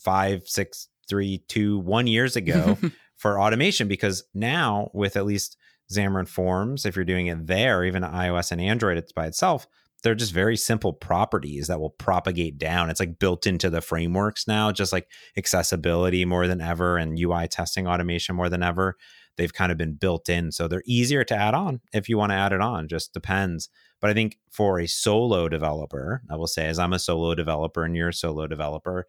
five, 0.00 0.44
six, 0.46 0.88
three, 1.08 1.42
two, 1.48 1.80
one 1.80 2.06
years 2.06 2.36
ago 2.36 2.78
for 3.24 3.40
automation 3.40 3.88
because 3.88 4.22
now 4.34 4.90
with 4.92 5.16
at 5.16 5.24
least 5.24 5.56
Xamarin 5.90 6.28
Forms, 6.28 6.84
if 6.84 6.94
you're 6.94 7.06
doing 7.06 7.28
it 7.28 7.46
there, 7.46 7.82
even 7.82 8.02
iOS 8.02 8.52
and 8.52 8.60
Android, 8.60 8.98
it's 8.98 9.12
by 9.12 9.26
itself. 9.26 9.66
They're 10.02 10.14
just 10.14 10.34
very 10.34 10.58
simple 10.58 10.92
properties 10.92 11.68
that 11.68 11.80
will 11.80 11.88
propagate 11.88 12.58
down. 12.58 12.90
It's 12.90 13.00
like 13.00 13.18
built 13.18 13.46
into 13.46 13.70
the 13.70 13.80
frameworks 13.80 14.46
now, 14.46 14.72
just 14.72 14.92
like 14.92 15.08
accessibility 15.38 16.26
more 16.26 16.46
than 16.46 16.60
ever 16.60 16.98
and 16.98 17.18
UI 17.18 17.48
testing 17.48 17.88
automation 17.88 18.36
more 18.36 18.50
than 18.50 18.62
ever. 18.62 18.94
They've 19.38 19.54
kind 19.54 19.72
of 19.72 19.78
been 19.78 19.94
built 19.94 20.28
in. 20.28 20.52
So 20.52 20.68
they're 20.68 20.82
easier 20.84 21.24
to 21.24 21.34
add 21.34 21.54
on 21.54 21.80
if 21.94 22.10
you 22.10 22.18
want 22.18 22.32
to 22.32 22.36
add 22.36 22.52
it 22.52 22.60
on, 22.60 22.88
just 22.88 23.14
depends. 23.14 23.70
But 24.02 24.10
I 24.10 24.12
think 24.12 24.36
for 24.50 24.80
a 24.80 24.86
solo 24.86 25.48
developer, 25.48 26.20
I 26.30 26.36
will 26.36 26.46
say, 26.46 26.66
as 26.66 26.78
I'm 26.78 26.92
a 26.92 26.98
solo 26.98 27.34
developer 27.34 27.84
and 27.84 27.96
you're 27.96 28.10
a 28.10 28.12
solo 28.12 28.46
developer, 28.46 29.06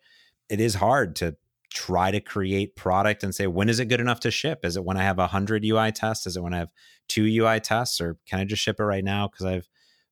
it 0.48 0.62
is 0.62 0.76
hard 0.76 1.18
to 1.18 1.36
try 1.76 2.10
to 2.10 2.22
create 2.22 2.76
product 2.76 3.22
and 3.22 3.36
say 3.36 3.46
when 3.48 3.68
is 3.70 3.80
it 3.80 3.86
good 3.86 4.00
enough 4.00 4.22
to 4.22 4.32
ship? 4.32 4.62
Is 4.64 4.78
it 4.78 4.86
when 4.86 4.98
i 4.98 5.04
have 5.04 5.18
100 5.18 5.64
ui 5.66 5.92
tests? 5.92 6.26
Is 6.26 6.38
it 6.38 6.42
when 6.42 6.54
i 6.54 6.58
have 6.58 6.72
two 7.08 7.26
ui 7.26 7.60
tests? 7.60 8.00
Or 8.02 8.18
can 8.26 8.40
i 8.40 8.46
just 8.46 8.64
ship 8.64 8.80
it 8.80 8.84
right 8.84 9.04
now 9.04 9.28
because 9.28 9.46
i've 9.46 9.68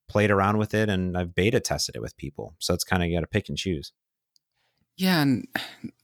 played 0.10 0.30
around 0.30 0.58
with 0.58 0.74
it 0.74 0.90
and 0.90 1.18
i've 1.18 1.34
beta 1.34 1.60
tested 1.60 1.96
it 1.96 2.02
with 2.02 2.18
people? 2.18 2.56
So 2.60 2.74
it's 2.74 2.84
kind 2.84 3.02
of 3.02 3.10
you 3.10 3.16
got 3.16 3.22
to 3.22 3.28
pick 3.28 3.50
and 3.50 3.58
choose. 3.58 3.94
Yeah, 4.98 5.22
and 5.22 5.48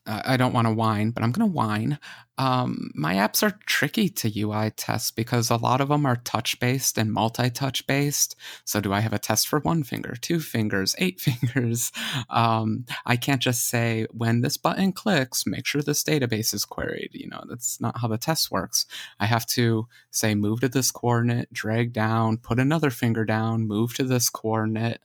I 0.09 0.37
don't 0.37 0.53
want 0.53 0.67
to 0.67 0.73
whine, 0.73 1.11
but 1.11 1.23
I'm 1.23 1.31
going 1.31 1.47
to 1.47 1.53
whine. 1.53 1.99
Um, 2.39 2.89
my 2.95 3.15
apps 3.15 3.43
are 3.43 3.59
tricky 3.65 4.09
to 4.09 4.41
UI 4.41 4.71
test 4.71 5.15
because 5.15 5.49
a 5.49 5.57
lot 5.57 5.81
of 5.81 5.89
them 5.89 6.05
are 6.05 6.15
touch 6.15 6.59
based 6.59 6.97
and 6.97 7.13
multi 7.13 7.49
touch 7.49 7.85
based. 7.85 8.35
So, 8.65 8.79
do 8.79 8.91
I 8.91 9.01
have 9.01 9.13
a 9.13 9.19
test 9.19 9.47
for 9.47 9.59
one 9.59 9.83
finger, 9.83 10.15
two 10.19 10.39
fingers, 10.39 10.95
eight 10.97 11.19
fingers? 11.21 11.91
Um, 12.29 12.85
I 13.05 13.17
can't 13.17 13.41
just 13.41 13.67
say, 13.67 14.07
when 14.11 14.41
this 14.41 14.57
button 14.57 14.93
clicks, 14.93 15.45
make 15.45 15.67
sure 15.67 15.81
this 15.81 16.03
database 16.03 16.53
is 16.53 16.65
queried. 16.65 17.11
You 17.13 17.29
know, 17.29 17.43
that's 17.47 17.79
not 17.79 17.99
how 17.99 18.07
the 18.07 18.17
test 18.17 18.49
works. 18.49 18.85
I 19.19 19.25
have 19.25 19.45
to 19.47 19.87
say, 20.11 20.33
move 20.33 20.61
to 20.61 20.69
this 20.69 20.91
coordinate, 20.91 21.53
drag 21.53 21.93
down, 21.93 22.37
put 22.37 22.59
another 22.59 22.89
finger 22.89 23.25
down, 23.25 23.67
move 23.67 23.93
to 23.95 24.03
this 24.03 24.29
coordinate. 24.29 25.01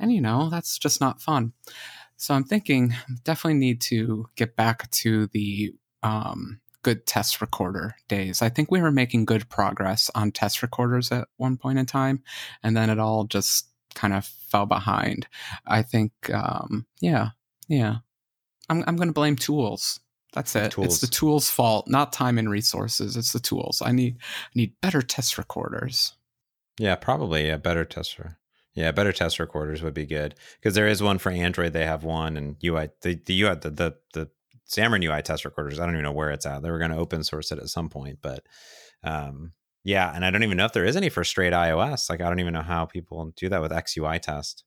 And, 0.00 0.12
you 0.12 0.20
know, 0.20 0.48
that's 0.48 0.78
just 0.78 1.00
not 1.00 1.20
fun. 1.20 1.52
So 2.18 2.34
I'm 2.34 2.44
thinking 2.44 2.94
definitely 3.22 3.60
need 3.60 3.80
to 3.82 4.28
get 4.36 4.56
back 4.56 4.90
to 4.90 5.28
the 5.28 5.72
um, 6.02 6.60
good 6.82 7.06
test 7.06 7.40
recorder 7.40 7.94
days. 8.08 8.42
I 8.42 8.48
think 8.48 8.70
we 8.70 8.82
were 8.82 8.90
making 8.90 9.24
good 9.24 9.48
progress 9.48 10.10
on 10.16 10.32
test 10.32 10.60
recorders 10.60 11.12
at 11.12 11.28
one 11.36 11.56
point 11.56 11.78
in 11.78 11.86
time, 11.86 12.22
and 12.62 12.76
then 12.76 12.90
it 12.90 12.98
all 12.98 13.24
just 13.24 13.68
kind 13.94 14.12
of 14.12 14.26
fell 14.26 14.66
behind. 14.66 15.28
I 15.64 15.82
think, 15.82 16.12
um, 16.34 16.86
yeah, 17.00 17.30
yeah. 17.68 17.98
I'm, 18.68 18.82
I'm 18.86 18.96
going 18.96 19.08
to 19.08 19.14
blame 19.14 19.36
tools. 19.36 20.00
That's 20.32 20.54
it. 20.56 20.72
Tools. 20.72 20.86
It's 20.86 21.00
the 21.00 21.06
tools' 21.06 21.48
fault, 21.48 21.88
not 21.88 22.12
time 22.12 22.36
and 22.36 22.50
resources. 22.50 23.16
It's 23.16 23.32
the 23.32 23.38
tools. 23.38 23.80
I 23.84 23.92
need 23.92 24.16
I 24.20 24.50
need 24.54 24.80
better 24.82 25.02
test 25.02 25.38
recorders. 25.38 26.14
Yeah, 26.78 26.96
probably 26.96 27.48
a 27.48 27.58
better 27.58 27.84
tester. 27.84 28.38
Yeah, 28.78 28.92
better 28.92 29.12
test 29.12 29.40
recorders 29.40 29.82
would 29.82 29.92
be 29.92 30.06
good 30.06 30.36
because 30.60 30.76
there 30.76 30.86
is 30.86 31.02
one 31.02 31.18
for 31.18 31.30
Android. 31.30 31.72
They 31.72 31.84
have 31.84 32.04
one, 32.04 32.36
and 32.36 32.54
UI 32.64 32.90
the 33.02 33.20
the 33.26 33.42
UI 33.42 33.56
the 33.56 33.70
the, 33.70 33.96
the 34.14 34.30
Xamarin 34.70 35.04
UI 35.04 35.20
test 35.20 35.44
recorders. 35.44 35.80
I 35.80 35.84
don't 35.84 35.96
even 35.96 36.04
know 36.04 36.12
where 36.12 36.30
it's 36.30 36.46
at. 36.46 36.62
They 36.62 36.70
were 36.70 36.78
going 36.78 36.92
to 36.92 36.96
open 36.96 37.24
source 37.24 37.50
it 37.50 37.58
at 37.58 37.70
some 37.70 37.88
point, 37.88 38.20
but 38.22 38.46
um, 39.02 39.50
yeah, 39.82 40.14
and 40.14 40.24
I 40.24 40.30
don't 40.30 40.44
even 40.44 40.56
know 40.56 40.64
if 40.64 40.74
there 40.74 40.84
is 40.84 40.94
any 40.94 41.08
for 41.08 41.24
straight 41.24 41.52
iOS. 41.52 42.08
Like 42.08 42.20
I 42.20 42.28
don't 42.28 42.38
even 42.38 42.54
know 42.54 42.62
how 42.62 42.86
people 42.86 43.32
do 43.36 43.48
that 43.48 43.60
with 43.60 43.72
XUI 43.72 44.20
test. 44.20 44.62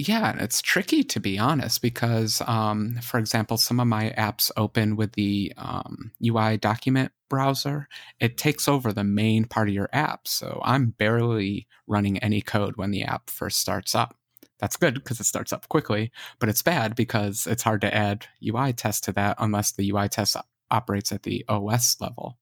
Yeah, 0.00 0.36
it's 0.38 0.62
tricky 0.62 1.02
to 1.02 1.18
be 1.18 1.40
honest 1.40 1.82
because, 1.82 2.40
um, 2.46 3.00
for 3.02 3.18
example, 3.18 3.56
some 3.56 3.80
of 3.80 3.88
my 3.88 4.14
apps 4.16 4.52
open 4.56 4.94
with 4.94 5.12
the 5.14 5.52
um, 5.56 6.12
UI 6.24 6.56
document 6.56 7.10
browser. 7.28 7.88
It 8.20 8.36
takes 8.38 8.68
over 8.68 8.92
the 8.92 9.02
main 9.02 9.44
part 9.44 9.66
of 9.68 9.74
your 9.74 9.88
app. 9.92 10.28
So 10.28 10.60
I'm 10.64 10.90
barely 10.90 11.66
running 11.88 12.18
any 12.18 12.40
code 12.40 12.76
when 12.76 12.92
the 12.92 13.02
app 13.02 13.28
first 13.28 13.58
starts 13.58 13.96
up. 13.96 14.16
That's 14.60 14.76
good 14.76 14.94
because 14.94 15.18
it 15.18 15.24
starts 15.24 15.52
up 15.52 15.68
quickly, 15.68 16.12
but 16.38 16.48
it's 16.48 16.62
bad 16.62 16.94
because 16.94 17.48
it's 17.48 17.64
hard 17.64 17.80
to 17.80 17.92
add 17.94 18.26
UI 18.44 18.72
tests 18.72 19.00
to 19.02 19.12
that 19.12 19.36
unless 19.40 19.72
the 19.72 19.90
UI 19.90 20.08
test 20.08 20.36
operates 20.70 21.12
at 21.12 21.22
the 21.22 21.44
OS 21.48 22.00
level. 22.00 22.38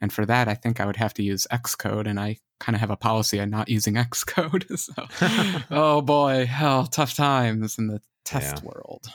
And 0.00 0.12
for 0.12 0.26
that, 0.26 0.48
I 0.48 0.54
think 0.54 0.80
I 0.80 0.86
would 0.86 0.96
have 0.96 1.14
to 1.14 1.22
use 1.22 1.46
Xcode, 1.50 2.06
and 2.06 2.18
I 2.18 2.38
kind 2.60 2.74
of 2.74 2.80
have 2.80 2.90
a 2.90 2.96
policy 2.96 3.40
on 3.40 3.50
not 3.50 3.68
using 3.68 3.94
Xcode. 3.96 4.78
so, 4.78 5.64
oh 5.70 6.00
boy, 6.00 6.46
hell, 6.46 6.86
tough 6.86 7.14
times 7.14 7.78
in 7.78 7.86
the 7.88 8.00
test 8.24 8.62
yeah. 8.62 8.68
world. 8.68 9.06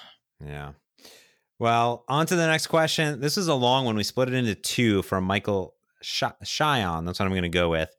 Yeah. 0.43 0.71
Well, 1.59 2.03
on 2.07 2.25
to 2.25 2.35
the 2.35 2.47
next 2.47 2.67
question. 2.67 3.21
This 3.21 3.37
is 3.37 3.47
a 3.47 3.53
long 3.53 3.85
one. 3.85 3.95
We 3.95 4.03
split 4.03 4.27
it 4.29 4.33
into 4.33 4.55
two 4.55 5.01
from 5.03 5.23
Michael 5.23 5.75
Cheyenne. 6.01 7.05
That's 7.05 7.19
what 7.19 7.25
I'm 7.25 7.31
going 7.31 7.43
to 7.43 7.49
go 7.49 7.69
with. 7.69 7.89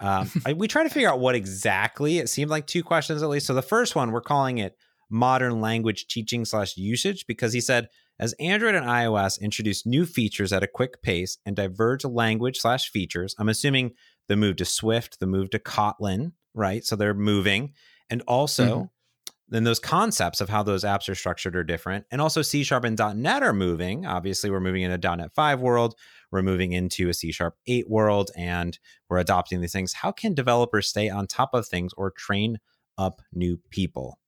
Um, 0.00 0.30
we 0.56 0.68
try 0.68 0.84
to 0.84 0.90
figure 0.90 1.08
out 1.08 1.18
what 1.18 1.34
exactly. 1.34 2.18
It 2.18 2.28
seemed 2.28 2.50
like 2.50 2.66
two 2.66 2.84
questions 2.84 3.22
at 3.22 3.28
least. 3.28 3.46
So 3.46 3.54
the 3.54 3.62
first 3.62 3.96
one, 3.96 4.12
we're 4.12 4.20
calling 4.20 4.58
it 4.58 4.76
modern 5.10 5.60
language 5.60 6.06
teaching 6.06 6.44
slash 6.44 6.76
usage 6.76 7.26
because 7.26 7.52
he 7.52 7.60
said 7.60 7.88
as 8.18 8.32
Android 8.34 8.74
and 8.74 8.86
iOS 8.86 9.40
introduce 9.40 9.86
new 9.86 10.04
features 10.04 10.52
at 10.52 10.62
a 10.62 10.68
quick 10.68 11.02
pace 11.02 11.38
and 11.46 11.54
diverge 11.54 12.04
language 12.04 12.58
slash 12.58 12.90
features, 12.90 13.34
I'm 13.38 13.48
assuming 13.48 13.92
the 14.28 14.36
move 14.36 14.56
to 14.56 14.64
Swift, 14.64 15.20
the 15.20 15.26
move 15.26 15.50
to 15.50 15.58
Kotlin, 15.58 16.32
right? 16.54 16.84
So 16.84 16.96
they're 16.96 17.14
moving. 17.14 17.74
And 18.10 18.22
also, 18.26 18.64
mm-hmm. 18.64 19.34
then 19.48 19.64
those 19.64 19.78
concepts 19.78 20.40
of 20.40 20.48
how 20.48 20.62
those 20.62 20.84
apps 20.84 21.08
are 21.08 21.14
structured 21.14 21.54
are 21.54 21.64
different. 21.64 22.06
And 22.10 22.20
also, 22.20 22.42
C 22.42 22.64
Sharp 22.64 22.84
and 22.84 22.98
.NET 22.98 23.42
are 23.42 23.52
moving. 23.52 24.04
Obviously, 24.04 24.50
we're 24.50 24.60
moving 24.60 24.82
into 24.82 25.16
.NET 25.16 25.32
5 25.34 25.60
world. 25.60 25.94
We're 26.30 26.42
moving 26.42 26.72
into 26.72 27.08
a 27.08 27.14
C 27.14 27.32
Sharp 27.32 27.56
8 27.66 27.88
world, 27.88 28.30
and 28.36 28.78
we're 29.08 29.18
adopting 29.18 29.60
these 29.60 29.72
things. 29.72 29.92
How 29.92 30.12
can 30.12 30.34
developers 30.34 30.88
stay 30.88 31.08
on 31.08 31.26
top 31.26 31.50
of 31.54 31.66
things 31.66 31.92
or 31.96 32.10
train 32.10 32.58
up 32.98 33.22
new 33.32 33.60
people? 33.70 34.18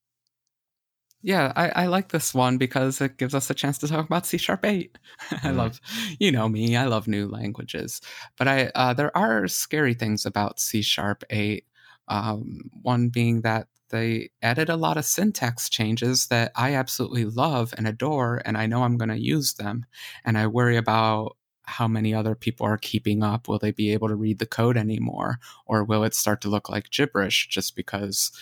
Yeah, 1.23 1.53
I, 1.55 1.69
I, 1.69 1.87
like 1.87 2.09
this 2.09 2.33
one 2.33 2.57
because 2.57 3.01
it 3.01 3.19
gives 3.19 3.35
us 3.35 3.51
a 3.51 3.55
chance 3.55 3.77
to 3.79 3.89
talk 3.89 4.07
about 4.07 4.27
C 4.27 4.39
Sharp 4.39 4.65
8. 4.65 4.97
Mm-hmm. 5.31 5.47
I 5.47 5.51
love, 5.51 5.81
you 6.19 6.33
know 6.33 6.49
me, 6.49 6.77
I 6.77 6.87
love 6.87 7.07
new 7.07 7.29
languages. 7.29 8.01
But 8.39 8.49
I 8.49 8.71
uh, 8.75 8.95
there 8.95 9.17
are 9.17 9.47
scary 9.49 9.95
things 9.95 10.27
about 10.27 10.59
C 10.59 10.83
Sharp 10.83 11.25
8. 11.31 11.65
Um, 12.09 12.63
one 12.83 13.11
being 13.11 13.43
that 13.43 13.69
they 13.91 14.31
added 14.43 14.71
a 14.71 14.77
lot 14.77 14.97
of 14.97 15.05
syntax 15.05 15.69
changes 15.69 16.29
that 16.29 16.53
I 16.57 16.75
absolutely 16.75 17.25
love 17.27 17.75
and 17.77 17.87
adore, 17.87 18.41
and 18.45 18.57
I 18.57 18.67
know 18.67 18.83
I'm 18.83 18.97
going 18.97 19.11
to 19.11 19.21
use 19.21 19.55
them. 19.55 19.85
And 20.25 20.39
I 20.39 20.47
worry 20.47 20.77
about 20.77 21.37
how 21.65 21.87
many 21.87 22.15
other 22.15 22.35
people 22.35 22.67
are 22.67 22.79
keeping 22.79 23.23
up. 23.23 23.47
Will 23.47 23.59
they 23.59 23.71
be 23.71 23.93
able 23.93 24.09
to 24.09 24.17
read 24.17 24.39
the 24.39 24.47
code 24.47 24.77
anymore? 24.77 25.39
Or 25.67 25.85
will 25.85 26.03
it 26.05 26.15
start 26.15 26.41
to 26.43 26.49
look 26.49 26.69
like 26.69 26.91
gibberish 26.91 27.49
just 27.49 27.77
because 27.77 28.33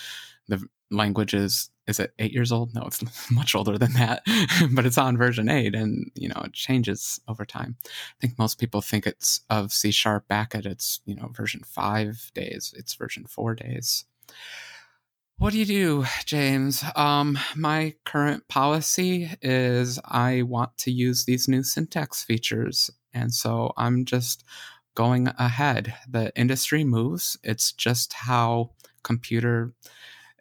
the 0.49 0.67
language 0.91 1.35
is 1.35 1.71
is 1.88 1.98
it 1.98 2.12
eight 2.18 2.33
years 2.33 2.53
old? 2.53 2.74
No, 2.74 2.83
it's 2.83 3.03
much 3.31 3.55
older 3.55 3.79
than 3.79 3.94
that, 3.94 4.22
but 4.72 4.87
it's 4.87 4.98
on 4.98 5.16
version 5.16 5.48
eight, 5.48 5.74
and 5.74 6.11
you 6.14 6.29
know 6.29 6.40
it 6.44 6.53
changes 6.53 7.20
over 7.27 7.44
time. 7.44 7.77
I 7.85 8.16
think 8.20 8.38
most 8.38 8.59
people 8.61 8.83
think 8.83 9.07
it's 9.07 9.40
of 9.51 9.72
C 9.72 9.90
sharp 9.90 10.29
back 10.29 10.55
at 10.55 10.66
its 10.66 11.01
you 11.07 11.16
know 11.16 11.29
version 11.33 11.62
five 11.64 12.31
days. 12.35 12.74
It's 12.77 12.94
version 12.94 13.24
four 13.27 13.55
days. 13.55 14.05
What 15.38 15.53
do 15.53 15.59
you 15.59 15.66
do, 15.66 16.05
James? 16.27 16.85
Um, 16.96 17.38
my 17.55 17.94
current 18.05 18.48
policy 18.48 19.31
is 19.40 20.01
I 20.05 20.42
want 20.42 20.77
to 20.79 20.90
use 20.90 21.24
these 21.24 21.48
new 21.48 21.62
syntax 21.62 22.22
features, 22.22 22.90
and 23.14 23.33
so 23.33 23.72
I'm 23.77 24.05
just 24.05 24.44
going 24.94 25.29
ahead. 25.38 25.94
The 26.11 26.37
industry 26.37 26.83
moves. 26.83 27.38
It's 27.44 27.70
just 27.72 28.12
how 28.12 28.72
computer 29.05 29.72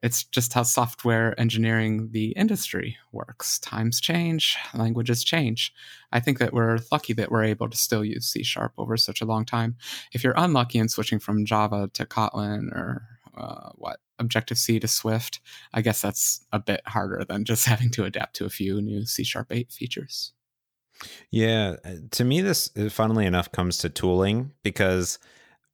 it's 0.04 0.24
just 0.24 0.54
how 0.54 0.64
software 0.64 1.40
engineering 1.40 2.10
the 2.12 2.30
industry 2.32 2.98
works. 3.12 3.60
Times 3.60 4.00
change, 4.00 4.56
languages 4.74 5.24
change. 5.24 5.74
I 6.12 6.20
think 6.20 6.40
that 6.40 6.54
we're 6.54 6.80
lucky 6.92 7.14
that 7.14 7.32
we're 7.32 7.44
able 7.44 7.70
to 7.70 7.78
still 7.78 8.06
use 8.06 8.28
C 8.28 8.44
sharp 8.44 8.74
over 8.78 8.96
such 8.98 9.22
a 9.22 9.26
long 9.26 9.46
time. 9.46 9.76
If 10.14 10.24
you're 10.24 10.34
unlucky 10.38 10.80
in 10.80 10.90
switching 10.90 11.20
from 11.20 11.46
Java 11.46 11.90
to 11.94 12.06
Kotlin 12.06 12.72
or 12.72 13.04
uh, 13.36 13.70
what 13.76 14.00
Objective 14.20 14.58
C 14.58 14.80
to 14.80 14.88
Swift, 14.88 15.40
I 15.74 15.82
guess 15.82 16.02
that's 16.02 16.46
a 16.52 16.60
bit 16.60 16.82
harder 16.86 17.24
than 17.28 17.44
just 17.44 17.66
having 17.66 17.90
to 17.92 18.06
adapt 18.06 18.36
to 18.38 18.46
a 18.46 18.50
few 18.50 18.82
new 18.82 19.06
C 19.06 19.24
sharp 19.24 19.48
8 19.52 19.72
features. 19.72 20.34
Yeah, 21.30 21.76
uh, 21.86 21.96
to 22.12 22.24
me, 22.24 22.42
this 22.42 22.72
uh, 22.76 22.90
funnily 22.90 23.26
enough 23.26 23.52
comes 23.52 23.78
to 23.80 23.90
tooling 23.90 24.54
because 24.64 25.20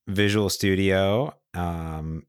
Visual 0.08 0.50
Studio 0.50 1.34
um, 1.54 2.26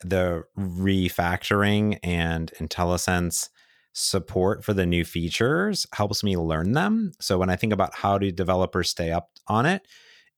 the 0.00 0.44
refactoring 0.58 1.98
and 2.02 2.52
IntelliSense 2.60 3.48
support 3.92 4.64
for 4.64 4.74
the 4.74 4.86
new 4.86 5.04
features 5.04 5.86
helps 5.94 6.24
me 6.24 6.36
learn 6.36 6.72
them. 6.72 7.12
So 7.20 7.38
when 7.38 7.50
I 7.50 7.56
think 7.56 7.72
about 7.72 7.94
how 7.94 8.18
do 8.18 8.30
developers 8.32 8.90
stay 8.90 9.12
up 9.12 9.30
on 9.46 9.66
it, 9.66 9.86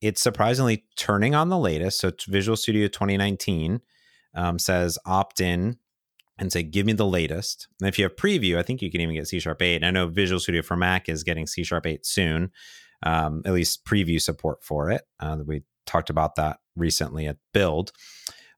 it's 0.03 0.21
surprisingly 0.21 0.85
turning 0.97 1.35
on 1.35 1.49
the 1.49 1.59
latest. 1.59 2.01
So 2.01 2.13
Visual 2.29 2.57
Studio 2.57 2.87
2019 2.87 3.81
um, 4.35 4.59
says 4.59 4.99
opt 5.07 5.41
in 5.41 5.79
and 6.39 6.53
say, 6.53 6.63
give 6.63 6.85
me 6.85 6.93
the 6.93 7.07
latest. 7.07 7.67
And 7.81 7.89
if 7.89 7.99
you 7.99 8.05
have 8.05 8.17
preview, 8.17 8.59
I 8.59 8.63
think 8.63 8.83
you 8.83 8.91
can 8.91 9.01
even 9.01 9.15
get 9.15 9.27
C 9.27 9.41
Sharp 9.41 9.63
8. 9.63 9.83
I 9.83 9.91
know 9.91 10.07
Visual 10.07 10.39
Studio 10.39 10.61
for 10.61 10.77
Mac 10.77 11.09
is 11.09 11.25
getting 11.25 11.47
C 11.47 11.65
Sharp 11.65 11.87
8 11.87 12.05
soon. 12.05 12.51
um, 13.03 13.43
at 13.45 13.53
least 13.53 13.85
preview 13.85 14.21
support 14.21 14.63
for 14.63 14.91
it. 14.91 15.03
Uh, 15.21 15.39
we 15.47 15.63
talked 15.87 16.11
about 16.11 16.35
that 16.37 16.59
recently 16.77 17.27
at 17.27 17.37
Build. 17.53 17.93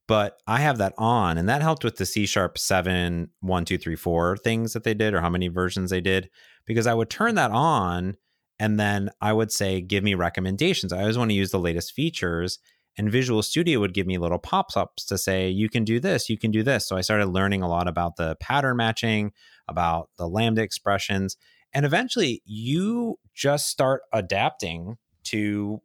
But 0.08 0.40
I 0.46 0.58
have 0.58 0.78
that 0.78 0.94
on, 0.98 1.38
and 1.38 1.48
that 1.48 1.62
helped 1.62 1.84
with 1.84 1.96
the 1.96 2.06
C 2.06 2.26
sharp 2.26 2.58
7, 2.58 3.30
1, 3.40 3.64
2, 3.64 3.78
3, 3.78 3.94
4 3.94 4.36
things 4.38 4.72
that 4.72 4.82
they 4.82 4.94
did, 4.94 5.14
or 5.14 5.20
how 5.20 5.30
many 5.30 5.48
versions 5.48 5.90
they 5.90 6.00
did, 6.00 6.30
because 6.66 6.86
I 6.86 6.94
would 6.94 7.10
turn 7.10 7.36
that 7.36 7.52
on 7.52 8.16
and 8.58 8.80
then 8.80 9.10
I 9.20 9.32
would 9.32 9.52
say, 9.52 9.80
give 9.80 10.02
me 10.02 10.14
recommendations. 10.14 10.92
I 10.92 11.00
always 11.00 11.18
want 11.18 11.30
to 11.30 11.36
use 11.36 11.52
the 11.52 11.60
latest 11.60 11.92
features. 11.92 12.58
And 12.96 13.12
Visual 13.12 13.42
Studio 13.42 13.78
would 13.78 13.94
give 13.94 14.08
me 14.08 14.18
little 14.18 14.40
pop 14.40 14.76
ups 14.76 15.04
to 15.04 15.16
say, 15.16 15.48
you 15.48 15.68
can 15.68 15.84
do 15.84 16.00
this, 16.00 16.28
you 16.28 16.36
can 16.36 16.50
do 16.50 16.64
this. 16.64 16.88
So 16.88 16.96
I 16.96 17.02
started 17.02 17.26
learning 17.26 17.62
a 17.62 17.68
lot 17.68 17.86
about 17.86 18.16
the 18.16 18.34
pattern 18.40 18.76
matching, 18.78 19.30
about 19.68 20.08
the 20.18 20.26
Lambda 20.26 20.62
expressions. 20.62 21.36
And 21.72 21.86
eventually 21.86 22.42
you 22.44 23.20
just 23.34 23.68
start 23.68 24.02
adapting 24.12 24.96
to 25.24 25.80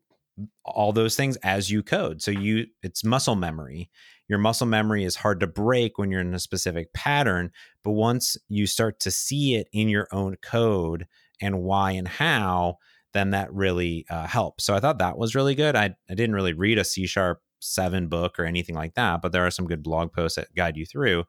all 0.65 0.91
those 0.91 1.15
things 1.15 1.35
as 1.43 1.69
you 1.69 1.83
code. 1.83 2.23
So 2.23 2.31
you 2.31 2.65
it's 2.81 3.03
muscle 3.03 3.35
memory. 3.35 3.91
Your 4.33 4.39
muscle 4.39 4.65
memory 4.65 5.03
is 5.03 5.15
hard 5.15 5.41
to 5.41 5.45
break 5.45 5.99
when 5.99 6.09
you're 6.09 6.19
in 6.19 6.33
a 6.33 6.39
specific 6.39 6.91
pattern, 6.91 7.51
but 7.83 7.91
once 7.91 8.35
you 8.49 8.65
start 8.65 8.99
to 9.01 9.11
see 9.11 9.53
it 9.53 9.69
in 9.71 9.89
your 9.89 10.07
own 10.11 10.37
code 10.37 11.05
and 11.39 11.61
why 11.61 11.91
and 11.91 12.07
how, 12.07 12.79
then 13.13 13.29
that 13.29 13.53
really 13.53 14.07
uh, 14.09 14.25
helps. 14.25 14.63
So 14.63 14.73
I 14.73 14.79
thought 14.79 14.97
that 14.97 15.19
was 15.19 15.35
really 15.35 15.53
good. 15.53 15.75
I, 15.75 15.93
I 16.09 16.15
didn't 16.15 16.33
really 16.33 16.53
read 16.53 16.79
a 16.79 16.83
C 16.83 17.05
sharp 17.05 17.43
seven 17.59 18.07
book 18.07 18.39
or 18.39 18.45
anything 18.45 18.73
like 18.73 18.95
that, 18.95 19.21
but 19.21 19.33
there 19.33 19.45
are 19.45 19.51
some 19.51 19.67
good 19.67 19.83
blog 19.83 20.11
posts 20.11 20.37
that 20.37 20.55
guide 20.55 20.77
you 20.77 20.87
through. 20.87 21.25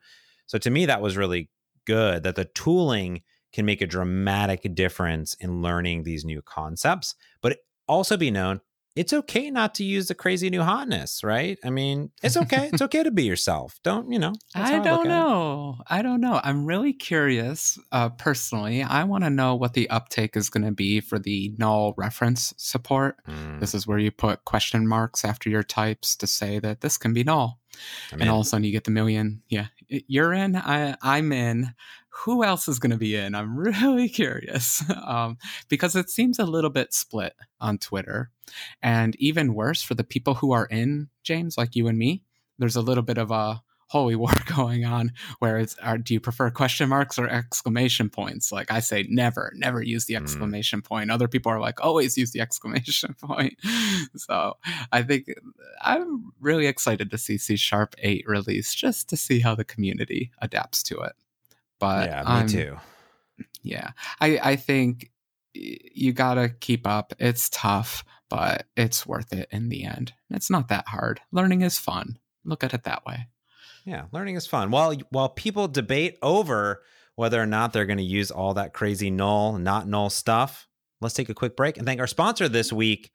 So 0.46 0.56
to 0.56 0.70
me, 0.70 0.86
that 0.86 1.02
was 1.02 1.18
really 1.18 1.50
good 1.86 2.22
that 2.22 2.36
the 2.36 2.46
tooling 2.46 3.20
can 3.52 3.66
make 3.66 3.82
a 3.82 3.86
dramatic 3.86 4.74
difference 4.74 5.34
in 5.34 5.60
learning 5.60 6.04
these 6.04 6.24
new 6.24 6.40
concepts, 6.40 7.16
but 7.42 7.58
also 7.86 8.16
be 8.16 8.30
known 8.30 8.62
it's 8.96 9.12
okay 9.12 9.50
not 9.50 9.74
to 9.76 9.84
use 9.84 10.06
the 10.06 10.14
crazy 10.14 10.50
new 10.50 10.62
hotness, 10.62 11.24
right? 11.24 11.58
I 11.64 11.70
mean, 11.70 12.10
it's 12.22 12.36
okay. 12.36 12.70
it's 12.72 12.82
okay 12.82 13.02
to 13.02 13.10
be 13.10 13.24
yourself. 13.24 13.78
Don't, 13.82 14.10
you 14.10 14.18
know? 14.18 14.34
I 14.54 14.78
don't 14.78 15.06
I 15.06 15.08
know. 15.08 15.76
I 15.88 16.02
don't 16.02 16.20
know. 16.20 16.40
I'm 16.42 16.64
really 16.64 16.92
curious 16.92 17.78
uh, 17.92 18.10
personally. 18.10 18.82
I 18.82 19.04
want 19.04 19.24
to 19.24 19.30
know 19.30 19.54
what 19.54 19.74
the 19.74 19.90
uptake 19.90 20.36
is 20.36 20.48
going 20.48 20.64
to 20.64 20.72
be 20.72 21.00
for 21.00 21.18
the 21.18 21.52
null 21.58 21.94
reference 21.96 22.54
support. 22.56 23.16
Mm. 23.28 23.60
This 23.60 23.74
is 23.74 23.86
where 23.86 23.98
you 23.98 24.10
put 24.10 24.44
question 24.44 24.86
marks 24.86 25.24
after 25.24 25.50
your 25.50 25.64
types 25.64 26.14
to 26.16 26.26
say 26.26 26.58
that 26.60 26.80
this 26.80 26.96
can 26.96 27.12
be 27.12 27.24
null. 27.24 27.58
I'm 28.12 28.20
and 28.20 28.22
in. 28.22 28.28
all 28.28 28.40
of 28.40 28.46
a 28.46 28.48
sudden 28.48 28.64
you 28.64 28.70
get 28.70 28.84
the 28.84 28.92
million. 28.92 29.42
Yeah, 29.48 29.66
you're 29.88 30.32
in. 30.32 30.54
I, 30.54 30.96
I'm 31.02 31.32
in 31.32 31.74
who 32.18 32.44
else 32.44 32.68
is 32.68 32.78
going 32.78 32.92
to 32.92 32.96
be 32.96 33.16
in? 33.16 33.34
I'm 33.34 33.56
really 33.58 34.08
curious 34.08 34.82
um, 35.04 35.36
because 35.68 35.96
it 35.96 36.10
seems 36.10 36.38
a 36.38 36.44
little 36.44 36.70
bit 36.70 36.94
split 36.94 37.34
on 37.60 37.78
Twitter. 37.78 38.30
And 38.82 39.16
even 39.16 39.54
worse 39.54 39.82
for 39.82 39.94
the 39.94 40.04
people 40.04 40.34
who 40.34 40.52
are 40.52 40.66
in, 40.66 41.08
James, 41.22 41.58
like 41.58 41.74
you 41.74 41.88
and 41.88 41.98
me, 41.98 42.22
there's 42.58 42.76
a 42.76 42.82
little 42.82 43.02
bit 43.02 43.18
of 43.18 43.30
a 43.30 43.62
holy 43.88 44.16
war 44.16 44.32
going 44.46 44.84
on 44.84 45.12
where 45.40 45.58
it's 45.58 45.76
are, 45.78 45.98
do 45.98 46.14
you 46.14 46.20
prefer 46.20 46.50
question 46.50 46.88
marks 46.88 47.18
or 47.18 47.28
exclamation 47.28 48.08
points 48.08 48.50
like 48.50 48.72
i 48.72 48.80
say 48.80 49.04
never 49.08 49.52
never 49.54 49.82
use 49.82 50.06
the 50.06 50.14
mm. 50.14 50.22
exclamation 50.22 50.80
mm. 50.80 50.84
point 50.84 51.10
other 51.10 51.28
people 51.28 51.52
are 51.52 51.60
like 51.60 51.84
always 51.84 52.16
use 52.16 52.32
the 52.32 52.40
exclamation 52.46 53.14
point 53.22 53.54
so 54.16 54.54
i 54.90 55.02
think 55.02 55.26
i'm 55.82 56.32
really 56.40 56.66
excited 56.66 57.10
to 57.10 57.18
see 57.18 57.36
c 57.36 57.56
sharp 57.56 57.94
8 57.98 58.24
release 58.26 58.74
just 58.74 59.08
to 59.10 59.16
see 59.16 59.40
how 59.40 59.54
the 59.54 59.64
community 59.64 60.32
adapts 60.40 60.82
to 60.82 60.98
it 61.00 61.12
but 61.84 62.08
yeah, 62.08 62.20
me 62.22 62.26
I'm, 62.26 62.48
too. 62.48 62.76
Yeah, 63.62 63.90
I 64.18 64.38
I 64.42 64.56
think 64.56 65.10
you 65.52 66.14
gotta 66.14 66.48
keep 66.48 66.86
up. 66.86 67.12
It's 67.18 67.50
tough, 67.50 68.04
but 68.30 68.66
it's 68.74 69.06
worth 69.06 69.34
it 69.34 69.48
in 69.50 69.68
the 69.68 69.84
end. 69.84 70.14
It's 70.30 70.48
not 70.48 70.68
that 70.68 70.88
hard. 70.88 71.20
Learning 71.30 71.60
is 71.60 71.76
fun. 71.78 72.18
Look 72.42 72.64
at 72.64 72.72
it 72.72 72.84
that 72.84 73.04
way. 73.04 73.28
Yeah, 73.84 74.04
learning 74.12 74.36
is 74.36 74.46
fun. 74.46 74.70
While 74.70 74.94
while 75.10 75.28
people 75.28 75.68
debate 75.68 76.16
over 76.22 76.82
whether 77.16 77.40
or 77.40 77.46
not 77.46 77.74
they're 77.74 77.84
going 77.84 77.98
to 77.98 78.02
use 78.02 78.30
all 78.30 78.54
that 78.54 78.72
crazy 78.72 79.10
null, 79.10 79.58
not 79.58 79.86
null 79.86 80.08
stuff, 80.08 80.66
let's 81.02 81.14
take 81.14 81.28
a 81.28 81.34
quick 81.34 81.54
break 81.54 81.76
and 81.76 81.86
thank 81.86 82.00
our 82.00 82.06
sponsor 82.06 82.48
this 82.48 82.72
week, 82.72 83.10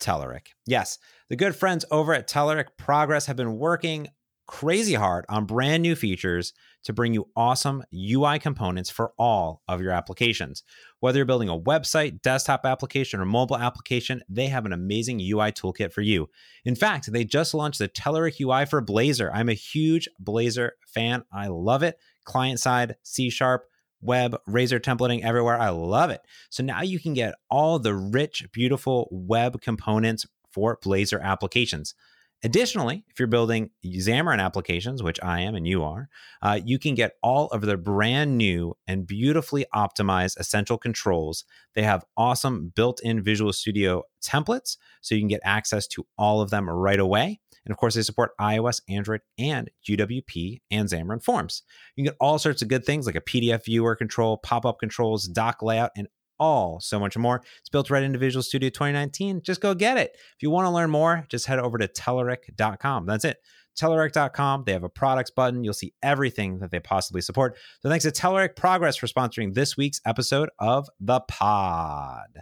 Telerik. 0.00 0.46
Yes, 0.64 0.98
the 1.28 1.34
good 1.34 1.56
friends 1.56 1.84
over 1.90 2.14
at 2.14 2.28
Telerik 2.28 2.76
Progress 2.78 3.26
have 3.26 3.36
been 3.36 3.58
working 3.58 4.06
crazy 4.46 4.94
hard 4.94 5.24
on 5.28 5.44
brand 5.44 5.82
new 5.82 5.96
features 5.96 6.52
to 6.84 6.92
bring 6.92 7.14
you 7.14 7.28
awesome 7.36 7.82
UI 7.94 8.38
components 8.38 8.90
for 8.90 9.12
all 9.18 9.62
of 9.68 9.80
your 9.80 9.92
applications. 9.92 10.62
Whether 11.00 11.18
you're 11.18 11.26
building 11.26 11.48
a 11.48 11.58
website, 11.58 12.22
desktop 12.22 12.64
application, 12.64 13.20
or 13.20 13.24
mobile 13.24 13.58
application, 13.58 14.22
they 14.28 14.46
have 14.46 14.66
an 14.66 14.72
amazing 14.72 15.20
UI 15.20 15.52
toolkit 15.52 15.92
for 15.92 16.02
you. 16.02 16.28
In 16.64 16.74
fact, 16.74 17.12
they 17.12 17.24
just 17.24 17.54
launched 17.54 17.78
the 17.78 17.88
Telerik 17.88 18.40
UI 18.40 18.66
for 18.66 18.82
Blazor. 18.82 19.30
I'm 19.32 19.48
a 19.48 19.54
huge 19.54 20.08
Blazor 20.22 20.70
fan. 20.86 21.24
I 21.32 21.48
love 21.48 21.82
it. 21.82 21.98
Client 22.24 22.60
side, 22.60 22.96
C 23.02 23.30
sharp, 23.30 23.64
web, 24.00 24.36
razor 24.46 24.80
templating 24.80 25.22
everywhere. 25.22 25.58
I 25.58 25.70
love 25.70 26.10
it. 26.10 26.22
So 26.48 26.62
now 26.62 26.82
you 26.82 26.98
can 26.98 27.14
get 27.14 27.34
all 27.50 27.78
the 27.78 27.94
rich, 27.94 28.46
beautiful 28.52 29.08
web 29.10 29.60
components 29.60 30.26
for 30.50 30.78
Blazor 30.78 31.22
applications. 31.22 31.94
Additionally, 32.42 33.04
if 33.08 33.18
you're 33.18 33.28
building 33.28 33.70
Xamarin 33.84 34.42
applications, 34.42 35.02
which 35.02 35.22
I 35.22 35.40
am 35.40 35.54
and 35.54 35.66
you 35.66 35.84
are, 35.84 36.08
uh, 36.40 36.58
you 36.64 36.78
can 36.78 36.94
get 36.94 37.16
all 37.22 37.48
of 37.48 37.60
their 37.62 37.76
brand 37.76 38.38
new 38.38 38.76
and 38.86 39.06
beautifully 39.06 39.66
optimized 39.74 40.38
essential 40.38 40.78
controls. 40.78 41.44
They 41.74 41.82
have 41.82 42.04
awesome 42.16 42.72
built 42.74 43.00
in 43.02 43.22
Visual 43.22 43.52
Studio 43.52 44.04
templates, 44.22 44.78
so 45.02 45.14
you 45.14 45.20
can 45.20 45.28
get 45.28 45.42
access 45.44 45.86
to 45.88 46.06
all 46.16 46.40
of 46.40 46.48
them 46.48 46.68
right 46.68 46.98
away. 46.98 47.40
And 47.66 47.72
of 47.72 47.76
course, 47.76 47.94
they 47.94 48.02
support 48.02 48.36
iOS, 48.40 48.80
Android, 48.88 49.20
and 49.38 49.70
UWP 49.86 50.62
and 50.70 50.88
Xamarin 50.88 51.22
Forms. 51.22 51.62
You 51.94 52.04
can 52.04 52.12
get 52.12 52.16
all 52.20 52.38
sorts 52.38 52.62
of 52.62 52.68
good 52.68 52.86
things 52.86 53.04
like 53.04 53.16
a 53.16 53.20
PDF 53.20 53.66
viewer 53.66 53.94
control, 53.94 54.38
pop 54.38 54.64
up 54.64 54.78
controls, 54.78 55.26
dock 55.26 55.62
layout, 55.62 55.90
and 55.94 56.08
all 56.40 56.80
so 56.80 56.98
much 56.98 57.16
more. 57.16 57.42
It's 57.60 57.68
built 57.68 57.90
right 57.90 58.02
into 58.02 58.18
Visual 58.18 58.42
Studio 58.42 58.70
2019. 58.70 59.42
Just 59.42 59.60
go 59.60 59.74
get 59.74 59.98
it. 59.98 60.12
If 60.14 60.42
you 60.42 60.50
want 60.50 60.66
to 60.66 60.70
learn 60.70 60.90
more, 60.90 61.24
just 61.28 61.46
head 61.46 61.60
over 61.60 61.78
to 61.78 61.86
Telerik.com. 61.86 63.06
That's 63.06 63.24
it. 63.24 63.36
Telerik.com. 63.78 64.64
They 64.66 64.72
have 64.72 64.82
a 64.82 64.88
products 64.88 65.30
button. 65.30 65.62
You'll 65.62 65.74
see 65.74 65.94
everything 66.02 66.58
that 66.58 66.70
they 66.70 66.80
possibly 66.80 67.20
support. 67.20 67.56
So 67.80 67.88
thanks 67.88 68.04
to 68.04 68.10
Telerik 68.10 68.56
Progress 68.56 68.96
for 68.96 69.06
sponsoring 69.06 69.54
this 69.54 69.76
week's 69.76 70.00
episode 70.04 70.50
of 70.58 70.88
The 70.98 71.20
Pod. 71.20 72.40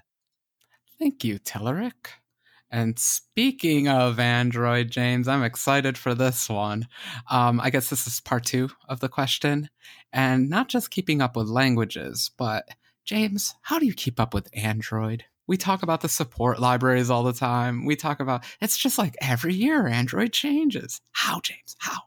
Thank 0.98 1.24
you, 1.24 1.38
Telerik. 1.38 2.08
And 2.70 2.98
speaking 2.98 3.88
of 3.88 4.20
Android, 4.20 4.90
James, 4.90 5.26
I'm 5.26 5.42
excited 5.42 5.96
for 5.96 6.14
this 6.14 6.48
one. 6.50 6.86
Um, 7.30 7.60
I 7.60 7.70
guess 7.70 7.88
this 7.88 8.06
is 8.06 8.20
part 8.20 8.44
two 8.44 8.68
of 8.88 9.00
the 9.00 9.08
question. 9.08 9.70
And 10.12 10.50
not 10.50 10.68
just 10.68 10.90
keeping 10.90 11.22
up 11.22 11.34
with 11.34 11.48
languages, 11.48 12.30
but 12.36 12.68
James, 13.08 13.54
how 13.62 13.78
do 13.78 13.86
you 13.86 13.94
keep 13.94 14.20
up 14.20 14.34
with 14.34 14.50
Android? 14.52 15.24
We 15.46 15.56
talk 15.56 15.82
about 15.82 16.02
the 16.02 16.10
support 16.10 16.60
libraries 16.60 17.08
all 17.08 17.22
the 17.22 17.32
time. 17.32 17.86
We 17.86 17.96
talk 17.96 18.20
about 18.20 18.44
it's 18.60 18.76
just 18.76 18.98
like 18.98 19.16
every 19.22 19.54
year 19.54 19.86
Android 19.86 20.34
changes. 20.34 21.00
How, 21.12 21.40
James? 21.40 21.74
How? 21.78 22.02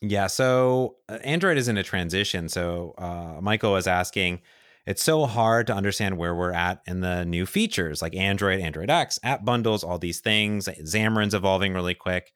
Yeah, 0.00 0.28
so 0.28 0.98
uh, 1.08 1.18
Android 1.24 1.58
is 1.58 1.66
in 1.66 1.76
a 1.78 1.82
transition. 1.82 2.48
So 2.48 2.94
uh, 2.96 3.40
Michael 3.42 3.72
was 3.72 3.88
asking, 3.88 4.40
it's 4.86 5.02
so 5.02 5.26
hard 5.26 5.66
to 5.66 5.74
understand 5.74 6.16
where 6.16 6.32
we're 6.36 6.52
at 6.52 6.80
in 6.86 7.00
the 7.00 7.24
new 7.24 7.44
features 7.44 8.00
like 8.00 8.14
Android, 8.14 8.60
Android 8.60 8.90
X, 8.90 9.18
app 9.24 9.44
bundles, 9.44 9.82
all 9.82 9.98
these 9.98 10.20
things. 10.20 10.68
Xamarin's 10.68 11.34
evolving 11.34 11.74
really 11.74 11.94
quick. 11.94 12.32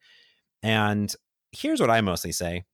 And 0.61 1.15
here's 1.53 1.79
what 1.79 1.89
I 1.89 2.01
mostly 2.01 2.33
say 2.33 2.65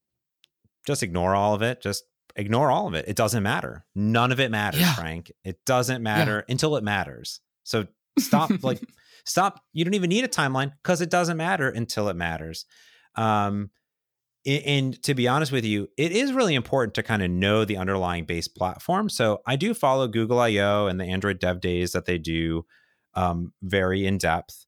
just 0.87 1.03
ignore 1.03 1.35
all 1.35 1.53
of 1.53 1.61
it. 1.61 1.79
Just 1.79 2.05
ignore 2.35 2.71
all 2.71 2.87
of 2.87 2.93
it. 2.93 3.05
It 3.07 3.15
doesn't 3.15 3.43
matter. 3.43 3.85
None 3.95 4.31
of 4.31 4.39
it 4.39 4.51
matters, 4.51 4.81
yeah. 4.81 4.93
Frank. 4.93 5.31
It 5.43 5.63
doesn't 5.65 6.03
matter 6.03 6.43
yeah. 6.47 6.51
until 6.51 6.75
it 6.75 6.83
matters. 6.83 7.39
So 7.63 7.87
stop 8.19 8.51
like 8.63 8.81
stop. 9.25 9.61
You 9.73 9.85
don't 9.85 9.93
even 9.93 10.09
need 10.09 10.23
a 10.23 10.29
timeline 10.29 10.71
because 10.83 11.01
it 11.01 11.09
doesn't 11.09 11.37
matter 11.37 11.69
until 11.69 12.09
it 12.09 12.15
matters. 12.15 12.65
Um 13.15 13.69
and 14.45 15.01
to 15.01 15.15
be 15.15 15.27
honest 15.27 15.51
with 15.51 15.65
you, 15.65 15.87
it 15.97 16.11
is 16.11 16.31
really 16.31 16.53
important 16.53 16.93
to 16.95 17.03
kind 17.03 17.23
of 17.23 17.31
know 17.31 17.65
the 17.65 17.77
underlying 17.77 18.25
base 18.25 18.47
platform. 18.47 19.09
So 19.09 19.41
I 19.47 19.55
do 19.55 19.73
follow 19.73 20.07
Google 20.07 20.39
I/O 20.39 20.85
and 20.85 20.99
the 20.99 21.05
Android 21.05 21.39
Dev 21.39 21.61
Days 21.61 21.93
that 21.93 22.05
they 22.05 22.19
do 22.19 22.63
um, 23.15 23.53
very 23.63 24.05
in 24.05 24.19
depth. 24.19 24.65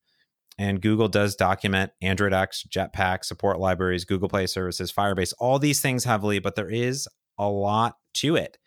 And 0.57 0.81
Google 0.81 1.07
does 1.07 1.35
document 1.35 1.91
Android 2.01 2.33
X, 2.33 2.65
Jetpack, 2.67 3.23
support 3.23 3.59
libraries, 3.59 4.05
Google 4.05 4.29
Play 4.29 4.47
services, 4.47 4.91
Firebase, 4.91 5.33
all 5.37 5.59
these 5.59 5.81
things 5.81 6.03
heavily, 6.03 6.39
but 6.39 6.55
there 6.55 6.69
is 6.69 7.07
a 7.37 7.47
lot 7.47 7.97
to 8.15 8.35
it. 8.35 8.57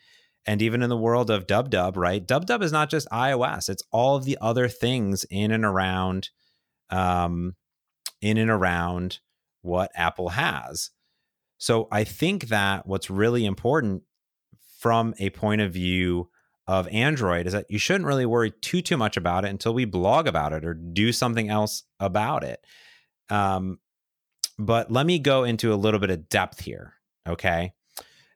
And 0.46 0.62
even 0.62 0.82
in 0.82 0.88
the 0.88 0.96
world 0.96 1.30
of 1.30 1.46
Dub 1.46 1.70
Dub, 1.70 1.96
right? 1.96 2.26
Dub 2.26 2.46
Dub 2.46 2.62
is 2.62 2.72
not 2.72 2.90
just 2.90 3.08
iOS; 3.10 3.68
it's 3.68 3.82
all 3.92 4.16
of 4.16 4.24
the 4.24 4.38
other 4.40 4.68
things 4.68 5.24
in 5.30 5.50
and 5.52 5.64
around, 5.64 6.30
um, 6.88 7.56
in 8.20 8.38
and 8.38 8.50
around 8.50 9.20
what 9.62 9.90
Apple 9.94 10.30
has. 10.30 10.90
So 11.58 11.88
I 11.92 12.04
think 12.04 12.48
that 12.48 12.86
what's 12.86 13.10
really 13.10 13.44
important 13.44 14.02
from 14.78 15.14
a 15.18 15.28
point 15.30 15.60
of 15.60 15.74
view 15.74 16.30
of 16.66 16.88
Android 16.88 17.46
is 17.46 17.52
that 17.52 17.66
you 17.68 17.78
shouldn't 17.78 18.06
really 18.06 18.24
worry 18.24 18.50
too 18.62 18.80
too 18.80 18.96
much 18.96 19.16
about 19.16 19.44
it 19.44 19.48
until 19.48 19.74
we 19.74 19.84
blog 19.84 20.26
about 20.26 20.52
it 20.52 20.64
or 20.64 20.72
do 20.72 21.12
something 21.12 21.50
else 21.50 21.82
about 21.98 22.44
it. 22.44 22.64
Um, 23.28 23.78
but 24.58 24.90
let 24.90 25.04
me 25.04 25.18
go 25.18 25.44
into 25.44 25.72
a 25.72 25.76
little 25.76 26.00
bit 26.00 26.10
of 26.10 26.28
depth 26.28 26.60
here, 26.60 26.94
okay? 27.28 27.72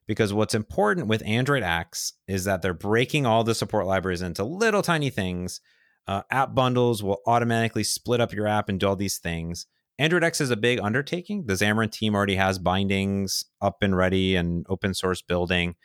Because 0.07 0.33
what's 0.33 0.55
important 0.55 1.07
with 1.07 1.25
Android 1.25 1.63
X 1.63 2.13
is 2.29 2.45
that 2.45 2.61
they're 2.61 2.75
breaking 2.75 3.25
all 3.25 3.43
the 3.43 3.55
support 3.55 3.87
libraries 3.87 4.23
into 4.23 4.45
little 4.45 4.83
tiny 4.83 5.11
things. 5.11 5.61
Uh, 6.07 6.23
app 6.31 6.55
bundles 6.55 7.03
will 7.03 7.21
automatically 7.27 7.85
split 7.85 8.21
up 8.21 8.33
your 8.33 8.47
app 8.47 8.69
and 8.69 8.79
do 8.79 8.89
all 8.89 8.97
these 8.97 9.19
things. 9.19 9.67
Android 9.99 10.25
X 10.25 10.41
is 10.41 10.51
a 10.51 10.57
big 10.57 10.81
undertaking. 10.81 11.47
The 11.47 11.55
Xamarin 11.55 11.91
team 11.91 12.15
already 12.15 12.37
has 12.37 12.59
bindings 12.59 13.45
up 13.63 13.79
and 13.81 13.97
ready 13.97 14.37
and 14.37 14.67
open 14.69 14.93
source 14.93 15.23
building. 15.23 15.77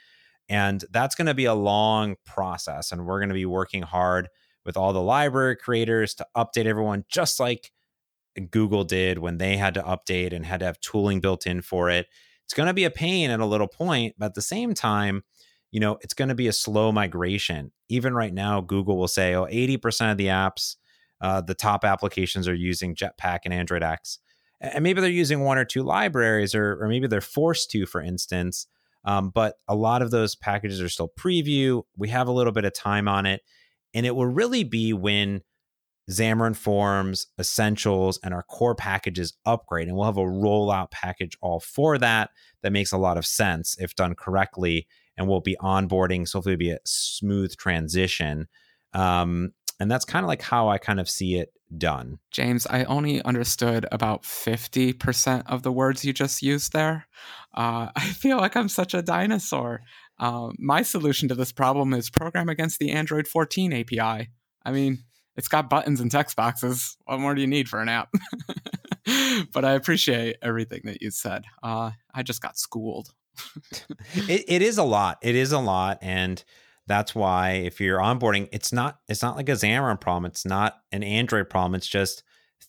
And 0.50 0.84
that's 0.92 1.16
going 1.16 1.28
to 1.28 1.36
be 1.36 1.46
a 1.46 1.54
long 1.54 2.16
process. 2.26 2.92
And 2.92 3.06
we're 3.06 3.20
going 3.20 3.30
to 3.30 3.36
be 3.36 3.46
working 3.46 3.84
hard 3.84 4.28
with 4.66 4.76
all 4.76 4.94
the 4.94 5.02
library 5.02 5.56
creators 5.56 6.16
to 6.16 6.28
update 6.36 6.66
everyone, 6.66 7.06
just 7.08 7.40
like 7.40 7.72
Google 8.50 8.84
did 8.84 9.20
when 9.20 9.38
they 9.38 9.58
had 9.58 9.76
to 9.76 9.84
update 9.84 10.34
and 10.34 10.46
had 10.46 10.60
to 10.62 10.66
have 10.66 10.80
tooling 10.80 11.20
built 11.20 11.46
in 11.46 11.62
for 11.62 11.90
it. 11.90 12.08
It's 12.50 12.56
going 12.56 12.66
to 12.66 12.74
be 12.74 12.86
a 12.86 12.90
pain 12.90 13.30
at 13.30 13.40
a 13.40 13.46
little 13.46 13.68
point, 13.68 14.16
but 14.18 14.26
at 14.26 14.34
the 14.34 14.42
same 14.42 14.74
time, 14.74 15.24
you 15.70 15.80
know, 15.80 16.00
it's 16.02 16.16
going 16.16 16.30
to 16.30 16.36
be 16.36 16.48
a 16.48 16.52
slow 16.52 16.92
migration. 16.92 17.72
Even 17.90 18.16
right 18.16 18.34
now, 18.34 18.60
Google 18.60 18.98
will 18.98 19.08
say, 19.08 19.36
oh, 19.36 19.46
80% 19.46 20.14
of 20.14 20.18
the 20.18 20.26
apps, 20.26 20.78
uh, 21.22 21.42
the 21.42 21.54
top 21.54 21.86
applications 21.86 22.48
are 22.48 22.56
using 22.56 22.96
Jetpack 22.96 23.42
and 23.46 23.54
Android 23.54 23.84
X. 23.84 24.18
And 24.60 24.84
maybe 24.84 25.00
they're 25.00 25.12
using 25.12 25.42
one 25.42 25.60
or 25.60 25.64
two 25.64 25.84
libraries, 25.84 26.56
or, 26.56 26.84
or 26.84 26.88
maybe 26.88 27.06
they're 27.06 27.22
forced 27.22 27.70
to, 27.70 27.86
for 27.86 28.02
instance. 28.02 28.66
Um, 29.06 29.30
but 29.30 29.54
a 29.68 29.76
lot 29.76 30.02
of 30.02 30.10
those 30.10 30.34
packages 30.34 30.82
are 30.82 30.90
still 30.90 31.12
preview. 31.16 31.84
We 31.98 32.10
have 32.10 32.28
a 32.28 32.32
little 32.32 32.52
bit 32.52 32.66
of 32.66 32.74
time 32.74 33.08
on 33.08 33.28
it. 33.28 33.44
And 33.94 34.08
it 34.08 34.16
will 34.16 34.26
really 34.26 34.64
be 34.64 34.92
when 34.92 35.42
Xamarin 36.10 36.56
Forms, 36.56 37.28
Essentials, 37.40 38.20
and 38.24 38.34
our 38.34 38.44
core 38.44 38.76
packages 38.76 39.38
upgrade. 39.46 39.88
And 39.88 39.96
we'll 39.96 40.06
have 40.06 40.18
a 40.18 40.22
rollout 40.22 40.92
package 40.92 41.38
all 41.42 41.60
for 41.60 41.98
that. 41.98 42.32
That 42.64 42.72
makes 42.72 42.92
a 42.92 42.98
lot 42.98 43.18
of 43.18 43.26
sense 43.26 43.78
if 43.80 43.96
done 43.96 44.16
correctly. 44.16 44.88
And 45.18 45.28
we'll 45.28 45.42
be 45.42 45.58
onboarding. 45.62 46.28
So 46.28 46.38
hopefully, 46.38 46.54
it'll 46.54 46.60
be 46.60 46.72
a 46.72 46.80
smooth 46.86 47.56
transition. 47.58 48.48
Um, 48.94 49.52
and 49.80 49.90
that's 49.90 50.06
kind 50.06 50.24
of 50.24 50.28
like 50.28 50.42
how 50.42 50.70
I 50.70 50.78
kind 50.78 51.00
of 51.00 51.10
see 51.10 51.36
it 51.36 51.54
done. 51.78 52.20
James, 52.32 52.66
I 52.68 52.84
only 52.86 53.22
understood 53.24 53.86
about 53.92 54.24
50% 54.24 55.44
of 55.46 55.64
the 55.64 55.72
words 55.72 56.04
you 56.04 56.14
just 56.14 56.42
used 56.42 56.74
there. 56.74 57.08
Uh, 57.54 57.90
I 57.96 58.10
feel 58.10 58.38
like 58.38 58.56
I'm 58.56 58.70
such 58.70 58.94
a 58.94 59.02
dinosaur. 59.02 59.82
Uh, 60.18 60.50
my 60.58 60.82
solution 60.82 61.30
to 61.30 61.36
this 61.36 61.52
problem 61.52 61.94
is 61.94 62.10
program 62.10 62.50
against 62.50 62.80
the 62.80 62.92
Android 62.92 63.28
14 63.28 63.74
API. 63.74 64.30
I 64.66 64.72
mean, 64.72 65.04
it's 65.40 65.48
got 65.48 65.70
buttons 65.70 66.02
and 66.02 66.12
text 66.12 66.36
boxes. 66.36 66.98
What 67.06 67.22
more 67.22 67.34
do 67.34 67.40
you 67.40 67.48
need 67.48 67.70
for 67.70 67.80
an 67.80 67.88
app? 67.88 68.14
but 69.54 69.64
I 69.64 69.72
appreciate 69.72 70.36
everything 70.42 70.82
that 70.84 71.02
you 71.02 71.12
said. 71.12 71.46
Uh, 71.64 71.92
I 72.14 72.24
just 72.24 72.42
got 72.42 72.58
schooled. 72.58 73.14
it, 74.14 74.44
it 74.50 74.62
is 74.62 74.78
a 74.78 74.84
lot. 74.84 75.18
It 75.22 75.36
is 75.36 75.54
a 75.54 75.60
lot. 75.60 76.00
And 76.02 76.44
that's 76.88 77.16
why 77.16 77.52
if 77.52 77.80
you're 77.80 78.00
onboarding, 78.00 78.50
it's 78.52 78.74
not 78.74 79.00
it's 79.08 79.22
not 79.22 79.38
like 79.38 79.48
a 79.48 79.54
Xamarin 79.54 80.02
problem. 80.02 80.26
It's 80.26 80.46
not 80.46 80.76
an 80.92 81.04
Android 81.04 81.50
problem. 81.50 81.74
It's 81.74 81.88
just 81.88 82.22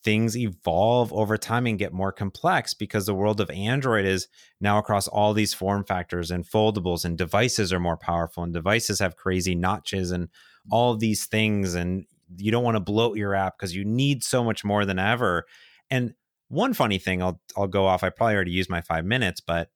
things 0.04 0.36
evolve 0.36 1.12
over 1.12 1.36
time 1.36 1.66
and 1.66 1.76
get 1.76 1.92
more 1.92 2.12
complex 2.12 2.72
because 2.72 3.04
the 3.04 3.14
world 3.14 3.40
of 3.40 3.50
Android 3.50 4.04
is 4.04 4.28
now 4.60 4.78
across 4.78 5.08
all 5.08 5.34
these 5.34 5.54
form 5.54 5.84
factors 5.84 6.30
and 6.30 6.46
foldables 6.46 7.04
and 7.04 7.18
devices 7.18 7.72
are 7.72 7.80
more 7.80 7.96
powerful 7.96 8.44
and 8.44 8.54
devices 8.54 9.00
have 9.00 9.16
crazy 9.16 9.56
notches 9.56 10.12
and 10.12 10.28
all 10.70 10.96
these 10.96 11.26
things 11.26 11.74
and 11.74 12.06
you 12.36 12.50
don't 12.50 12.64
want 12.64 12.76
to 12.76 12.80
bloat 12.80 13.16
your 13.16 13.34
app 13.34 13.58
because 13.58 13.74
you 13.74 13.84
need 13.84 14.22
so 14.22 14.44
much 14.44 14.64
more 14.64 14.84
than 14.84 14.98
ever. 14.98 15.46
And 15.90 16.14
one 16.48 16.74
funny 16.74 16.98
thing 16.98 17.22
I'll 17.22 17.40
I'll 17.56 17.68
go 17.68 17.86
off. 17.86 18.02
I 18.02 18.10
probably 18.10 18.34
already 18.34 18.52
used 18.52 18.70
my 18.70 18.80
5 18.80 19.04
minutes, 19.04 19.40
but 19.40 19.70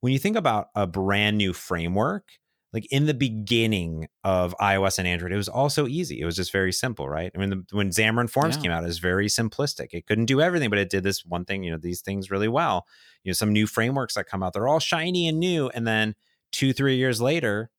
when 0.00 0.12
you 0.12 0.18
think 0.18 0.36
about 0.36 0.68
a 0.74 0.86
brand 0.86 1.38
new 1.38 1.52
framework, 1.52 2.24
like 2.74 2.86
in 2.90 3.06
the 3.06 3.14
beginning 3.14 4.08
of 4.24 4.54
iOS 4.60 4.98
and 4.98 5.06
Android, 5.06 5.32
it 5.32 5.36
was 5.36 5.48
all 5.48 5.70
so 5.70 5.86
easy. 5.86 6.20
It 6.20 6.24
was 6.24 6.34
just 6.34 6.50
very 6.50 6.72
simple, 6.72 7.08
right? 7.08 7.30
I 7.34 7.38
mean, 7.38 7.50
the, 7.50 7.64
when 7.70 7.90
Xamarin 7.90 8.28
Forms 8.28 8.56
yeah. 8.56 8.62
came 8.62 8.70
out, 8.72 8.82
it 8.82 8.88
was 8.88 8.98
very 8.98 9.28
simplistic. 9.28 9.88
It 9.92 10.06
couldn't 10.06 10.26
do 10.26 10.40
everything, 10.40 10.70
but 10.70 10.80
it 10.80 10.90
did 10.90 11.04
this 11.04 11.24
one 11.24 11.44
thing, 11.44 11.62
you 11.62 11.70
know, 11.70 11.78
these 11.78 12.00
things 12.00 12.32
really 12.32 12.48
well. 12.48 12.84
You 13.22 13.30
know, 13.30 13.34
some 13.34 13.52
new 13.52 13.66
frameworks 13.68 14.14
that 14.14 14.26
come 14.26 14.42
out, 14.42 14.52
they're 14.52 14.66
all 14.66 14.80
shiny 14.80 15.28
and 15.28 15.38
new. 15.38 15.68
And 15.68 15.86
then 15.86 16.16
two, 16.50 16.72
three 16.72 16.96
years 16.96 17.20
later, 17.20 17.70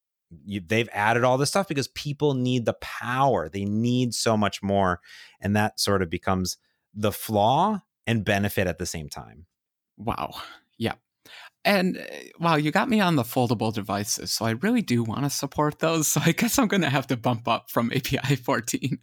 you, 0.46 0.62
they've 0.66 0.90
added 0.92 1.24
all 1.24 1.38
this 1.38 1.50
stuff 1.50 1.68
because 1.68 1.88
people 1.90 2.34
need 2.34 2.66
the 2.66 2.76
power. 2.82 3.50
They 3.50 3.66
need 3.66 4.14
so 4.14 4.36
much 4.36 4.62
more. 4.64 5.02
And 5.40 5.56
that 5.56 5.80
sort 5.80 6.02
of 6.02 6.10
becomes 6.10 6.58
the 6.94 7.12
flaw 7.12 7.82
and 8.08 8.26
benefit 8.26 8.68
at 8.68 8.80
the 8.80 8.86
same 8.86 9.10
time. 9.10 9.46
Wow. 9.98 10.36
Yeah. 10.78 10.94
And 11.64 11.98
uh, 11.98 12.02
wow, 12.40 12.56
you 12.56 12.72
got 12.72 12.90
me 12.90 13.00
on 13.00 13.16
the 13.16 13.24
foldable 13.24 13.74
devices, 13.74 14.32
so 14.32 14.46
I 14.46 14.52
really 14.52 14.84
do 14.84 15.04
want 15.04 15.24
to 15.24 15.32
support 15.32 15.80
those. 15.80 16.08
So 16.16 16.22
I 16.24 16.32
guess 16.32 16.60
I'm 16.60 16.68
going 16.68 16.84
to 16.84 16.90
have 16.90 17.08
to 17.08 17.18
bump 17.18 17.48
up 17.48 17.72
from 17.72 17.92
API 17.96 18.36
14. 18.36 19.00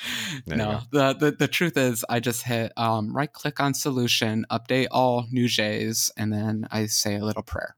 no, 0.46 0.80
the, 0.90 1.12
the 1.12 1.32
the 1.32 1.48
truth 1.48 1.76
is, 1.76 2.04
I 2.08 2.20
just 2.20 2.42
hit 2.42 2.72
um, 2.78 3.14
right 3.14 3.30
click 3.30 3.60
on 3.60 3.74
solution, 3.74 4.46
update 4.50 4.86
all 4.90 5.26
NuGets, 5.32 6.10
and 6.16 6.32
then 6.32 6.66
I 6.70 6.86
say 6.86 7.16
a 7.16 7.24
little 7.24 7.42
prayer. 7.42 7.76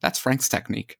That's 0.00 0.18
Frank's 0.18 0.48
technique. 0.48 0.98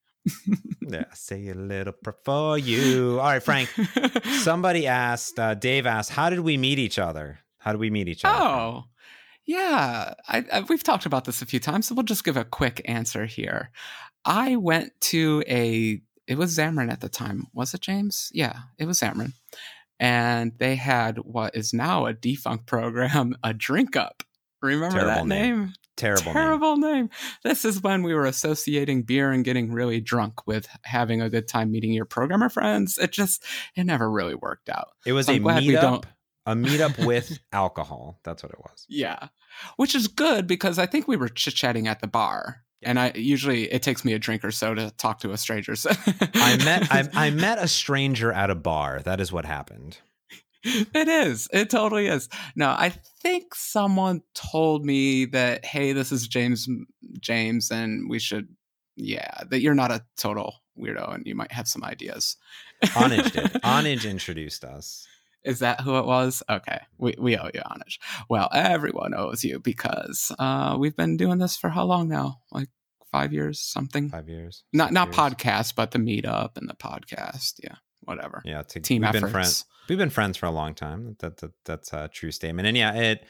Yeah, 0.80 1.04
say 1.12 1.48
a 1.48 1.54
little 1.54 1.92
prayer 1.92 2.16
for 2.24 2.58
you. 2.58 3.18
All 3.20 3.26
right, 3.26 3.42
Frank. 3.42 3.68
somebody 4.40 4.86
asked, 4.86 5.38
uh, 5.38 5.54
Dave 5.54 5.86
asked, 5.86 6.10
how 6.10 6.30
did 6.30 6.40
we 6.40 6.56
meet 6.56 6.78
each 6.78 6.98
other? 6.98 7.40
How 7.58 7.72
did 7.72 7.80
we 7.80 7.90
meet 7.90 8.08
each 8.08 8.24
other? 8.24 8.42
Oh, 8.42 8.84
yeah, 9.46 10.14
I, 10.26 10.44
I, 10.52 10.60
we've 10.60 10.82
talked 10.82 11.06
about 11.06 11.24
this 11.24 11.42
a 11.42 11.46
few 11.46 11.60
times, 11.60 11.86
so 11.86 11.94
we'll 11.94 12.04
just 12.04 12.24
give 12.24 12.36
a 12.36 12.44
quick 12.44 12.80
answer 12.86 13.26
here. 13.26 13.70
I 14.24 14.56
went 14.56 14.92
to 15.02 15.44
a, 15.46 16.00
it 16.26 16.38
was 16.38 16.56
Xamarin 16.56 16.90
at 16.90 17.00
the 17.00 17.10
time, 17.10 17.46
was 17.52 17.74
it, 17.74 17.82
James? 17.82 18.30
Yeah, 18.32 18.60
it 18.78 18.86
was 18.86 19.00
Xamarin. 19.00 19.34
And 20.00 20.52
they 20.58 20.76
had 20.76 21.18
what 21.18 21.54
is 21.54 21.72
now 21.72 22.06
a 22.06 22.14
defunct 22.14 22.66
program, 22.66 23.36
a 23.44 23.52
drink 23.52 23.96
up. 23.96 24.22
Remember 24.64 24.98
Terrible 24.98 25.14
that 25.14 25.26
name? 25.26 25.44
Terrible 25.44 25.54
name? 25.54 25.74
Terrible, 25.96 26.32
Terrible 26.32 26.76
name. 26.76 26.92
name. 26.92 27.10
This 27.44 27.64
is 27.64 27.80
when 27.80 28.02
we 28.02 28.14
were 28.14 28.26
associating 28.26 29.02
beer 29.02 29.30
and 29.30 29.44
getting 29.44 29.72
really 29.72 30.00
drunk 30.00 30.46
with 30.46 30.66
having 30.82 31.22
a 31.22 31.30
good 31.30 31.46
time 31.46 31.70
meeting 31.70 31.92
your 31.92 32.04
programmer 32.04 32.48
friends. 32.48 32.98
It 32.98 33.12
just, 33.12 33.44
it 33.76 33.84
never 33.84 34.10
really 34.10 34.34
worked 34.34 34.68
out. 34.68 34.88
It 35.06 35.12
was 35.12 35.26
so 35.26 35.34
a 35.34 35.38
meetup 35.38 36.04
a 36.46 36.54
meetup 36.54 37.04
with 37.06 37.38
alcohol. 37.52 38.20
That's 38.24 38.42
what 38.42 38.52
it 38.52 38.58
was. 38.58 38.86
Yeah. 38.88 39.28
Which 39.76 39.94
is 39.94 40.08
good 40.08 40.46
because 40.46 40.78
I 40.78 40.86
think 40.86 41.08
we 41.08 41.16
were 41.16 41.28
chit 41.28 41.54
chatting 41.54 41.88
at 41.88 42.00
the 42.00 42.06
bar. 42.06 42.62
And 42.82 42.98
I 42.98 43.12
usually 43.14 43.72
it 43.72 43.82
takes 43.82 44.04
me 44.04 44.12
a 44.12 44.18
drink 44.18 44.44
or 44.44 44.50
so 44.50 44.74
to 44.74 44.90
talk 44.98 45.20
to 45.20 45.32
a 45.32 45.38
stranger. 45.38 45.74
So. 45.74 45.90
I 46.34 46.56
met 46.64 46.92
I, 46.92 47.08
I 47.14 47.30
met 47.30 47.58
a 47.58 47.68
stranger 47.68 48.30
at 48.30 48.50
a 48.50 48.54
bar. 48.54 49.00
That 49.02 49.20
is 49.20 49.32
what 49.32 49.46
happened. 49.46 49.98
It 50.94 51.08
is. 51.08 51.48
It 51.52 51.70
totally 51.70 52.06
is. 52.06 52.28
No, 52.56 52.68
I 52.68 52.90
think 53.20 53.54
someone 53.54 54.22
told 54.34 54.84
me 54.84 55.26
that 55.26 55.64
hey, 55.64 55.92
this 55.92 56.10
is 56.10 56.26
James 56.26 56.68
James 57.20 57.70
and 57.70 58.08
we 58.08 58.18
should 58.18 58.48
yeah, 58.96 59.42
that 59.50 59.60
you're 59.60 59.74
not 59.74 59.90
a 59.90 60.04
total 60.16 60.54
weirdo 60.78 61.14
and 61.14 61.26
you 61.26 61.34
might 61.34 61.52
have 61.52 61.68
some 61.68 61.84
ideas. 61.84 62.36
Onage 62.82 63.32
did. 63.32 63.44
Onage 63.62 64.08
introduced 64.08 64.64
us. 64.64 65.06
Is 65.44 65.58
that 65.58 65.82
who 65.82 65.98
it 65.98 66.06
was? 66.06 66.42
Okay, 66.48 66.80
we, 66.96 67.14
we 67.18 67.36
owe 67.36 67.50
you 67.52 67.60
homage. 67.66 68.00
Well, 68.30 68.48
everyone 68.52 69.14
owes 69.14 69.44
you 69.44 69.60
because 69.60 70.32
uh, 70.38 70.76
we've 70.78 70.96
been 70.96 71.18
doing 71.18 71.38
this 71.38 71.56
for 71.56 71.68
how 71.68 71.84
long 71.84 72.08
now? 72.08 72.40
Like 72.50 72.68
five 73.12 73.32
years, 73.32 73.60
something. 73.60 74.08
Five 74.08 74.28
years. 74.28 74.64
Not 74.72 74.92
not 74.92 75.08
years. 75.08 75.16
podcast, 75.16 75.74
but 75.74 75.90
the 75.90 75.98
meetup 75.98 76.56
and 76.56 76.68
the 76.68 76.74
podcast. 76.74 77.60
Yeah, 77.62 77.76
whatever. 78.06 78.42
Yeah, 78.44 78.62
to, 78.62 78.80
team 78.80 79.02
we've 79.02 79.08
efforts. 79.08 79.22
Been 79.22 79.30
friends, 79.32 79.64
we've 79.88 79.98
been 79.98 80.10
friends 80.10 80.36
for 80.36 80.46
a 80.46 80.50
long 80.50 80.74
time. 80.74 81.16
That, 81.20 81.38
that 81.38 81.52
that's 81.64 81.92
a 81.92 82.08
true 82.08 82.30
statement. 82.30 82.68
And 82.68 82.76
yeah, 82.76 82.94
it 82.94 83.26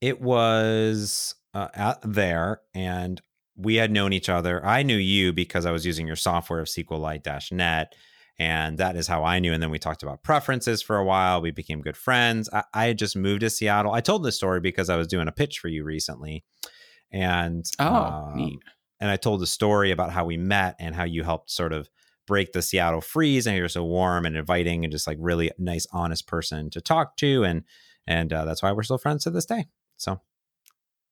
it 0.00 0.20
was 0.20 1.34
uh, 1.54 1.68
out 1.74 1.98
there, 2.02 2.60
and 2.74 3.20
we 3.56 3.76
had 3.76 3.90
known 3.90 4.12
each 4.12 4.28
other. 4.28 4.64
I 4.64 4.82
knew 4.82 4.96
you 4.96 5.32
because 5.32 5.66
I 5.66 5.72
was 5.72 5.84
using 5.84 6.06
your 6.06 6.16
software 6.16 6.60
of 6.60 6.68
SQLite-net 6.68 7.92
and 8.38 8.78
that 8.78 8.96
is 8.96 9.08
how 9.08 9.24
I 9.24 9.40
knew. 9.40 9.52
And 9.52 9.62
then 9.62 9.70
we 9.70 9.78
talked 9.78 10.02
about 10.02 10.22
preferences 10.22 10.80
for 10.80 10.96
a 10.96 11.04
while. 11.04 11.40
We 11.40 11.50
became 11.50 11.80
good 11.80 11.96
friends. 11.96 12.48
I, 12.52 12.62
I 12.72 12.86
had 12.86 12.98
just 12.98 13.16
moved 13.16 13.40
to 13.40 13.50
Seattle. 13.50 13.92
I 13.92 14.00
told 14.00 14.22
this 14.24 14.36
story 14.36 14.60
because 14.60 14.88
I 14.88 14.96
was 14.96 15.08
doing 15.08 15.26
a 15.26 15.32
pitch 15.32 15.58
for 15.58 15.68
you 15.68 15.84
recently. 15.84 16.44
And 17.10 17.66
oh, 17.80 17.94
um, 17.94 18.36
neat. 18.36 18.58
And 19.00 19.10
I 19.10 19.16
told 19.16 19.40
the 19.40 19.46
story 19.46 19.90
about 19.90 20.12
how 20.12 20.24
we 20.24 20.36
met 20.36 20.76
and 20.78 20.94
how 20.94 21.04
you 21.04 21.24
helped 21.24 21.50
sort 21.50 21.72
of 21.72 21.88
break 22.28 22.52
the 22.52 22.62
Seattle 22.62 23.00
freeze. 23.00 23.46
And 23.48 23.56
you're 23.56 23.68
so 23.68 23.82
warm 23.82 24.24
and 24.24 24.36
inviting 24.36 24.84
and 24.84 24.92
just 24.92 25.08
like 25.08 25.18
really 25.20 25.50
nice, 25.58 25.86
honest 25.92 26.28
person 26.28 26.70
to 26.70 26.80
talk 26.80 27.16
to. 27.16 27.42
And 27.42 27.64
and 28.06 28.32
uh, 28.32 28.44
that's 28.44 28.62
why 28.62 28.70
we're 28.70 28.84
still 28.84 28.98
friends 28.98 29.24
to 29.24 29.30
this 29.30 29.46
day. 29.46 29.66
So, 29.96 30.20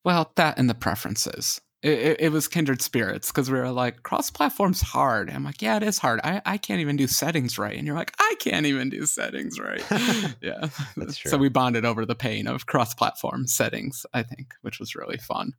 well, 0.05 0.31
that 0.35 0.57
and 0.57 0.69
the 0.69 0.75
preferences. 0.75 1.59
it, 1.83 2.17
it, 2.21 2.31
was 2.31 2.47
kindred 2.47 2.81
spirits 2.81 3.31
because 3.31 3.51
we 3.51 3.59
were 3.59 3.69
like 3.69 4.01
cross 4.01 4.31
platform's 4.31 4.81
hard 4.81 5.29
i'm 5.29 5.43
like 5.43 5.61
yeah 5.61 5.77
it 5.77 5.83
is 5.83 5.99
hard 5.99 6.19
I, 6.23 6.41
I 6.43 6.57
can't 6.57 6.81
even 6.81 6.95
do 6.95 7.05
settings 7.05 7.59
right 7.59 7.77
and 7.77 7.85
you're 7.85 7.95
like 7.95 8.13
i 8.19 8.33
can't 8.39 8.65
even 8.65 8.89
do 8.89 9.05
settings 9.05 9.59
right 9.59 9.83
yeah 10.41 10.69
that's 10.95 11.17
true 11.17 11.29
so 11.29 11.37
we 11.37 11.49
bonded 11.49 11.85
over 11.85 12.03
the 12.03 12.15
pain 12.15 12.47
of 12.47 12.65
cross 12.65 12.95
platform 12.95 13.45
settings 13.45 14.07
i 14.11 14.23
think 14.23 14.55
which 14.61 14.79
was 14.79 14.95
really 14.95 15.17
fun 15.17 15.53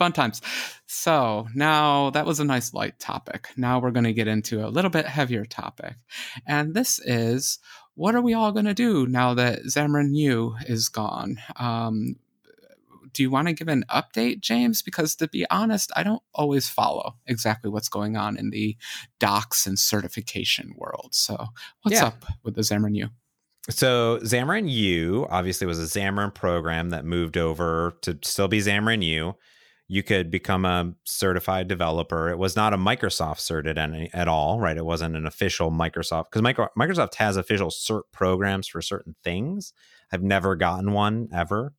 fun 0.00 0.12
times 0.12 0.42
so 0.86 1.46
now 1.54 2.10
that 2.10 2.26
was 2.26 2.40
a 2.40 2.44
nice 2.44 2.74
light 2.74 2.98
topic 2.98 3.48
now 3.56 3.78
we're 3.78 3.92
going 3.92 4.04
to 4.04 4.12
get 4.12 4.26
into 4.26 4.66
a 4.66 4.68
little 4.68 4.90
bit 4.90 5.06
heavier 5.06 5.44
topic 5.44 5.94
and 6.46 6.74
this 6.74 6.98
is 7.04 7.60
what 8.00 8.14
are 8.14 8.22
we 8.22 8.32
all 8.32 8.50
going 8.50 8.64
to 8.64 8.72
do 8.72 9.06
now 9.06 9.34
that 9.34 9.62
Xamarin 9.64 10.16
U 10.16 10.56
is 10.66 10.88
gone? 10.88 11.36
Um, 11.56 12.16
do 13.12 13.22
you 13.22 13.30
want 13.30 13.48
to 13.48 13.52
give 13.52 13.68
an 13.68 13.84
update, 13.90 14.40
James? 14.40 14.80
Because 14.80 15.14
to 15.16 15.28
be 15.28 15.44
honest, 15.50 15.92
I 15.96 16.02
don't 16.02 16.22
always 16.34 16.66
follow 16.66 17.16
exactly 17.26 17.70
what's 17.70 17.90
going 17.90 18.16
on 18.16 18.38
in 18.38 18.50
the 18.50 18.76
docs 19.18 19.66
and 19.66 19.78
certification 19.78 20.74
world. 20.78 21.10
So, 21.12 21.48
what's 21.82 21.98
yeah. 21.98 22.06
up 22.06 22.24
with 22.42 22.54
the 22.54 22.62
Xamarin 22.62 22.96
U? 22.96 23.08
So, 23.68 24.18
Xamarin 24.22 24.70
U 24.70 25.26
obviously 25.28 25.66
was 25.66 25.78
a 25.78 25.98
Xamarin 25.98 26.34
program 26.34 26.90
that 26.90 27.04
moved 27.04 27.36
over 27.36 27.98
to 28.00 28.18
still 28.22 28.48
be 28.48 28.60
Xamarin 28.60 29.04
U. 29.04 29.34
You 29.92 30.04
could 30.04 30.30
become 30.30 30.64
a 30.64 30.94
certified 31.02 31.66
developer. 31.66 32.28
It 32.28 32.38
was 32.38 32.54
not 32.54 32.72
a 32.72 32.78
Microsoft 32.78 33.40
certed 33.40 33.76
any, 33.76 34.08
at 34.14 34.28
all, 34.28 34.60
right? 34.60 34.76
It 34.76 34.84
wasn't 34.84 35.16
an 35.16 35.26
official 35.26 35.72
Microsoft 35.72 36.26
because 36.30 36.42
Microsoft 36.78 37.16
has 37.16 37.36
official 37.36 37.70
cert 37.70 38.02
programs 38.12 38.68
for 38.68 38.80
certain 38.80 39.16
things. 39.24 39.72
I've 40.12 40.22
never 40.22 40.54
gotten 40.54 40.92
one 40.92 41.28
ever. 41.34 41.74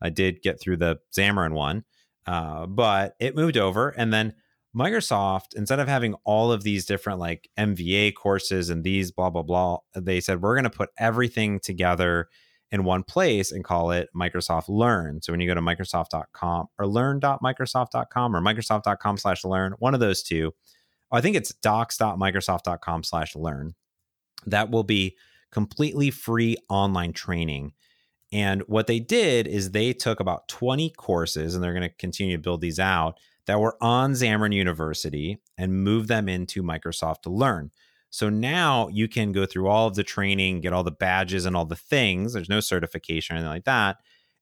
I 0.00 0.10
did 0.10 0.42
get 0.42 0.60
through 0.60 0.76
the 0.76 0.98
Xamarin 1.12 1.54
one, 1.54 1.82
uh, 2.24 2.66
but 2.66 3.16
it 3.18 3.34
moved 3.34 3.56
over. 3.56 3.88
And 3.88 4.12
then 4.12 4.34
Microsoft, 4.72 5.56
instead 5.56 5.80
of 5.80 5.88
having 5.88 6.14
all 6.22 6.52
of 6.52 6.62
these 6.62 6.86
different 6.86 7.18
like 7.18 7.50
MVA 7.58 8.14
courses 8.14 8.70
and 8.70 8.84
these 8.84 9.10
blah, 9.10 9.30
blah, 9.30 9.42
blah, 9.42 9.78
they 9.96 10.20
said, 10.20 10.40
we're 10.40 10.54
going 10.54 10.62
to 10.62 10.70
put 10.70 10.90
everything 10.98 11.58
together 11.58 12.28
in 12.76 12.84
one 12.84 13.02
place 13.02 13.50
and 13.50 13.64
call 13.64 13.90
it 13.90 14.08
Microsoft 14.14 14.68
Learn. 14.68 15.20
So 15.22 15.32
when 15.32 15.40
you 15.40 15.48
go 15.48 15.54
to 15.54 15.60
Microsoft.com 15.60 16.68
or 16.78 16.86
learn.microsoft.com 16.86 18.36
or 18.36 18.40
Microsoft.com 18.40 19.16
slash 19.16 19.44
learn, 19.44 19.74
one 19.78 19.94
of 19.94 20.00
those 20.00 20.22
two, 20.22 20.54
I 21.10 21.20
think 21.20 21.36
it's 21.36 21.52
docs.microsoft.com 21.54 23.02
slash 23.02 23.34
learn. 23.34 23.74
That 24.46 24.70
will 24.70 24.84
be 24.84 25.16
completely 25.50 26.10
free 26.10 26.56
online 26.68 27.12
training 27.12 27.72
and 28.32 28.62
what 28.62 28.86
they 28.86 28.98
did 28.98 29.46
is 29.46 29.70
they 29.70 29.92
took 29.92 30.20
about 30.20 30.48
20 30.48 30.90
courses, 30.90 31.54
and 31.54 31.62
they're 31.62 31.72
going 31.72 31.88
to 31.88 31.96
continue 31.96 32.36
to 32.36 32.42
build 32.42 32.60
these 32.60 32.78
out 32.78 33.18
that 33.46 33.60
were 33.60 33.76
on 33.80 34.12
Xamarin 34.12 34.54
University 34.54 35.38
and 35.56 35.84
move 35.84 36.08
them 36.08 36.28
into 36.28 36.62
Microsoft 36.62 37.22
to 37.22 37.30
learn. 37.30 37.70
So 38.16 38.30
now 38.30 38.88
you 38.88 39.08
can 39.08 39.32
go 39.32 39.44
through 39.44 39.68
all 39.68 39.86
of 39.86 39.94
the 39.94 40.02
training, 40.02 40.62
get 40.62 40.72
all 40.72 40.84
the 40.84 40.90
badges 40.90 41.44
and 41.44 41.54
all 41.54 41.66
the 41.66 41.76
things. 41.76 42.32
There's 42.32 42.48
no 42.48 42.60
certification 42.60 43.34
or 43.34 43.38
anything 43.38 43.52
like 43.52 43.64
that, 43.64 43.98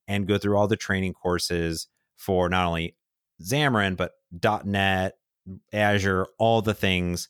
and 0.07 0.29
go 0.29 0.39
through 0.39 0.57
all 0.57 0.69
the 0.69 0.77
training 0.77 1.15
courses 1.15 1.89
for 2.17 2.49
not 2.49 2.67
only 2.67 2.95
Xamarin, 3.43 3.97
but 3.97 4.13
.NET, 4.65 5.15
Azure, 5.73 6.29
all 6.39 6.63
the 6.63 6.75
things 6.75 7.29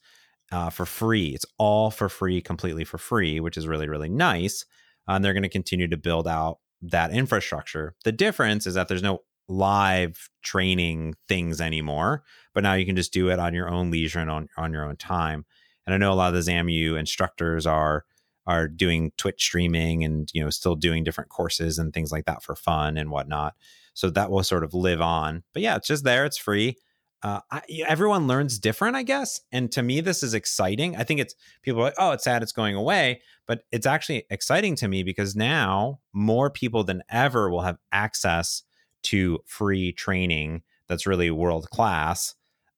uh, 0.53 0.69
for 0.69 0.85
free. 0.85 1.29
It's 1.29 1.47
all 1.59 1.91
for 1.91 2.11
free, 2.11 2.43
completely 2.43 2.85
for 2.85 2.99
free, 2.99 3.41
which 3.41 3.57
is 3.57 3.67
really, 3.67 3.89
really 3.89 4.11
nice 4.11 4.67
and 5.07 5.25
they're 5.25 5.35
going 5.35 5.43
to 5.43 5.49
continue 5.49 5.89
to 5.89 5.97
build 5.97 6.27
out 6.27 6.59
that 6.83 7.13
infrastructure. 7.13 7.95
The 8.05 8.13
difference 8.13 8.67
is 8.67 8.75
that 8.75 8.89
there's 8.89 9.03
no 9.03 9.21
live 9.49 10.31
training 10.43 11.15
things 11.29 11.61
anymore, 11.61 12.23
but 12.55 12.63
now 12.63 12.75
you 12.75 12.87
can 12.87 12.97
just 12.97 13.13
do 13.13 13.31
it 13.31 13.39
on 13.39 13.55
your 13.55 13.69
own 13.69 13.91
leisure 13.91 14.21
and 14.21 14.31
on, 14.31 14.49
on 14.57 14.73
your 14.73 14.85
own 14.85 14.97
time. 14.97 15.45
And 15.87 15.95
I 15.95 15.99
know 15.99 16.13
a 16.13 16.15
lot 16.15 16.35
of 16.35 16.45
the 16.45 16.51
ZAMU 16.51 16.99
instructors 16.99 17.67
are 17.67 18.05
are 18.47 18.69
doing 18.69 19.11
Twitch 19.17 19.43
streaming 19.43 20.05
and 20.05 20.29
you 20.35 20.43
know 20.43 20.51
still 20.51 20.75
doing 20.77 21.05
different 21.05 21.31
courses 21.31 21.79
and 21.79 21.93
things 21.93 22.13
like 22.13 22.27
that 22.27 22.43
for 22.43 22.55
fun 22.55 22.97
and 22.97 23.11
whatnot. 23.11 23.55
So 23.95 24.11
that 24.11 24.31
will 24.31 24.43
sort 24.43 24.65
of 24.65 24.75
live 24.75 25.01
on. 25.01 25.45
But 25.53 25.63
yeah, 25.63 25.77
it's 25.77 25.89
just 25.89 26.05
there. 26.05 26.25
It's 26.25 26.39
free 26.39 26.77
uh, 27.25 27.41
I, 27.51 27.63
everyone 27.89 28.27
learns 28.27 28.59
different, 28.59 28.97
I 28.97 29.03
guess. 29.03 29.41
And 29.51 29.73
to 29.73 29.83
me, 29.83 30.03
this 30.03 30.23
is 30.23 30.35
exciting. 30.35 30.95
I 30.95 31.05
think 31.05 31.21
it's 31.21 31.35
people 31.63 31.81
are 31.81 31.85
like, 31.85 31.95
oh, 31.97 32.13
it's 32.13 32.25
sad 32.25 32.43
it's 32.43 32.53
going 32.53 32.75
away, 32.75 33.23
but 33.47 33.63
it's 33.73 33.87
actually 33.87 34.27
exciting 34.29 34.77
to 34.77 34.89
me 34.89 35.03
because 35.03 35.35
now 35.35 36.01
more 36.13 36.51
people 36.51 36.85
than 36.85 37.03
ever 37.09 37.49
will 37.49 37.63
have 37.63 37.79
access 37.91 38.63
to 39.05 39.39
free 39.47 39.91
training 39.93 40.63
that's 40.87 41.07
really 41.07 41.31
world 41.31 41.71
class. 41.71 42.35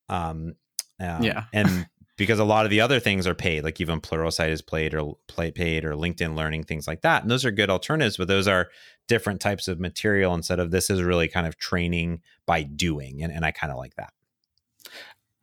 Um, 0.09 0.55
uh, 1.01 1.19
yeah, 1.21 1.45
and 1.53 1.89
because 2.17 2.39
a 2.39 2.45
lot 2.45 2.65
of 2.65 2.71
the 2.71 2.81
other 2.81 2.99
things 2.99 3.27
are 3.27 3.35
paid, 3.35 3.65
like 3.65 3.81
even 3.81 4.01
Pluralsight 4.01 4.49
is 4.49 4.63
paid 4.63 4.95
or 4.95 5.17
play 5.27 5.51
paid 5.51 5.85
or 5.85 5.93
LinkedIn 5.93 6.35
Learning, 6.35 6.65
things 6.65 6.87
like 6.87 7.03
that. 7.03 7.23
And 7.23 7.31
those 7.31 7.45
are 7.45 7.51
good 7.51 7.71
alternatives, 7.71 8.17
but 8.17 8.29
those 8.29 8.49
are 8.49 8.69
different 9.07 9.41
types 9.41 9.69
of 9.69 9.79
material 9.79 10.35
instead 10.35 10.59
of 10.59 10.71
this 10.71 10.91
is 10.91 11.03
really 11.03 11.29
kind 11.29 11.47
of 11.47 11.59
training 11.59 12.23
by 12.47 12.63
doing. 12.63 13.23
And, 13.23 13.33
and 13.33 13.45
I 13.45 13.51
kind 13.51 13.71
of 13.71 13.79
like 13.79 13.95
that. 13.97 14.13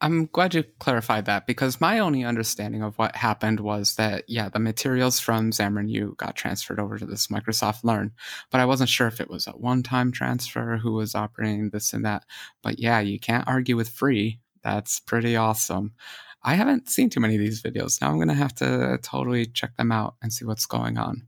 I'm 0.01 0.25
glad 0.25 0.53
you 0.53 0.65
clarified 0.79 1.27
that 1.27 1.47
because 1.47 1.79
my 1.79 1.99
only 1.99 2.25
understanding 2.25 2.83
of 2.83 2.97
what 2.97 3.15
happened 3.15 3.61
was 3.61 3.95
that, 3.95 4.25
yeah, 4.27 4.49
the 4.49 4.59
materials 4.59 5.21
from 5.21 5.51
Xamarin 5.51 5.87
U 5.87 6.15
got 6.17 6.35
transferred 6.35 6.81
over 6.81 6.97
to 6.97 7.05
this 7.05 7.27
Microsoft 7.27 7.85
Learn, 7.85 8.11
but 8.51 8.59
I 8.59 8.65
wasn't 8.65 8.89
sure 8.89 9.07
if 9.07 9.21
it 9.21 9.29
was 9.29 9.47
a 9.47 9.51
one 9.51 9.81
time 9.81 10.11
transfer, 10.11 10.75
who 10.75 10.91
was 10.91 11.15
operating 11.15 11.69
this 11.69 11.93
and 11.93 12.03
that. 12.03 12.25
But 12.61 12.79
yeah, 12.79 12.99
you 12.99 13.17
can't 13.17 13.47
argue 13.47 13.77
with 13.77 13.87
free. 13.87 14.41
That's 14.61 14.99
pretty 14.99 15.37
awesome. 15.37 15.93
I 16.43 16.55
haven't 16.55 16.89
seen 16.89 17.09
too 17.09 17.19
many 17.19 17.35
of 17.35 17.41
these 17.41 17.61
videos. 17.61 18.01
Now 18.01 18.09
I'm 18.09 18.17
going 18.17 18.27
to 18.27 18.33
have 18.33 18.55
to 18.55 18.99
totally 19.01 19.45
check 19.45 19.75
them 19.77 19.91
out 19.91 20.15
and 20.21 20.31
see 20.31 20.45
what's 20.45 20.65
going 20.65 20.97
on. 20.97 21.27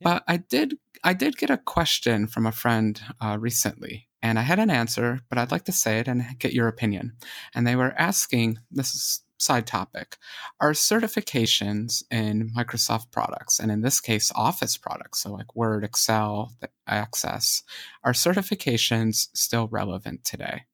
But 0.00 0.24
I 0.28 0.38
did 0.38 0.78
I 1.04 1.12
did 1.12 1.36
get 1.36 1.50
a 1.50 1.58
question 1.58 2.26
from 2.26 2.44
a 2.44 2.52
friend 2.52 3.00
uh, 3.20 3.38
recently 3.38 4.08
and 4.20 4.38
I 4.38 4.42
had 4.42 4.58
an 4.58 4.70
answer, 4.70 5.20
but 5.28 5.38
I'd 5.38 5.52
like 5.52 5.64
to 5.66 5.72
say 5.72 6.00
it 6.00 6.08
and 6.08 6.24
get 6.38 6.52
your 6.52 6.68
opinion. 6.68 7.12
And 7.54 7.66
they 7.66 7.76
were 7.76 7.94
asking 7.96 8.58
this 8.70 8.94
is 8.94 9.22
side 9.40 9.66
topic 9.66 10.16
are 10.60 10.72
certifications 10.72 12.02
in 12.10 12.50
Microsoft 12.56 13.10
products, 13.12 13.60
and 13.60 13.70
in 13.70 13.82
this 13.82 14.00
case, 14.00 14.32
Office 14.34 14.76
products, 14.76 15.22
so 15.22 15.32
like 15.32 15.54
Word, 15.54 15.84
Excel, 15.84 16.52
Access, 16.86 17.62
are 18.02 18.12
certifications 18.12 19.28
still 19.34 19.68
relevant 19.68 20.24
today? 20.24 20.64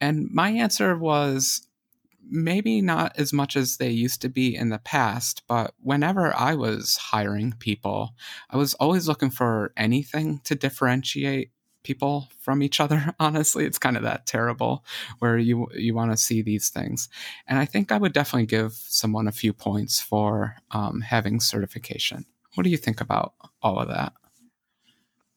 And 0.00 0.28
my 0.30 0.50
answer 0.50 0.96
was 0.96 1.66
maybe 2.30 2.80
not 2.80 3.18
as 3.18 3.32
much 3.32 3.56
as 3.56 3.76
they 3.76 3.90
used 3.90 4.22
to 4.22 4.28
be 4.28 4.54
in 4.54 4.70
the 4.70 4.78
past, 4.78 5.42
but 5.48 5.74
whenever 5.80 6.34
I 6.34 6.54
was 6.54 6.96
hiring 6.96 7.54
people, 7.58 8.14
I 8.48 8.56
was 8.56 8.74
always 8.74 9.08
looking 9.08 9.30
for 9.30 9.72
anything 9.76 10.40
to 10.44 10.54
differentiate 10.54 11.50
people 11.82 12.28
from 12.40 12.62
each 12.62 12.80
other 12.80 13.14
honestly. 13.20 13.64
It's 13.64 13.78
kind 13.78 13.96
of 13.96 14.02
that 14.02 14.26
terrible 14.26 14.84
where 15.18 15.38
you 15.38 15.68
you 15.74 15.94
want 15.94 16.10
to 16.12 16.16
see 16.16 16.42
these 16.42 16.68
things. 16.68 17.08
And 17.46 17.58
i 17.58 17.64
think 17.64 17.92
i 17.92 17.98
would 17.98 18.12
definitely 18.12 18.46
give 18.46 18.72
someone 18.72 19.28
a 19.28 19.32
few 19.32 19.52
points 19.52 20.00
for 20.00 20.56
um, 20.70 21.00
having 21.00 21.40
certification. 21.40 22.26
What 22.54 22.64
do 22.64 22.70
you 22.70 22.76
think 22.76 23.00
about 23.00 23.34
all 23.62 23.78
of 23.78 23.88
that? 23.88 24.12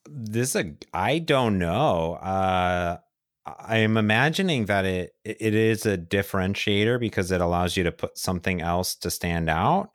This 0.08 0.54
a 0.54 0.74
i 0.92 1.18
don't 1.18 1.58
know. 1.58 2.14
Uh 2.14 2.98
i 3.46 3.76
am 3.76 3.96
imagining 3.96 4.66
that 4.66 4.84
it 4.84 5.14
it 5.24 5.54
is 5.54 5.86
a 5.86 5.98
differentiator 5.98 6.98
because 6.98 7.30
it 7.30 7.40
allows 7.40 7.76
you 7.76 7.84
to 7.84 7.92
put 7.92 8.16
something 8.16 8.60
else 8.60 8.94
to 8.94 9.10
stand 9.10 9.50
out 9.50 9.90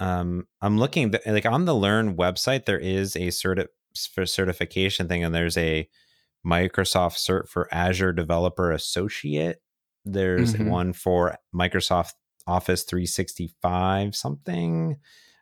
um 0.00 0.46
i'm 0.60 0.78
looking 0.78 1.14
like 1.26 1.46
on 1.46 1.64
the 1.64 1.74
learn 1.74 2.16
website 2.16 2.64
there 2.64 2.78
is 2.78 3.16
a 3.16 3.28
certi- 3.28 3.66
for 4.06 4.26
certification 4.26 5.08
thing, 5.08 5.24
and 5.24 5.34
there's 5.34 5.56
a 5.56 5.88
Microsoft 6.46 7.16
cert 7.16 7.48
for 7.48 7.72
Azure 7.72 8.12
Developer 8.12 8.70
Associate. 8.70 9.56
There's 10.04 10.54
mm-hmm. 10.54 10.68
one 10.68 10.92
for 10.92 11.36
Microsoft 11.54 12.12
Office 12.46 12.84
365 12.84 14.14
something. 14.14 14.96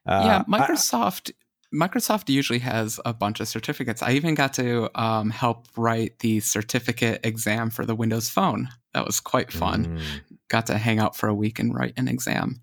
Uh, 0.07 0.23
yeah, 0.25 0.45
Microsoft. 0.45 1.33
Microsoft 1.75 2.29
usually 2.29 2.61
has 2.61 3.01
a 3.05 3.13
bunch 3.13 3.41
of 3.41 3.49
certificates. 3.49 4.03
I 4.03 4.13
even 4.13 4.35
got 4.35 4.53
to 4.55 4.89
um, 4.95 5.31
help 5.31 5.67
write 5.77 6.21
the 6.21 6.41
certificate 6.41 7.21
exam 7.25 7.71
for 7.71 7.85
the 7.85 7.95
Windows 7.95 8.29
Phone. 8.29 8.69
That 8.95 9.05
was 9.05 9.21
quite 9.21 9.53
fun. 9.53 9.99
Mm. 9.99 10.01
Got 10.49 10.67
to 10.67 10.79
hang 10.79 10.99
out 10.99 11.17
for 11.17 11.29
a 11.29 11.35
week 11.35 11.59
and 11.59 11.75
write 11.75 11.95
an 11.97 12.09
exam 12.09 12.63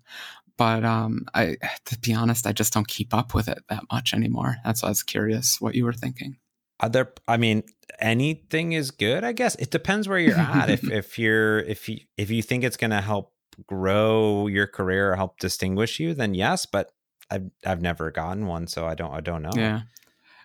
but 0.56 0.84
um, 0.84 1.26
I, 1.34 1.56
to 1.86 1.98
be 1.98 2.14
honest, 2.14 2.46
I 2.46 2.52
just 2.52 2.72
don't 2.72 2.88
keep 2.88 3.14
up 3.14 3.34
with 3.34 3.48
it 3.48 3.64
that 3.68 3.84
much 3.92 4.14
anymore. 4.14 4.56
That's 4.64 4.82
why 4.82 4.88
I 4.88 4.90
was 4.90 5.02
curious 5.02 5.60
what 5.60 5.74
you 5.74 5.84
were 5.84 5.92
thinking. 5.92 6.38
Are 6.80 6.88
there, 6.88 7.12
I 7.28 7.36
mean, 7.36 7.62
anything 8.00 8.72
is 8.72 8.90
good. 8.90 9.24
I 9.24 9.32
guess 9.32 9.54
it 9.56 9.70
depends 9.70 10.08
where 10.08 10.18
you're 10.18 10.36
at. 10.36 10.70
if 10.70 10.84
if 10.90 11.18
you're 11.18 11.60
if 11.60 11.88
you 11.88 11.98
if 12.16 12.30
you 12.30 12.42
think 12.42 12.64
it's 12.64 12.76
going 12.76 12.90
to 12.90 13.00
help 13.00 13.32
grow 13.68 14.48
your 14.48 14.66
career 14.66 15.12
or 15.12 15.16
help 15.16 15.38
distinguish 15.38 16.00
you, 16.00 16.14
then 16.14 16.34
yes. 16.34 16.66
But 16.66 16.90
I've 17.30 17.50
I've 17.64 17.80
never 17.80 18.10
gotten 18.10 18.46
one, 18.46 18.66
so 18.66 18.86
I 18.86 18.94
don't 18.94 19.12
I 19.12 19.20
don't 19.20 19.42
know. 19.42 19.52
Yeah. 19.54 19.82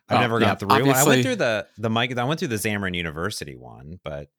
I've 0.10 0.22
never 0.22 0.40
yeah, 0.40 0.48
got 0.48 0.60
through. 0.60 0.70
I 0.72 1.04
went 1.04 1.24
through 1.24 1.36
the 1.36 1.68
the 1.78 1.90
mic. 1.90 2.18
I 2.18 2.24
went 2.24 2.40
through 2.40 2.50
the 2.50 2.56
Xamarin 2.56 2.96
University 2.96 3.56
one, 3.56 4.00
but 4.04 4.30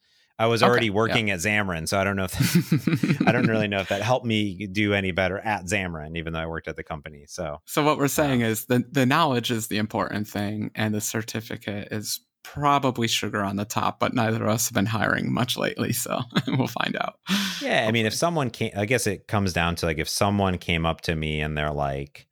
I 0.41 0.47
was 0.47 0.63
already 0.63 0.87
okay, 0.87 0.91
working 0.91 1.29
yeah. 1.29 1.35
at 1.35 1.41
Xamarin, 1.41 1.87
so 1.87 1.99
I 1.99 2.05
don't 2.05 2.17
know 2.17 2.25
if 2.25 2.33
that, 2.33 3.23
I 3.27 3.33
don't 3.33 3.47
really 3.47 3.69
know 3.69 3.81
if 3.81 3.89
that 3.89 4.01
helped 4.01 4.25
me 4.25 4.67
do 4.67 4.95
any 4.95 5.11
better 5.11 5.39
at 5.39 5.67
Xamarin, 5.67 6.17
even 6.17 6.33
though 6.33 6.41
I 6.41 6.47
worked 6.47 6.67
at 6.67 6.77
the 6.77 6.83
company. 6.83 7.25
So, 7.29 7.59
so 7.67 7.85
what 7.85 7.99
we're 7.99 8.09
saying 8.09 8.43
um, 8.43 8.49
is 8.49 8.65
the 8.65 8.83
the 8.91 9.05
knowledge 9.05 9.51
is 9.51 9.69
the 9.69 9.77
important 9.77 10.27
thing, 10.27 10.71
and 10.75 10.95
the 10.95 11.01
certificate 11.03 11.89
is 11.93 12.21
probably 12.43 13.07
sugar 13.07 13.43
on 13.43 13.57
the 13.57 13.67
top. 13.67 14.01
But 14.01 14.15
neither 14.15 14.43
of 14.43 14.49
us 14.49 14.69
have 14.69 14.75
been 14.75 14.87
hiring 14.87 15.31
much 15.31 15.59
lately, 15.59 15.93
so 15.93 16.21
we'll 16.49 16.69
find 16.69 16.97
out. 16.97 17.17
Yeah, 17.61 17.85
I 17.87 17.93
mean, 17.93 18.07
if 18.07 18.15
someone 18.15 18.49
came, 18.49 18.73
I 18.75 18.87
guess 18.87 19.07
it 19.07 19.29
comes 19.29 19.53
down 19.53 19.77
to 19.77 19.87
like 19.87 19.99
if 19.99 20.09
someone 20.09 20.57
came 20.57 20.87
up 20.87 21.03
to 21.03 21.15
me 21.15 21.41
and 21.43 21.57
they're 21.57 21.71
like, 21.71 22.27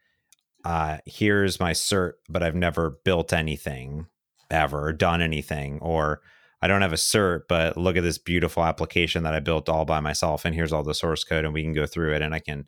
uh, 0.64 0.98
"Here's 1.06 1.60
my 1.60 1.72
cert, 1.72 2.14
but 2.28 2.42
I've 2.42 2.54
never 2.54 2.98
built 3.04 3.32
anything 3.32 4.06
ever, 4.50 4.92
done 4.92 5.20
anything," 5.20 5.78
or 5.80 6.20
I 6.60 6.66
don't 6.66 6.82
have 6.82 6.92
a 6.92 6.96
cert, 6.96 7.42
but 7.48 7.76
look 7.76 7.96
at 7.96 8.02
this 8.02 8.18
beautiful 8.18 8.64
application 8.64 9.22
that 9.22 9.34
I 9.34 9.40
built 9.40 9.68
all 9.68 9.84
by 9.84 10.00
myself. 10.00 10.44
And 10.44 10.54
here's 10.54 10.72
all 10.72 10.82
the 10.82 10.94
source 10.94 11.22
code, 11.24 11.44
and 11.44 11.54
we 11.54 11.62
can 11.62 11.72
go 11.72 11.86
through 11.86 12.14
it 12.14 12.22
and 12.22 12.34
I 12.34 12.40
can 12.40 12.66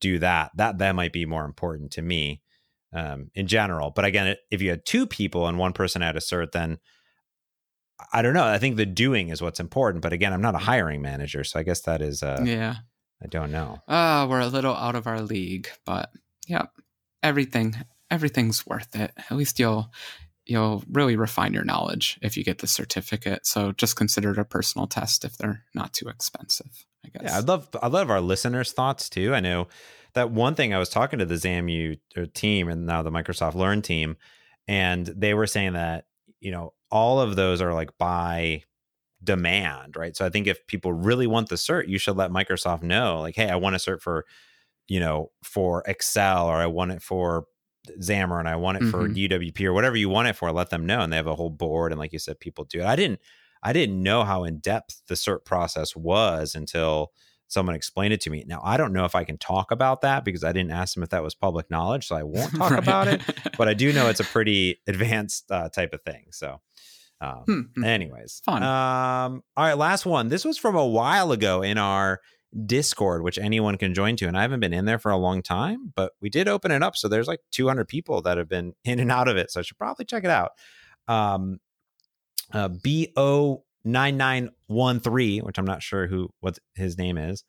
do 0.00 0.18
that. 0.20 0.52
That 0.56 0.78
that 0.78 0.94
might 0.94 1.12
be 1.12 1.26
more 1.26 1.44
important 1.44 1.90
to 1.92 2.02
me 2.02 2.42
um, 2.92 3.30
in 3.34 3.46
general. 3.46 3.90
But 3.90 4.06
again, 4.06 4.36
if 4.50 4.62
you 4.62 4.70
had 4.70 4.86
two 4.86 5.06
people 5.06 5.46
and 5.46 5.58
one 5.58 5.72
person 5.72 6.00
had 6.00 6.16
a 6.16 6.20
cert, 6.20 6.52
then 6.52 6.78
I 8.12 8.22
don't 8.22 8.34
know. 8.34 8.46
I 8.46 8.58
think 8.58 8.76
the 8.76 8.86
doing 8.86 9.28
is 9.28 9.42
what's 9.42 9.60
important. 9.60 10.02
But 10.02 10.12
again, 10.12 10.32
I'm 10.32 10.42
not 10.42 10.54
a 10.54 10.58
hiring 10.58 11.02
manager, 11.02 11.44
so 11.44 11.58
I 11.58 11.64
guess 11.64 11.82
that 11.82 12.00
is 12.00 12.22
uh, 12.22 12.42
yeah. 12.44 12.76
I 13.22 13.26
don't 13.26 13.50
know. 13.50 13.82
Uh, 13.88 14.26
we're 14.30 14.40
a 14.40 14.46
little 14.46 14.74
out 14.74 14.94
of 14.94 15.08
our 15.08 15.20
league, 15.20 15.68
but 15.84 16.10
yeah, 16.46 16.66
everything 17.22 17.76
everything's 18.10 18.66
worth 18.66 18.94
it. 18.96 19.12
At 19.30 19.36
least 19.36 19.58
you'll 19.58 19.90
you'll 20.46 20.82
really 20.90 21.14
refine 21.14 21.52
your 21.52 21.64
knowledge 21.64 22.18
if 22.22 22.36
you 22.36 22.42
get 22.42 22.58
the 22.58 22.66
certificate. 22.66 23.46
So 23.46 23.72
just 23.72 23.96
consider 23.96 24.32
it 24.32 24.38
a 24.38 24.44
personal 24.44 24.86
test 24.86 25.24
if 25.24 25.36
they're 25.36 25.64
not 25.74 25.92
too 25.92 26.08
expensive. 26.08 26.86
I 27.04 27.08
guess. 27.10 27.22
Yeah, 27.24 27.38
I'd 27.38 27.48
love 27.48 27.68
I'd 27.82 27.92
love 27.92 28.10
our 28.10 28.20
listeners' 28.20 28.72
thoughts 28.72 29.08
too. 29.08 29.34
I 29.34 29.40
know 29.40 29.68
that 30.14 30.30
one 30.30 30.54
thing 30.54 30.74
I 30.74 30.78
was 30.78 30.88
talking 30.88 31.18
to 31.18 31.26
the 31.26 31.34
XAMU 31.34 31.98
uh, 32.16 32.26
team 32.34 32.68
and 32.68 32.86
now 32.86 33.02
the 33.02 33.10
Microsoft 33.10 33.54
Learn 33.54 33.82
team, 33.82 34.16
and 34.66 35.06
they 35.06 35.34
were 35.34 35.46
saying 35.46 35.74
that 35.74 36.06
you 36.40 36.50
know 36.50 36.72
all 36.90 37.20
of 37.20 37.36
those 37.36 37.60
are 37.60 37.74
like 37.74 37.96
by 37.98 38.62
demand, 39.22 39.96
right? 39.96 40.16
So 40.16 40.24
I 40.24 40.30
think 40.30 40.46
if 40.46 40.66
people 40.66 40.92
really 40.92 41.26
want 41.26 41.48
the 41.48 41.56
cert, 41.56 41.88
you 41.88 41.98
should 41.98 42.16
let 42.16 42.30
Microsoft 42.30 42.82
know, 42.82 43.20
like, 43.20 43.34
hey, 43.34 43.50
I 43.50 43.56
want 43.56 43.74
a 43.74 43.78
cert 43.78 44.00
for 44.00 44.24
you 44.88 45.00
know 45.00 45.30
for 45.42 45.82
Excel 45.86 46.46
or 46.46 46.56
I 46.56 46.66
want 46.66 46.92
it 46.92 47.02
for 47.02 47.46
Xamarin, 48.00 48.40
and 48.40 48.48
I 48.48 48.56
want 48.56 48.78
it 48.78 48.84
mm-hmm. 48.84 48.90
for 48.90 49.08
UWP 49.08 49.64
or 49.64 49.72
whatever 49.72 49.96
you 49.96 50.08
want 50.08 50.28
it 50.28 50.36
for, 50.36 50.50
let 50.52 50.70
them 50.70 50.86
know. 50.86 51.00
And 51.00 51.12
they 51.12 51.16
have 51.16 51.26
a 51.26 51.34
whole 51.34 51.50
board. 51.50 51.92
And 51.92 51.98
like 51.98 52.12
you 52.12 52.18
said, 52.18 52.40
people 52.40 52.64
do 52.64 52.80
it. 52.80 52.86
I 52.86 52.96
didn't, 52.96 53.20
I 53.62 53.72
didn't 53.72 54.02
know 54.02 54.24
how 54.24 54.44
in 54.44 54.58
depth 54.58 55.02
the 55.08 55.14
cert 55.14 55.44
process 55.44 55.96
was 55.96 56.54
until 56.54 57.12
someone 57.48 57.74
explained 57.74 58.12
it 58.12 58.20
to 58.22 58.30
me. 58.30 58.44
Now, 58.46 58.60
I 58.62 58.76
don't 58.76 58.92
know 58.92 59.04
if 59.04 59.14
I 59.14 59.24
can 59.24 59.38
talk 59.38 59.70
about 59.70 60.02
that 60.02 60.24
because 60.24 60.44
I 60.44 60.52
didn't 60.52 60.70
ask 60.70 60.94
them 60.94 61.02
if 61.02 61.08
that 61.10 61.22
was 61.22 61.34
public 61.34 61.70
knowledge. 61.70 62.06
So 62.06 62.14
I 62.14 62.22
won't 62.22 62.54
talk 62.56 62.70
right. 62.70 62.78
about 62.78 63.08
it, 63.08 63.22
but 63.56 63.68
I 63.68 63.74
do 63.74 63.92
know 63.92 64.08
it's 64.08 64.20
a 64.20 64.24
pretty 64.32 64.80
advanced 64.86 65.50
uh, 65.50 65.68
type 65.70 65.94
of 65.94 66.02
thing. 66.02 66.26
So, 66.30 66.60
um, 67.20 67.70
hmm. 67.74 67.84
anyways, 67.84 68.42
fun. 68.44 68.62
Um, 68.62 69.42
all 69.56 69.64
right, 69.64 69.78
last 69.78 70.06
one. 70.06 70.28
This 70.28 70.44
was 70.44 70.56
from 70.56 70.76
a 70.76 70.86
while 70.86 71.32
ago 71.32 71.62
in 71.62 71.78
our 71.78 72.20
Discord, 72.66 73.22
which 73.22 73.38
anyone 73.38 73.78
can 73.78 73.94
join 73.94 74.16
to. 74.16 74.26
And 74.26 74.36
I 74.36 74.42
haven't 74.42 74.60
been 74.60 74.72
in 74.72 74.84
there 74.84 74.98
for 74.98 75.10
a 75.10 75.16
long 75.16 75.42
time, 75.42 75.92
but 75.94 76.12
we 76.20 76.30
did 76.30 76.48
open 76.48 76.70
it 76.70 76.82
up. 76.82 76.96
So 76.96 77.08
there's 77.08 77.28
like 77.28 77.40
200 77.52 77.86
people 77.86 78.22
that 78.22 78.38
have 78.38 78.48
been 78.48 78.74
in 78.84 79.00
and 79.00 79.12
out 79.12 79.28
of 79.28 79.36
it. 79.36 79.50
So 79.50 79.60
I 79.60 79.62
should 79.62 79.78
probably 79.78 80.04
check 80.04 80.24
it 80.24 80.30
out. 80.30 80.52
Um, 81.06 81.60
uh, 82.52 82.68
BO9913, 82.68 85.42
which 85.42 85.58
I'm 85.58 85.66
not 85.66 85.82
sure 85.82 86.06
who 86.06 86.30
what 86.40 86.58
his 86.74 86.98
name 86.98 87.18
is, 87.18 87.44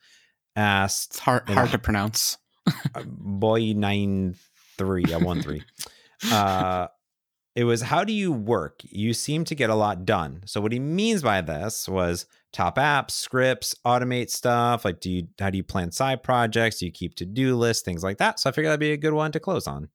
asked. 0.56 1.12
It's 1.12 1.20
hard, 1.20 1.48
hard 1.50 1.72
to 1.72 1.80
pronounce. 1.80 2.38
Uh, 2.94 3.02
boy 3.04 3.74
nine 3.76 4.36
three, 4.78 5.04
yeah, 5.08 5.18
one 5.18 5.42
three. 5.42 5.64
Uh, 6.32 6.88
it 7.56 7.64
was 7.64 7.82
how 7.82 8.04
do 8.04 8.14
you 8.14 8.32
work? 8.32 8.82
You 8.84 9.14
seem 9.14 9.44
to 9.46 9.56
get 9.56 9.70
a 9.70 9.76
lot 9.76 10.06
done. 10.06 10.42
So 10.46 10.62
what 10.62 10.72
he 10.72 10.80
means 10.80 11.24
by 11.24 11.42
this 11.42 11.90
was 11.90 12.26
top 12.52 12.78
apps, 12.78 13.12
scripts, 13.12 13.76
automate 13.86 14.30
stuff. 14.30 14.86
Like, 14.86 15.00
do 15.00 15.10
you 15.10 15.28
how 15.40 15.50
do 15.50 15.58
you 15.58 15.64
plan 15.64 15.92
side 15.92 16.24
projects? 16.24 16.80
Do 16.80 16.86
you 16.86 16.92
keep 16.92 17.16
to 17.16 17.26
do 17.26 17.56
lists, 17.56 17.84
things 17.84 18.04
like 18.04 18.18
that? 18.18 18.40
So 18.40 18.50
I 18.50 18.54
figured 18.54 18.70
that'd 18.70 18.80
be 18.80 18.92
a 18.92 18.98
good 18.98 19.14
one 19.14 19.32
to 19.32 19.40
close 19.40 19.68
on. 19.68 19.90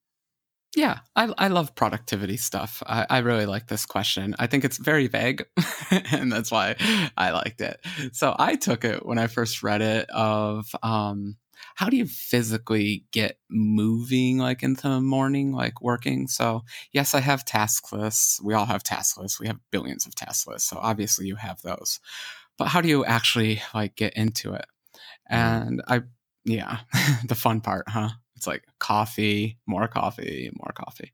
Yeah, 0.77 0.99
I, 1.15 1.33
I 1.39 1.49
love 1.49 1.75
productivity 1.77 2.37
stuff. 2.37 2.83
I, 2.85 3.07
I 3.09 3.19
really 3.19 3.47
like 3.47 3.69
this 3.69 3.87
question. 3.87 4.35
I 4.41 4.49
think 4.49 4.65
it's 4.65 4.77
very 4.77 5.07
vague, 5.07 5.45
and 6.11 6.33
that's 6.33 6.51
why 6.51 6.75
I 7.17 7.31
liked 7.31 7.61
it. 7.61 7.81
So 8.13 8.35
I 8.39 8.57
took 8.57 8.85
it 8.85 9.07
when 9.07 9.19
I 9.19 9.29
first 9.29 9.63
read 9.63 9.83
it 9.83 10.11
of 10.11 10.67
um, 10.83 11.37
how 11.75 11.89
do 11.89 11.97
you 11.97 12.07
physically 12.07 13.05
get 13.13 13.39
moving 13.49 14.39
like 14.39 14.63
into 14.63 14.89
the 14.89 15.01
morning, 15.01 15.53
like 15.53 15.81
working? 15.81 16.27
So, 16.27 16.65
yes, 16.93 17.15
I 17.15 17.21
have 17.21 17.45
task 17.45 17.93
lists. 17.93 18.41
We 18.43 18.55
all 18.55 18.67
have 18.67 18.83
task 18.83 19.19
lists. 19.19 19.41
We 19.41 19.47
have 19.47 19.59
billions 19.71 20.07
of 20.07 20.15
task 20.15 20.47
lists. 20.47 20.69
So, 20.69 20.79
obviously, 20.81 21.27
you 21.27 21.37
have 21.37 21.63
those. 21.63 22.01
But 22.59 22.69
how 22.69 22.81
do 22.81 22.89
you 22.89 23.05
actually 23.05 23.63
like 23.75 23.97
get 23.97 24.15
into 24.15 24.55
it? 24.55 24.67
Mm-hmm. 25.31 25.69
And 25.69 25.83
I, 25.89 26.03
yeah, 26.45 26.79
the 27.27 27.35
fun 27.35 27.61
part, 27.61 27.89
huh? 27.89 28.11
It's 28.37 28.47
like 28.47 28.65
coffee, 28.79 29.59
more 29.67 29.89
coffee, 29.89 30.51
more 30.55 30.73
coffee. 30.75 31.13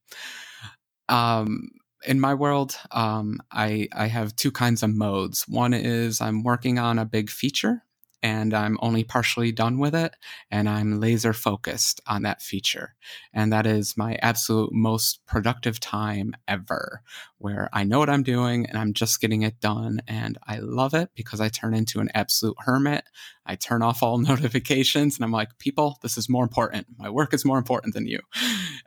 Um, 1.09 1.70
in 2.07 2.18
my 2.18 2.34
world, 2.34 2.76
um, 2.93 3.41
I 3.53 3.88
I 3.93 4.07
have 4.07 4.36
two 4.36 4.51
kinds 4.51 4.82
of 4.82 4.91
modes. 4.91 5.47
One 5.47 5.74
is 5.74 6.20
I'm 6.20 6.43
working 6.43 6.78
on 6.78 6.99
a 6.99 7.05
big 7.05 7.30
feature, 7.30 7.82
and 8.23 8.53
I'm 8.53 8.79
only 8.81 9.05
partially 9.05 9.51
done 9.53 9.79
with 9.79 9.95
it 9.95 10.14
and 10.51 10.68
I'm 10.68 11.01
laser 11.01 11.33
focused 11.33 12.01
on 12.07 12.23
that 12.23 12.43
feature. 12.43 12.95
And 13.33 13.53
that 13.53 13.66
is 13.66 13.97
my 13.97 14.16
absolute 14.21 14.73
most 14.73 15.25
productive 15.27 15.81
time 15.81 16.35
ever, 16.47 17.03
where 17.39 17.71
I 17.73 17.85
know 17.85 17.99
what 17.99 18.11
I'm 18.11 18.23
doing 18.23 18.66
and 18.66 18.77
I'm 18.77 18.93
just 18.93 19.21
getting 19.21 19.43
it 19.43 19.61
done. 19.61 20.03
And 20.07 20.37
I 20.47 20.59
love 20.59 20.93
it 20.93 21.11
because 21.14 21.41
I 21.41 21.49
turn 21.49 21.73
into 21.73 22.01
an 22.01 22.11
absolute 22.14 22.57
hermit. 22.61 23.05
I 23.47 23.57
turn 23.57 23.83
off 23.83 24.03
all 24.03 24.18
notifications 24.18 25.16
and 25.16 25.25
I'm 25.25 25.33
like, 25.33 25.59
people, 25.59 25.99
this 26.03 26.18
is 26.18 26.29
more 26.29 26.43
important. 26.43 26.87
My 26.99 27.09
work 27.09 27.33
is 27.33 27.45
more 27.45 27.59
important 27.59 27.95
than 27.95 28.07
you. 28.07 28.21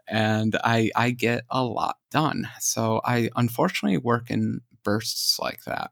And 0.07 0.55
I, 0.63 0.91
I 0.95 1.11
get 1.11 1.43
a 1.49 1.63
lot 1.63 1.97
done. 2.11 2.47
So 2.59 3.01
I 3.03 3.29
unfortunately 3.35 3.97
work 3.97 4.29
in 4.29 4.61
bursts 4.83 5.39
like 5.39 5.63
that. 5.63 5.91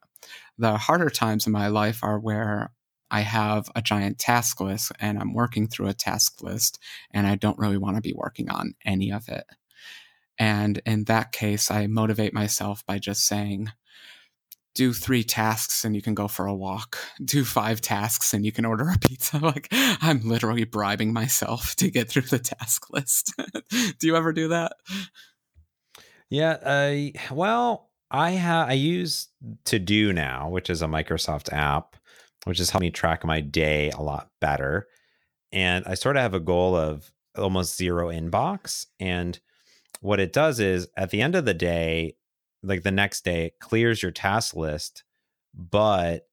The 0.58 0.78
harder 0.78 1.10
times 1.10 1.48
in 1.48 1.54
my 1.54 1.70
life 1.70 2.04
are 2.04 2.20
where 2.20 2.72
I 3.12 3.22
have 3.22 3.70
a 3.76 3.82
giant 3.82 4.18
task 4.18 4.62
list 4.62 4.92
and 5.00 5.20
I'm 5.20 5.34
working 5.34 5.68
through 5.68 5.90
a 5.90 5.94
task 5.94 6.42
list 6.42 6.80
and 7.12 7.28
I 7.28 7.36
don't 7.36 7.60
really 7.60 7.78
want 7.78 7.98
to 7.98 8.02
be 8.02 8.14
working 8.14 8.50
on 8.50 8.74
any 8.86 9.12
of 9.12 9.28
it. 9.28 9.46
And 10.40 10.82
in 10.86 11.04
that 11.04 11.32
case, 11.32 11.70
I 11.70 11.86
motivate 11.88 12.34
myself 12.34 12.84
by 12.88 12.98
just 12.98 13.28
saying, 13.28 13.70
do 14.74 14.94
three 14.94 15.24
tasks 15.24 15.84
and 15.84 15.96
you 15.96 16.02
can 16.02 16.16
go 16.16 16.28
for 16.28 16.46
a 16.46 16.56
walk. 16.56 16.98
Do 17.24 17.44
five 17.44 17.82
tasks 17.82 18.34
and 18.34 18.46
you 18.46 18.54
can 18.54 18.66
order 18.66 18.90
a 18.90 18.98
pizza. 18.98 19.38
Like 19.42 19.68
I'm 19.72 20.22
literally 20.22 20.64
bribing 20.64 21.12
myself 21.12 21.76
to 21.76 21.92
get 21.92 22.08
through 22.08 22.24
the 22.24 22.40
task 22.40 22.90
list. 22.90 23.34
do 23.70 24.08
you 24.08 24.16
ever 24.16 24.32
do 24.32 24.48
that? 24.50 24.74
Yeah. 26.30 26.52
Uh, 26.52 27.34
well, 27.34 27.90
I 28.10 28.32
have 28.32 28.70
I 28.70 28.74
use 28.74 29.28
To 29.66 29.80
Do 29.80 30.14
now, 30.14 30.50
which 30.50 30.70
is 30.70 30.82
a 30.82 30.88
Microsoft 30.88 31.52
app, 31.52 31.98
which 32.46 32.58
has 32.58 32.70
helped 32.70 32.82
me 32.82 32.92
track 32.92 33.26
my 33.26 33.40
day 33.40 33.90
a 33.92 34.02
lot 34.02 34.30
better. 34.40 34.88
And 35.52 35.86
I 35.86 35.96
sort 35.96 36.18
of 36.18 36.22
have 36.22 36.34
a 36.34 36.40
goal 36.40 36.76
of 36.76 37.12
almost 37.38 37.78
zero 37.78 38.10
inbox. 38.10 38.86
And 39.00 39.40
what 40.00 40.20
it 40.20 40.34
does 40.34 40.60
is 40.60 40.88
at 40.98 41.10
the 41.10 41.22
end 41.22 41.36
of 41.36 41.46
the 41.46 41.54
day, 41.54 42.16
like 42.64 42.84
the 42.84 42.92
next 42.92 43.24
day, 43.24 43.46
it 43.46 43.60
clears 43.60 44.02
your 44.02 44.12
task 44.12 44.56
list. 44.56 45.04
But 45.54 46.28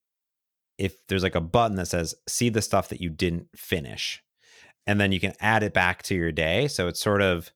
if 0.78 1.06
there's 1.08 1.22
like 1.22 1.34
a 1.34 1.40
button 1.40 1.76
that 1.76 1.88
says, 1.88 2.14
see 2.28 2.48
the 2.48 2.62
stuff 2.62 2.88
that 2.88 3.00
you 3.00 3.10
didn't 3.10 3.48
finish, 3.56 4.22
and 4.86 5.00
then 5.00 5.12
you 5.12 5.20
can 5.20 5.34
add 5.40 5.62
it 5.62 5.74
back 5.74 6.02
to 6.04 6.14
your 6.14 6.32
day. 6.32 6.68
So 6.68 6.88
it's 6.88 7.00
sort 7.00 7.20
of 7.20 7.50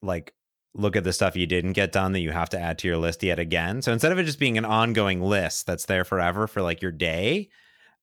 like 0.00 0.32
look 0.74 0.96
at 0.96 1.04
the 1.04 1.12
stuff 1.12 1.36
you 1.36 1.46
didn't 1.46 1.72
get 1.72 1.92
done 1.92 2.12
that 2.12 2.20
you 2.20 2.30
have 2.30 2.50
to 2.50 2.60
add 2.60 2.78
to 2.78 2.88
your 2.88 2.96
list 2.96 3.22
yet 3.22 3.38
again. 3.38 3.82
So 3.82 3.92
instead 3.92 4.12
of 4.12 4.18
it 4.18 4.24
just 4.24 4.38
being 4.38 4.58
an 4.58 4.64
ongoing 4.64 5.20
list 5.20 5.66
that's 5.66 5.86
there 5.86 6.04
forever 6.04 6.46
for 6.46 6.62
like 6.62 6.80
your 6.80 6.92
day, 6.92 7.48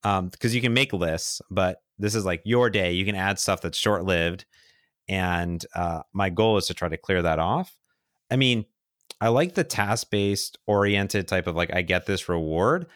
um, 0.03 0.30
because 0.30 0.53
you 0.53 0.61
can 0.61 0.74
make 0.74 0.93
lists, 0.93 1.41
but 1.49 1.82
this 1.97 2.13
is 2.13 2.26
like 2.26 2.41
your 2.43 2.70
day. 2.70 2.91
You 2.91 3.05
can 3.05 3.15
add 3.15 3.39
stuff 3.39 3.61
that's 3.61 3.78
short 3.78 4.03
lived. 4.05 4.45
And 5.07 5.65
uh, 5.74 6.01
my 6.13 6.30
goal 6.30 6.57
is 6.57 6.68
to 6.68 6.74
try 6.74 6.89
to 6.89 6.97
clear 6.97 7.22
that 7.22 7.39
off. 7.39 7.76
I 8.30 8.36
mean, 8.36 8.65
I 9.22 9.30
like 9.30 9.55
the 9.55 9.63
task 9.63 10.09
based 10.11 10.57
oriented 10.68 11.28
type 11.28 11.47
of 11.47 11.55
like, 11.55 11.74
I 11.74 11.82
get 11.82 12.05
this 12.05 12.30
reward. 12.30 12.88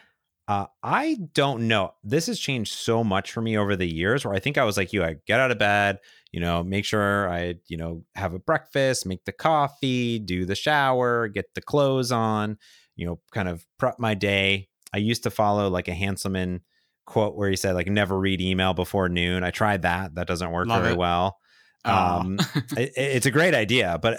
Uh, 0.46 0.66
I 0.82 1.18
don't 1.34 1.66
know. 1.68 1.94
This 2.04 2.26
has 2.26 2.38
changed 2.38 2.72
so 2.72 3.02
much 3.02 3.32
for 3.32 3.40
me 3.40 3.56
over 3.56 3.74
the 3.74 3.90
years 3.90 4.24
where 4.24 4.34
I 4.34 4.40
think 4.40 4.58
I 4.58 4.64
was 4.64 4.76
like 4.76 4.92
you, 4.92 5.02
I 5.02 5.16
get 5.26 5.40
out 5.40 5.50
of 5.50 5.58
bed, 5.58 5.98
you 6.32 6.40
know, 6.40 6.64
make 6.64 6.84
sure 6.84 7.30
I, 7.30 7.56
you 7.68 7.76
know, 7.76 8.04
have 8.14 8.32
a 8.32 8.38
breakfast, 8.38 9.06
make 9.06 9.24
the 9.26 9.32
coffee, 9.32 10.18
do 10.18 10.46
the 10.46 10.54
shower, 10.54 11.28
get 11.28 11.54
the 11.54 11.60
clothes 11.60 12.10
on, 12.10 12.56
you 12.96 13.06
know, 13.06 13.20
kind 13.32 13.48
of 13.48 13.64
prep 13.78 13.98
my 13.98 14.14
day. 14.14 14.68
I 14.94 14.98
used 14.98 15.22
to 15.24 15.30
follow 15.30 15.68
like 15.68 15.88
a 15.88 15.92
Hanselman 15.92 16.60
quote 17.04 17.36
where 17.36 17.50
he 17.50 17.56
said 17.56 17.74
like 17.74 17.86
never 17.86 18.18
read 18.18 18.40
email 18.40 18.72
before 18.72 19.10
noon. 19.10 19.44
I 19.44 19.50
tried 19.50 19.82
that. 19.82 20.14
That 20.14 20.26
doesn't 20.26 20.50
work 20.50 20.68
Love 20.68 20.82
very 20.82 20.94
it. 20.94 20.98
well. 20.98 21.36
Oh. 21.84 21.92
Um, 21.92 22.38
it, 22.76 22.92
it's 22.96 23.26
a 23.26 23.30
great 23.30 23.54
idea, 23.54 23.98
but 24.00 24.16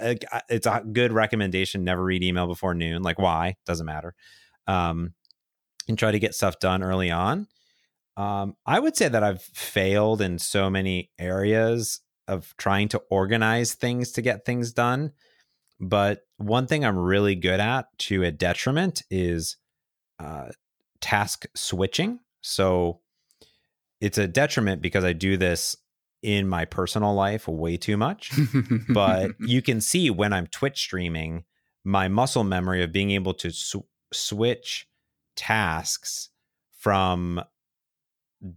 it's 0.49 0.67
a 0.67 0.83
good 0.91 1.11
recommendation. 1.13 1.83
Never 1.83 2.03
read 2.03 2.23
email 2.23 2.45
before 2.45 2.75
noon. 2.75 3.01
Like 3.01 3.17
why? 3.17 3.55
Doesn't 3.65 3.85
matter. 3.85 4.13
Um, 4.67 5.13
and 5.87 5.97
try 5.97 6.11
to 6.11 6.19
get 6.19 6.35
stuff 6.35 6.59
done 6.59 6.83
early 6.83 7.09
on. 7.09 7.47
Um, 8.15 8.55
I 8.65 8.79
would 8.79 8.95
say 8.95 9.07
that 9.07 9.23
I've 9.23 9.41
failed 9.41 10.21
in 10.21 10.37
so 10.37 10.69
many 10.69 11.09
areas 11.17 11.99
of 12.27 12.53
trying 12.57 12.87
to 12.89 13.01
organize 13.09 13.73
things 13.73 14.11
to 14.13 14.21
get 14.21 14.45
things 14.45 14.71
done. 14.71 15.11
But 15.79 16.21
one 16.37 16.67
thing 16.67 16.85
I'm 16.85 16.97
really 16.97 17.35
good 17.35 17.59
at 17.59 17.87
to 17.99 18.23
a 18.23 18.31
detriment 18.31 19.03
is 19.09 19.57
uh, 20.19 20.49
task 21.01 21.45
switching. 21.55 22.19
So 22.41 23.01
it's 23.99 24.17
a 24.17 24.27
detriment 24.27 24.81
because 24.81 25.03
I 25.03 25.13
do 25.13 25.37
this 25.37 25.75
in 26.21 26.47
my 26.47 26.63
personal 26.65 27.13
life 27.13 27.47
way 27.47 27.77
too 27.77 27.97
much. 27.97 28.31
but 28.89 29.31
you 29.39 29.61
can 29.61 29.81
see 29.81 30.09
when 30.09 30.31
I'm 30.33 30.47
Twitch 30.47 30.79
streaming 30.79 31.43
my 31.83 32.07
muscle 32.07 32.45
memory 32.45 32.81
of 32.81 32.93
being 32.93 33.11
able 33.11 33.33
to 33.33 33.51
sw- 33.51 33.87
switch 34.13 34.87
tasks 35.35 36.29
from 36.79 37.41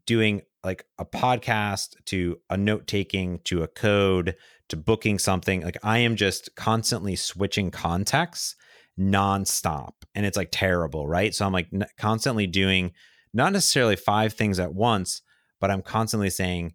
doing 0.06 0.42
like 0.66 0.84
a 0.98 1.04
podcast 1.04 1.94
to 2.04 2.38
a 2.50 2.56
note 2.56 2.86
taking 2.86 3.38
to 3.44 3.62
a 3.62 3.68
code 3.68 4.34
to 4.68 4.76
booking 4.76 5.18
something 5.18 5.62
like 5.62 5.78
i 5.82 5.98
am 5.98 6.16
just 6.16 6.54
constantly 6.56 7.16
switching 7.16 7.70
contexts 7.70 8.56
nonstop 8.98 9.92
and 10.14 10.24
it's 10.26 10.36
like 10.36 10.48
terrible 10.50 11.06
right? 11.06 11.34
So 11.34 11.46
i'm 11.46 11.52
like 11.52 11.68
n- 11.72 11.86
constantly 11.98 12.46
doing 12.46 12.92
not 13.32 13.52
necessarily 13.52 13.96
five 13.96 14.32
things 14.32 14.58
at 14.58 14.74
once 14.74 15.22
but 15.60 15.70
i'm 15.70 15.82
constantly 15.82 16.30
saying 16.30 16.74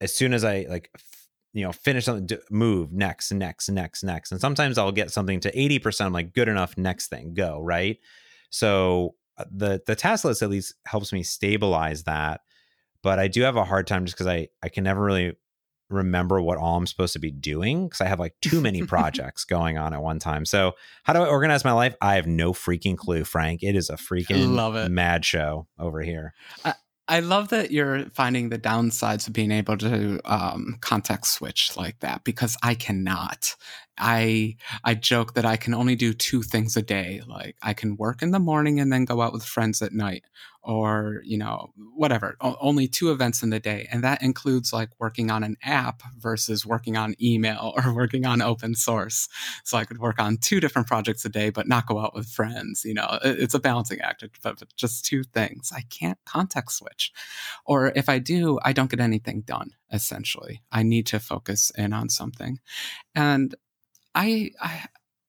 as 0.00 0.14
soon 0.14 0.34
as 0.34 0.44
i 0.44 0.66
like 0.68 0.90
you 1.52 1.64
know 1.64 1.72
finish 1.72 2.04
something 2.06 2.38
move 2.50 2.92
next 2.92 3.32
next 3.32 3.68
next 3.68 4.02
next. 4.02 4.32
And 4.32 4.40
sometimes 4.40 4.78
i'll 4.78 4.92
get 4.92 5.10
something 5.10 5.40
to 5.40 5.52
80% 5.52 6.06
i'm 6.06 6.12
like 6.12 6.32
good 6.32 6.48
enough 6.48 6.76
next 6.76 7.08
thing 7.08 7.34
go 7.34 7.60
right? 7.60 7.98
So 8.50 9.14
uh, 9.38 9.44
the 9.50 9.80
the 9.86 9.94
task 9.94 10.24
list 10.24 10.42
at 10.42 10.50
least 10.50 10.74
helps 10.86 11.12
me 11.12 11.22
stabilize 11.22 12.04
that 12.04 12.40
but 13.02 13.18
i 13.18 13.28
do 13.28 13.42
have 13.42 13.56
a 13.56 13.64
hard 13.64 13.86
time 13.86 14.04
just 14.04 14.16
because 14.16 14.26
i 14.26 14.48
i 14.62 14.68
can 14.68 14.84
never 14.84 15.02
really 15.02 15.36
remember 15.88 16.40
what 16.40 16.56
all 16.56 16.76
i'm 16.76 16.86
supposed 16.86 17.12
to 17.12 17.18
be 17.18 17.30
doing 17.30 17.86
because 17.86 18.00
i 18.00 18.06
have 18.06 18.20
like 18.20 18.34
too 18.40 18.60
many 18.60 18.82
projects 18.86 19.44
going 19.44 19.76
on 19.76 19.92
at 19.92 20.02
one 20.02 20.18
time 20.18 20.44
so 20.44 20.72
how 21.02 21.12
do 21.12 21.20
i 21.20 21.26
organize 21.26 21.64
my 21.64 21.72
life 21.72 21.94
i 22.00 22.14
have 22.14 22.26
no 22.26 22.52
freaking 22.52 22.96
clue 22.96 23.24
frank 23.24 23.62
it 23.62 23.74
is 23.74 23.90
a 23.90 23.96
freaking 23.96 24.54
Love 24.54 24.76
it. 24.76 24.90
mad 24.90 25.24
show 25.24 25.66
over 25.78 26.00
here 26.00 26.32
I 27.10 27.18
love 27.18 27.48
that 27.48 27.72
you're 27.72 28.04
finding 28.10 28.50
the 28.50 28.58
downsides 28.58 29.26
of 29.26 29.32
being 29.32 29.50
able 29.50 29.76
to 29.78 30.20
um, 30.24 30.76
context 30.80 31.32
switch 31.32 31.76
like 31.76 31.98
that 32.00 32.22
because 32.22 32.56
I 32.62 32.76
cannot. 32.76 33.56
I 34.00 34.56
I 34.84 34.94
joke 34.94 35.34
that 35.34 35.44
I 35.44 35.56
can 35.56 35.74
only 35.74 35.94
do 35.96 36.12
two 36.14 36.42
things 36.42 36.76
a 36.76 36.82
day. 36.82 37.22
Like 37.26 37.56
I 37.62 37.74
can 37.74 37.96
work 37.96 38.22
in 38.22 38.30
the 38.32 38.38
morning 38.40 38.80
and 38.80 38.92
then 38.92 39.04
go 39.04 39.20
out 39.20 39.32
with 39.32 39.44
friends 39.44 39.82
at 39.82 39.92
night, 39.92 40.24
or 40.62 41.20
you 41.24 41.38
know 41.38 41.72
whatever. 41.94 42.36
O- 42.40 42.56
only 42.60 42.88
two 42.88 43.10
events 43.12 43.42
in 43.42 43.50
the 43.50 43.60
day, 43.60 43.86
and 43.92 44.02
that 44.04 44.22
includes 44.22 44.72
like 44.72 44.88
working 44.98 45.30
on 45.30 45.44
an 45.44 45.56
app 45.62 46.02
versus 46.18 46.64
working 46.66 46.96
on 46.96 47.14
email 47.22 47.72
or 47.84 47.94
working 47.94 48.26
on 48.26 48.42
open 48.42 48.74
source. 48.74 49.28
So 49.64 49.76
I 49.78 49.84
could 49.84 49.98
work 49.98 50.18
on 50.18 50.38
two 50.38 50.60
different 50.60 50.88
projects 50.88 51.24
a 51.24 51.28
day, 51.28 51.50
but 51.50 51.68
not 51.68 51.86
go 51.86 51.98
out 51.98 52.14
with 52.14 52.28
friends. 52.28 52.84
You 52.84 52.94
know, 52.94 53.18
It- 53.24 53.38
it's 53.40 53.54
a 53.54 53.60
balancing 53.60 54.00
act. 54.00 54.24
But 54.42 54.58
but 54.58 54.74
just 54.76 55.04
two 55.04 55.22
things. 55.24 55.72
I 55.74 55.82
can't 55.90 56.18
context 56.26 56.78
switch, 56.78 57.12
or 57.64 57.92
if 57.94 58.08
I 58.08 58.18
do, 58.18 58.58
I 58.64 58.72
don't 58.72 58.90
get 58.90 59.00
anything 59.00 59.42
done. 59.42 59.70
Essentially, 59.92 60.62
I 60.72 60.82
need 60.82 61.06
to 61.08 61.20
focus 61.20 61.70
in 61.76 61.92
on 61.92 62.08
something, 62.08 62.58
and 63.14 63.54
I 64.14 64.50
I 64.60 64.86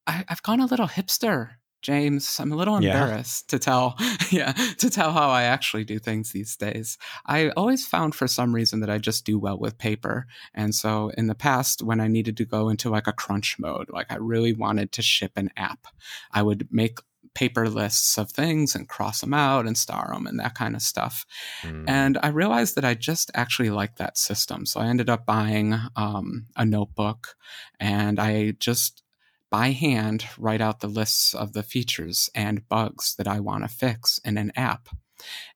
I- 0.07 0.25
I've 0.29 0.43
gone 0.43 0.59
a 0.59 0.65
little 0.65 0.87
hipster. 0.87 1.51
James, 1.81 2.39
I'm 2.39 2.51
a 2.51 2.55
little 2.55 2.79
Yeah. 2.79 2.89
embarrassed 3.01 3.49
to 3.49 3.57
tell, 3.57 3.95
yeah, 4.31 4.51
to 4.77 4.89
tell 4.89 5.11
how 5.13 5.29
I 5.29 5.43
actually 5.43 5.83
do 5.83 5.97
things 5.97 6.31
these 6.31 6.55
days. 6.55 6.95
I 7.25 7.49
always 7.51 7.87
found 7.87 8.13
for 8.13 8.27
some 8.27 8.53
reason 8.53 8.81
that 8.81 8.89
I 8.89 8.99
just 8.99 9.25
do 9.25 9.39
well 9.39 9.57
with 9.57 9.79
paper. 9.79 10.27
And 10.53 10.75
so 10.75 11.09
in 11.17 11.25
the 11.25 11.33
past, 11.33 11.81
when 11.81 11.99
I 11.99 12.07
needed 12.07 12.37
to 12.37 12.45
go 12.45 12.69
into 12.69 12.91
like 12.91 13.07
a 13.07 13.13
crunch 13.13 13.57
mode, 13.57 13.89
like 13.89 14.11
I 14.11 14.17
really 14.17 14.53
wanted 14.53 14.91
to 14.91 15.01
ship 15.01 15.31
an 15.35 15.49
app, 15.57 15.87
I 16.31 16.43
would 16.43 16.67
make 16.71 16.99
paper 17.33 17.69
lists 17.69 18.17
of 18.17 18.31
things 18.31 18.75
and 18.75 18.89
cross 18.89 19.21
them 19.21 19.33
out 19.33 19.65
and 19.65 19.77
star 19.77 20.11
them 20.13 20.27
and 20.27 20.39
that 20.39 20.55
kind 20.55 20.75
of 20.75 20.81
stuff. 20.81 21.25
Mm. 21.63 21.85
And 21.87 22.17
I 22.21 22.27
realized 22.27 22.75
that 22.75 22.85
I 22.85 22.93
just 22.93 23.31
actually 23.33 23.69
like 23.69 23.95
that 23.97 24.17
system. 24.17 24.65
So 24.65 24.79
I 24.79 24.87
ended 24.87 25.09
up 25.09 25.25
buying 25.25 25.75
um, 25.95 26.47
a 26.55 26.65
notebook 26.65 27.35
and 27.79 28.19
I 28.19 28.51
just 28.59 29.03
by 29.49 29.71
hand 29.71 30.25
write 30.37 30.61
out 30.61 30.79
the 30.79 30.87
lists 30.87 31.33
of 31.33 31.53
the 31.53 31.63
features 31.63 32.29
and 32.33 32.67
bugs 32.69 33.15
that 33.15 33.27
I 33.27 33.39
want 33.39 33.63
to 33.63 33.67
fix 33.69 34.19
in 34.23 34.37
an 34.37 34.51
app. 34.55 34.89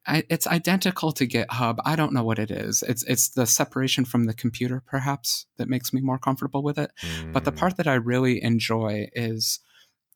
I, 0.05 0.23
it's 0.29 0.45
identical 0.45 1.11
to 1.13 1.25
GitHub. 1.25 1.77
I 1.83 1.95
don't 1.95 2.13
know 2.13 2.23
what 2.23 2.37
it 2.37 2.51
is. 2.51 2.83
It's 2.83 3.03
it's 3.05 3.29
the 3.29 3.47
separation 3.47 4.05
from 4.05 4.25
the 4.25 4.33
computer, 4.33 4.83
perhaps, 4.85 5.47
that 5.57 5.67
makes 5.67 5.91
me 5.91 6.01
more 6.01 6.19
comfortable 6.19 6.61
with 6.61 6.77
it. 6.77 6.91
But 7.33 7.45
the 7.45 7.51
Mm. 7.51 7.55
part 7.57 7.77
that 7.77 7.87
I 7.87 7.95
really 7.95 8.43
enjoy 8.43 9.09
is, 9.13 9.59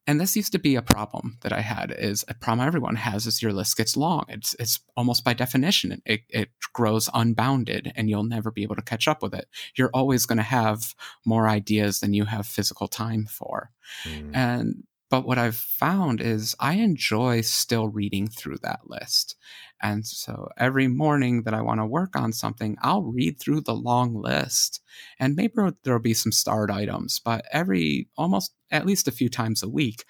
and 0.10 0.20
this 0.20 0.36
used 0.36 0.52
to 0.54 0.60
be 0.60 0.76
a 0.76 0.82
problem 0.82 1.38
that 1.42 1.54
I 1.54 1.62
had, 1.62 1.94
is 1.96 2.26
a 2.28 2.34
problem 2.34 2.66
everyone 2.66 2.96
has 2.96 3.28
is 3.28 3.44
your 3.44 3.54
list 3.54 3.78
gets 3.78 3.96
long. 3.96 4.26
It's 4.28 4.56
it's 4.58 4.80
almost 4.98 5.24
by 5.24 5.36
definition 5.36 6.02
it 6.04 6.22
it 6.30 6.50
grows 6.74 7.12
unbounded, 7.14 7.94
and 7.96 8.10
you'll 8.10 8.24
never 8.24 8.50
be 8.50 8.64
able 8.64 8.76
to 8.76 8.82
catch 8.82 9.08
up 9.08 9.22
with 9.22 9.36
it. 9.36 9.48
You're 9.76 9.92
always 9.94 10.26
going 10.26 10.38
to 10.38 10.44
have 10.44 10.96
more 11.26 11.48
ideas 11.48 12.00
than 12.00 12.16
you 12.16 12.26
have 12.26 12.48
physical 12.48 12.88
time 12.88 13.28
for. 13.28 13.70
Mm. 14.04 14.36
And 14.36 14.84
but 15.12 15.28
what 15.28 15.38
I've 15.38 15.56
found 15.56 16.22
is 16.22 16.56
I 16.60 16.74
enjoy 16.74 17.42
still 17.42 17.88
reading 17.88 18.28
through 18.28 18.58
that 18.64 18.90
list. 18.90 19.36
And 19.82 20.06
so 20.06 20.50
every 20.58 20.88
morning 20.88 21.44
that 21.44 21.54
I 21.54 21.62
want 21.62 21.80
to 21.80 21.86
work 21.86 22.16
on 22.16 22.34
something, 22.34 22.78
I'll 22.82 23.04
read 23.04 23.40
through 23.40 23.62
the 23.62 23.76
long 23.76 24.14
list. 24.14 24.82
And 25.20 25.36
maybe 25.36 25.54
there'll 25.84 26.00
be 26.00 26.14
some 26.14 26.32
starred 26.32 26.72
items, 26.72 27.20
but 27.20 27.46
every 27.52 28.10
almost 28.18 28.54
at 28.72 28.86
least 28.86 29.08
a 29.08 29.12
few 29.12 29.30
times 29.30 29.64
a 29.64 29.70
week, 29.70 30.06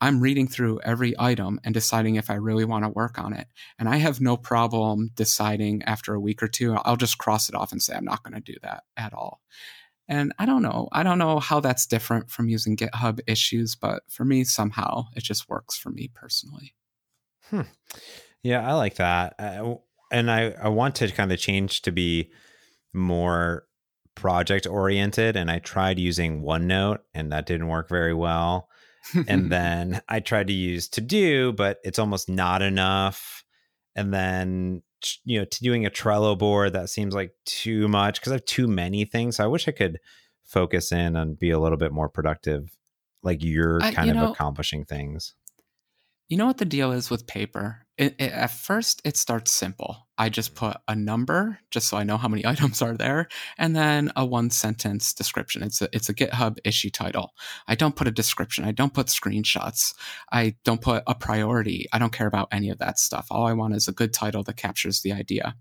I'm 0.00 0.20
reading 0.20 0.46
through 0.46 0.80
every 0.84 1.14
item 1.18 1.58
and 1.64 1.74
deciding 1.74 2.14
if 2.14 2.30
I 2.30 2.34
really 2.34 2.64
want 2.64 2.84
to 2.84 2.90
work 2.90 3.18
on 3.18 3.32
it. 3.32 3.48
And 3.78 3.88
I 3.88 3.96
have 3.96 4.20
no 4.20 4.36
problem 4.36 5.10
deciding 5.14 5.82
after 5.84 6.14
a 6.14 6.20
week 6.20 6.42
or 6.42 6.48
two, 6.48 6.74
I'll 6.74 6.96
just 6.96 7.18
cross 7.18 7.48
it 7.48 7.54
off 7.54 7.72
and 7.72 7.82
say, 7.82 7.94
I'm 7.94 8.04
not 8.04 8.22
going 8.22 8.34
to 8.34 8.52
do 8.52 8.58
that 8.62 8.84
at 8.96 9.12
all. 9.12 9.40
And 10.06 10.32
I 10.38 10.46
don't 10.46 10.62
know. 10.62 10.88
I 10.92 11.02
don't 11.02 11.18
know 11.18 11.38
how 11.38 11.60
that's 11.60 11.86
different 11.86 12.30
from 12.30 12.48
using 12.48 12.76
GitHub 12.76 13.20
issues, 13.26 13.74
but 13.74 14.02
for 14.08 14.24
me, 14.24 14.44
somehow 14.44 15.06
it 15.14 15.22
just 15.22 15.48
works 15.48 15.76
for 15.76 15.90
me 15.90 16.10
personally. 16.14 16.74
Hmm. 17.50 17.62
Yeah, 18.42 18.66
I 18.66 18.74
like 18.74 18.96
that. 18.96 19.34
Uh, 19.38 19.74
and 20.12 20.30
I, 20.30 20.50
I 20.62 20.68
want 20.68 20.94
to 20.96 21.08
kind 21.10 21.32
of 21.32 21.38
change 21.38 21.82
to 21.82 21.92
be 21.92 22.30
more 22.92 23.64
project 24.14 24.66
oriented. 24.66 25.36
And 25.36 25.50
I 25.50 25.58
tried 25.58 25.98
using 25.98 26.42
OneNote 26.42 26.98
and 27.14 27.32
that 27.32 27.46
didn't 27.46 27.68
work 27.68 27.88
very 27.88 28.14
well. 28.14 28.68
and 29.26 29.50
then 29.52 30.00
I 30.08 30.20
tried 30.20 30.46
to 30.48 30.52
use 30.52 30.88
To 30.90 31.00
Do, 31.00 31.52
but 31.52 31.78
it's 31.84 31.98
almost 31.98 32.28
not 32.28 32.62
enough. 32.62 33.44
And 33.94 34.12
then, 34.14 34.82
you 35.24 35.40
know, 35.40 35.44
to 35.44 35.60
doing 35.60 35.84
a 35.86 35.90
Trello 35.90 36.38
board, 36.38 36.72
that 36.72 36.88
seems 36.90 37.14
like 37.14 37.32
too 37.44 37.88
much 37.88 38.20
because 38.20 38.32
I 38.32 38.36
have 38.36 38.44
too 38.44 38.66
many 38.68 39.04
things. 39.04 39.36
So 39.36 39.44
I 39.44 39.48
wish 39.48 39.68
I 39.68 39.72
could 39.72 39.98
focus 40.44 40.92
in 40.92 41.14
and 41.16 41.38
be 41.38 41.50
a 41.50 41.58
little 41.58 41.78
bit 41.78 41.92
more 41.92 42.08
productive, 42.08 42.70
like 43.22 43.42
you're 43.42 43.82
I- 43.82 43.92
kind 43.92 44.06
you 44.06 44.12
of 44.12 44.16
know- 44.16 44.32
accomplishing 44.32 44.84
things. 44.84 45.34
You 46.28 46.36
know 46.36 46.46
what 46.46 46.58
the 46.58 46.64
deal 46.64 46.92
is 46.92 47.08
with 47.10 47.26
paper? 47.26 47.86
It, 47.98 48.14
it, 48.18 48.32
at 48.32 48.52
first, 48.52 49.02
it 49.04 49.16
starts 49.16 49.50
simple. 49.50 50.06
I 50.16 50.28
just 50.28 50.54
put 50.54 50.76
a 50.86 50.94
number, 50.94 51.58
just 51.72 51.88
so 51.88 51.96
I 51.96 52.04
know 52.04 52.16
how 52.16 52.28
many 52.28 52.46
items 52.46 52.80
are 52.80 52.96
there, 52.96 53.28
and 53.58 53.74
then 53.74 54.12
a 54.14 54.24
one 54.24 54.50
sentence 54.50 55.12
description. 55.12 55.62
It's 55.64 55.82
a 55.82 55.88
it's 55.92 56.08
a 56.08 56.14
GitHub 56.14 56.58
issue 56.64 56.90
title. 56.90 57.34
I 57.66 57.74
don't 57.74 57.96
put 57.96 58.06
a 58.06 58.12
description. 58.12 58.64
I 58.64 58.72
don't 58.72 58.94
put 58.94 59.08
screenshots. 59.08 59.94
I 60.32 60.54
don't 60.64 60.80
put 60.80 61.02
a 61.08 61.14
priority. 61.14 61.86
I 61.92 61.98
don't 61.98 62.12
care 62.12 62.28
about 62.28 62.48
any 62.52 62.70
of 62.70 62.78
that 62.78 62.98
stuff. 63.00 63.26
All 63.30 63.46
I 63.46 63.52
want 63.52 63.74
is 63.74 63.88
a 63.88 63.92
good 63.92 64.12
title 64.12 64.44
that 64.44 64.56
captures 64.56 65.00
the 65.02 65.12
idea. 65.12 65.56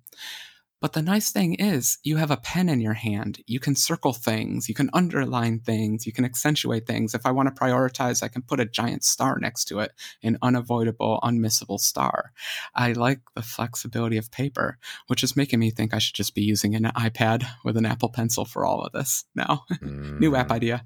But 0.79 0.93
the 0.93 1.01
nice 1.01 1.31
thing 1.31 1.55
is, 1.55 1.97
you 2.03 2.17
have 2.17 2.29
a 2.29 2.37
pen 2.37 2.69
in 2.69 2.79
your 2.81 2.93
hand. 2.93 3.39
You 3.47 3.59
can 3.59 3.75
circle 3.75 4.13
things, 4.13 4.69
you 4.69 4.75
can 4.75 4.91
underline 4.93 5.59
things, 5.59 6.05
you 6.05 6.13
can 6.13 6.23
accentuate 6.23 6.85
things. 6.85 7.15
If 7.15 7.25
I 7.25 7.31
want 7.31 7.47
to 7.53 7.59
prioritize, 7.59 8.21
I 8.21 8.27
can 8.27 8.43
put 8.43 8.59
a 8.59 8.65
giant 8.65 9.03
star 9.03 9.39
next 9.39 9.65
to 9.69 9.79
it, 9.79 9.91
an 10.21 10.37
unavoidable, 10.43 11.19
unmissable 11.23 11.79
star. 11.79 12.31
I 12.75 12.91
like 12.93 13.21
the 13.33 13.41
flexibility 13.41 14.17
of 14.17 14.29
paper, 14.29 14.77
which 15.07 15.23
is 15.23 15.35
making 15.35 15.59
me 15.59 15.71
think 15.71 15.95
I 15.95 15.97
should 15.99 16.13
just 16.13 16.35
be 16.35 16.43
using 16.43 16.75
an 16.75 16.83
iPad 16.95 17.43
with 17.63 17.75
an 17.75 17.85
Apple 17.87 18.09
Pencil 18.09 18.45
for 18.45 18.63
all 18.63 18.81
of 18.83 18.91
this 18.93 19.25
now. 19.33 19.65
New 19.81 20.35
app 20.35 20.49
Mm. 20.49 20.51
idea. 20.51 20.85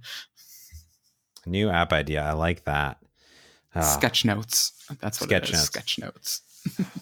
New 1.46 1.70
app 1.70 1.92
idea. 1.92 2.24
I 2.24 2.32
like 2.34 2.64
that. 2.64 2.98
Ah, 3.76 3.82
Sketch 3.82 4.24
notes. 4.26 4.72
That's 5.02 5.20
what 5.20 5.30
Sketch 5.30 5.50
it 5.50 5.54
is. 5.54 5.60
notes. 5.60 5.66
Sketch 5.66 6.00
notes. 6.00 6.42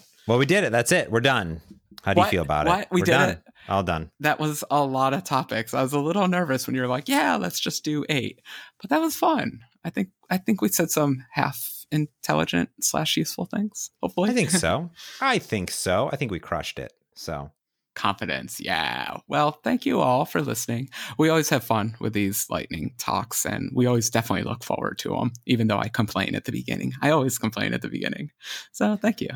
well, 0.26 0.38
we 0.38 0.46
did 0.46 0.64
it. 0.64 0.72
That's 0.72 0.92
it. 0.92 1.10
We're 1.10 1.20
done. 1.20 1.60
How 2.02 2.14
do 2.14 2.18
What? 2.18 2.26
you 2.26 2.30
feel 2.30 2.42
about 2.42 2.66
What? 2.66 2.80
it? 2.82 2.88
We 2.90 3.00
We're 3.00 3.04
did 3.06 3.10
done. 3.12 3.28
it? 3.30 3.42
All 3.68 3.82
done. 3.82 4.10
That 4.20 4.40
was 4.40 4.64
a 4.70 4.82
lot 4.84 5.12
of 5.14 5.24
topics. 5.24 5.74
I 5.74 5.82
was 5.82 5.92
a 5.92 5.98
little 6.00 6.26
nervous 6.28 6.66
when 6.66 6.74
you 6.74 6.82
were 6.82 6.88
like, 6.88 7.08
"Yeah, 7.08 7.36
let's 7.36 7.60
just 7.60 7.84
do 7.84 8.04
eight. 8.08 8.40
but 8.80 8.90
that 8.90 9.00
was 9.00 9.14
fun. 9.16 9.60
I 9.84 9.90
think 9.90 10.08
I 10.30 10.38
think 10.38 10.60
we 10.62 10.68
said 10.68 10.90
some 10.90 11.24
half 11.32 11.84
intelligent 11.92 12.70
slash 12.80 13.16
useful 13.16 13.46
things. 13.46 13.90
Hopefully, 14.02 14.30
I 14.30 14.32
think 14.32 14.50
so. 14.50 14.90
I 15.20 15.38
think 15.38 15.70
so. 15.70 16.08
I 16.12 16.16
think 16.16 16.30
we 16.30 16.38
crushed 16.38 16.78
it. 16.78 16.92
So 17.14 17.50
confidence. 17.94 18.60
Yeah. 18.60 19.18
Well, 19.28 19.52
thank 19.62 19.84
you 19.84 20.00
all 20.00 20.24
for 20.24 20.40
listening. 20.40 20.88
We 21.18 21.28
always 21.28 21.48
have 21.50 21.64
fun 21.64 21.96
with 22.00 22.12
these 22.14 22.46
lightning 22.48 22.94
talks, 22.98 23.44
and 23.44 23.70
we 23.74 23.84
always 23.86 24.08
definitely 24.08 24.48
look 24.48 24.64
forward 24.64 24.96
to 24.98 25.10
them. 25.10 25.32
Even 25.46 25.66
though 25.66 25.78
I 25.78 25.88
complain 25.88 26.34
at 26.34 26.44
the 26.44 26.52
beginning, 26.52 26.94
I 27.02 27.10
always 27.10 27.36
complain 27.36 27.74
at 27.74 27.82
the 27.82 27.88
beginning. 27.88 28.30
So 28.72 28.96
thank 28.96 29.20
you. 29.20 29.30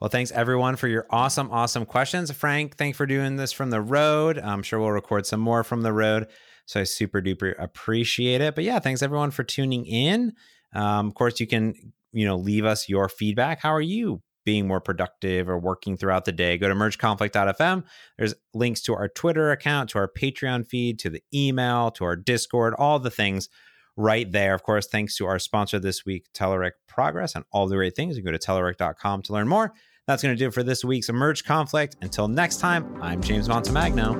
Well, 0.00 0.10
thanks 0.10 0.30
everyone 0.32 0.76
for 0.76 0.88
your 0.88 1.06
awesome, 1.10 1.50
awesome 1.50 1.86
questions. 1.86 2.30
Frank, 2.30 2.76
thanks 2.76 2.98
for 2.98 3.06
doing 3.06 3.36
this 3.36 3.52
from 3.52 3.70
the 3.70 3.80
road. 3.80 4.38
I'm 4.38 4.62
sure 4.62 4.78
we'll 4.78 4.90
record 4.90 5.26
some 5.26 5.40
more 5.40 5.64
from 5.64 5.82
the 5.82 5.92
road. 5.92 6.28
So 6.66 6.80
I 6.80 6.84
super 6.84 7.22
duper 7.22 7.54
appreciate 7.58 8.40
it. 8.40 8.54
But 8.54 8.64
yeah, 8.64 8.78
thanks 8.78 9.02
everyone 9.02 9.30
for 9.30 9.44
tuning 9.44 9.86
in. 9.86 10.34
Um, 10.74 11.06
of 11.06 11.14
course, 11.14 11.40
you 11.40 11.46
can, 11.46 11.74
you 12.12 12.26
know, 12.26 12.36
leave 12.36 12.64
us 12.64 12.88
your 12.88 13.08
feedback. 13.08 13.60
How 13.60 13.72
are 13.72 13.80
you 13.80 14.22
being 14.44 14.68
more 14.68 14.80
productive 14.80 15.48
or 15.48 15.58
working 15.58 15.96
throughout 15.96 16.24
the 16.24 16.32
day? 16.32 16.58
Go 16.58 16.68
to 16.68 16.74
mergeconflict.fm. 16.74 17.84
There's 18.18 18.34
links 18.52 18.82
to 18.82 18.94
our 18.94 19.08
Twitter 19.08 19.50
account, 19.50 19.90
to 19.90 19.98
our 19.98 20.08
Patreon 20.08 20.66
feed, 20.66 20.98
to 21.00 21.10
the 21.10 21.22
email, 21.32 21.90
to 21.92 22.04
our 22.04 22.16
Discord, 22.16 22.74
all 22.74 22.98
the 22.98 23.10
things 23.10 23.48
right 23.96 24.30
there. 24.30 24.54
Of 24.54 24.62
course, 24.62 24.86
thanks 24.86 25.16
to 25.16 25.26
our 25.26 25.38
sponsor 25.38 25.78
this 25.78 26.04
week, 26.04 26.26
Telerik 26.32 26.72
Progress, 26.86 27.34
and 27.34 27.44
all 27.52 27.66
the 27.66 27.76
great 27.76 27.96
things. 27.96 28.16
You 28.16 28.22
can 28.22 28.32
go 28.32 28.38
to 28.38 28.46
telerik.com 28.46 29.22
to 29.22 29.32
learn 29.32 29.48
more. 29.48 29.72
That's 30.06 30.22
going 30.22 30.34
to 30.34 30.38
do 30.38 30.48
it 30.48 30.54
for 30.54 30.62
this 30.62 30.84
week's 30.84 31.10
Merge 31.10 31.44
Conflict. 31.44 31.96
Until 32.00 32.28
next 32.28 32.58
time, 32.58 33.02
I'm 33.02 33.20
James 33.20 33.48
Montemagno. 33.48 34.14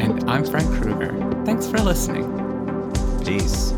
And 0.00 0.28
I'm 0.28 0.44
Frank 0.44 0.68
Krueger. 0.82 1.44
Thanks 1.44 1.66
for 1.66 1.78
listening. 1.78 2.26
Peace. 3.24 3.72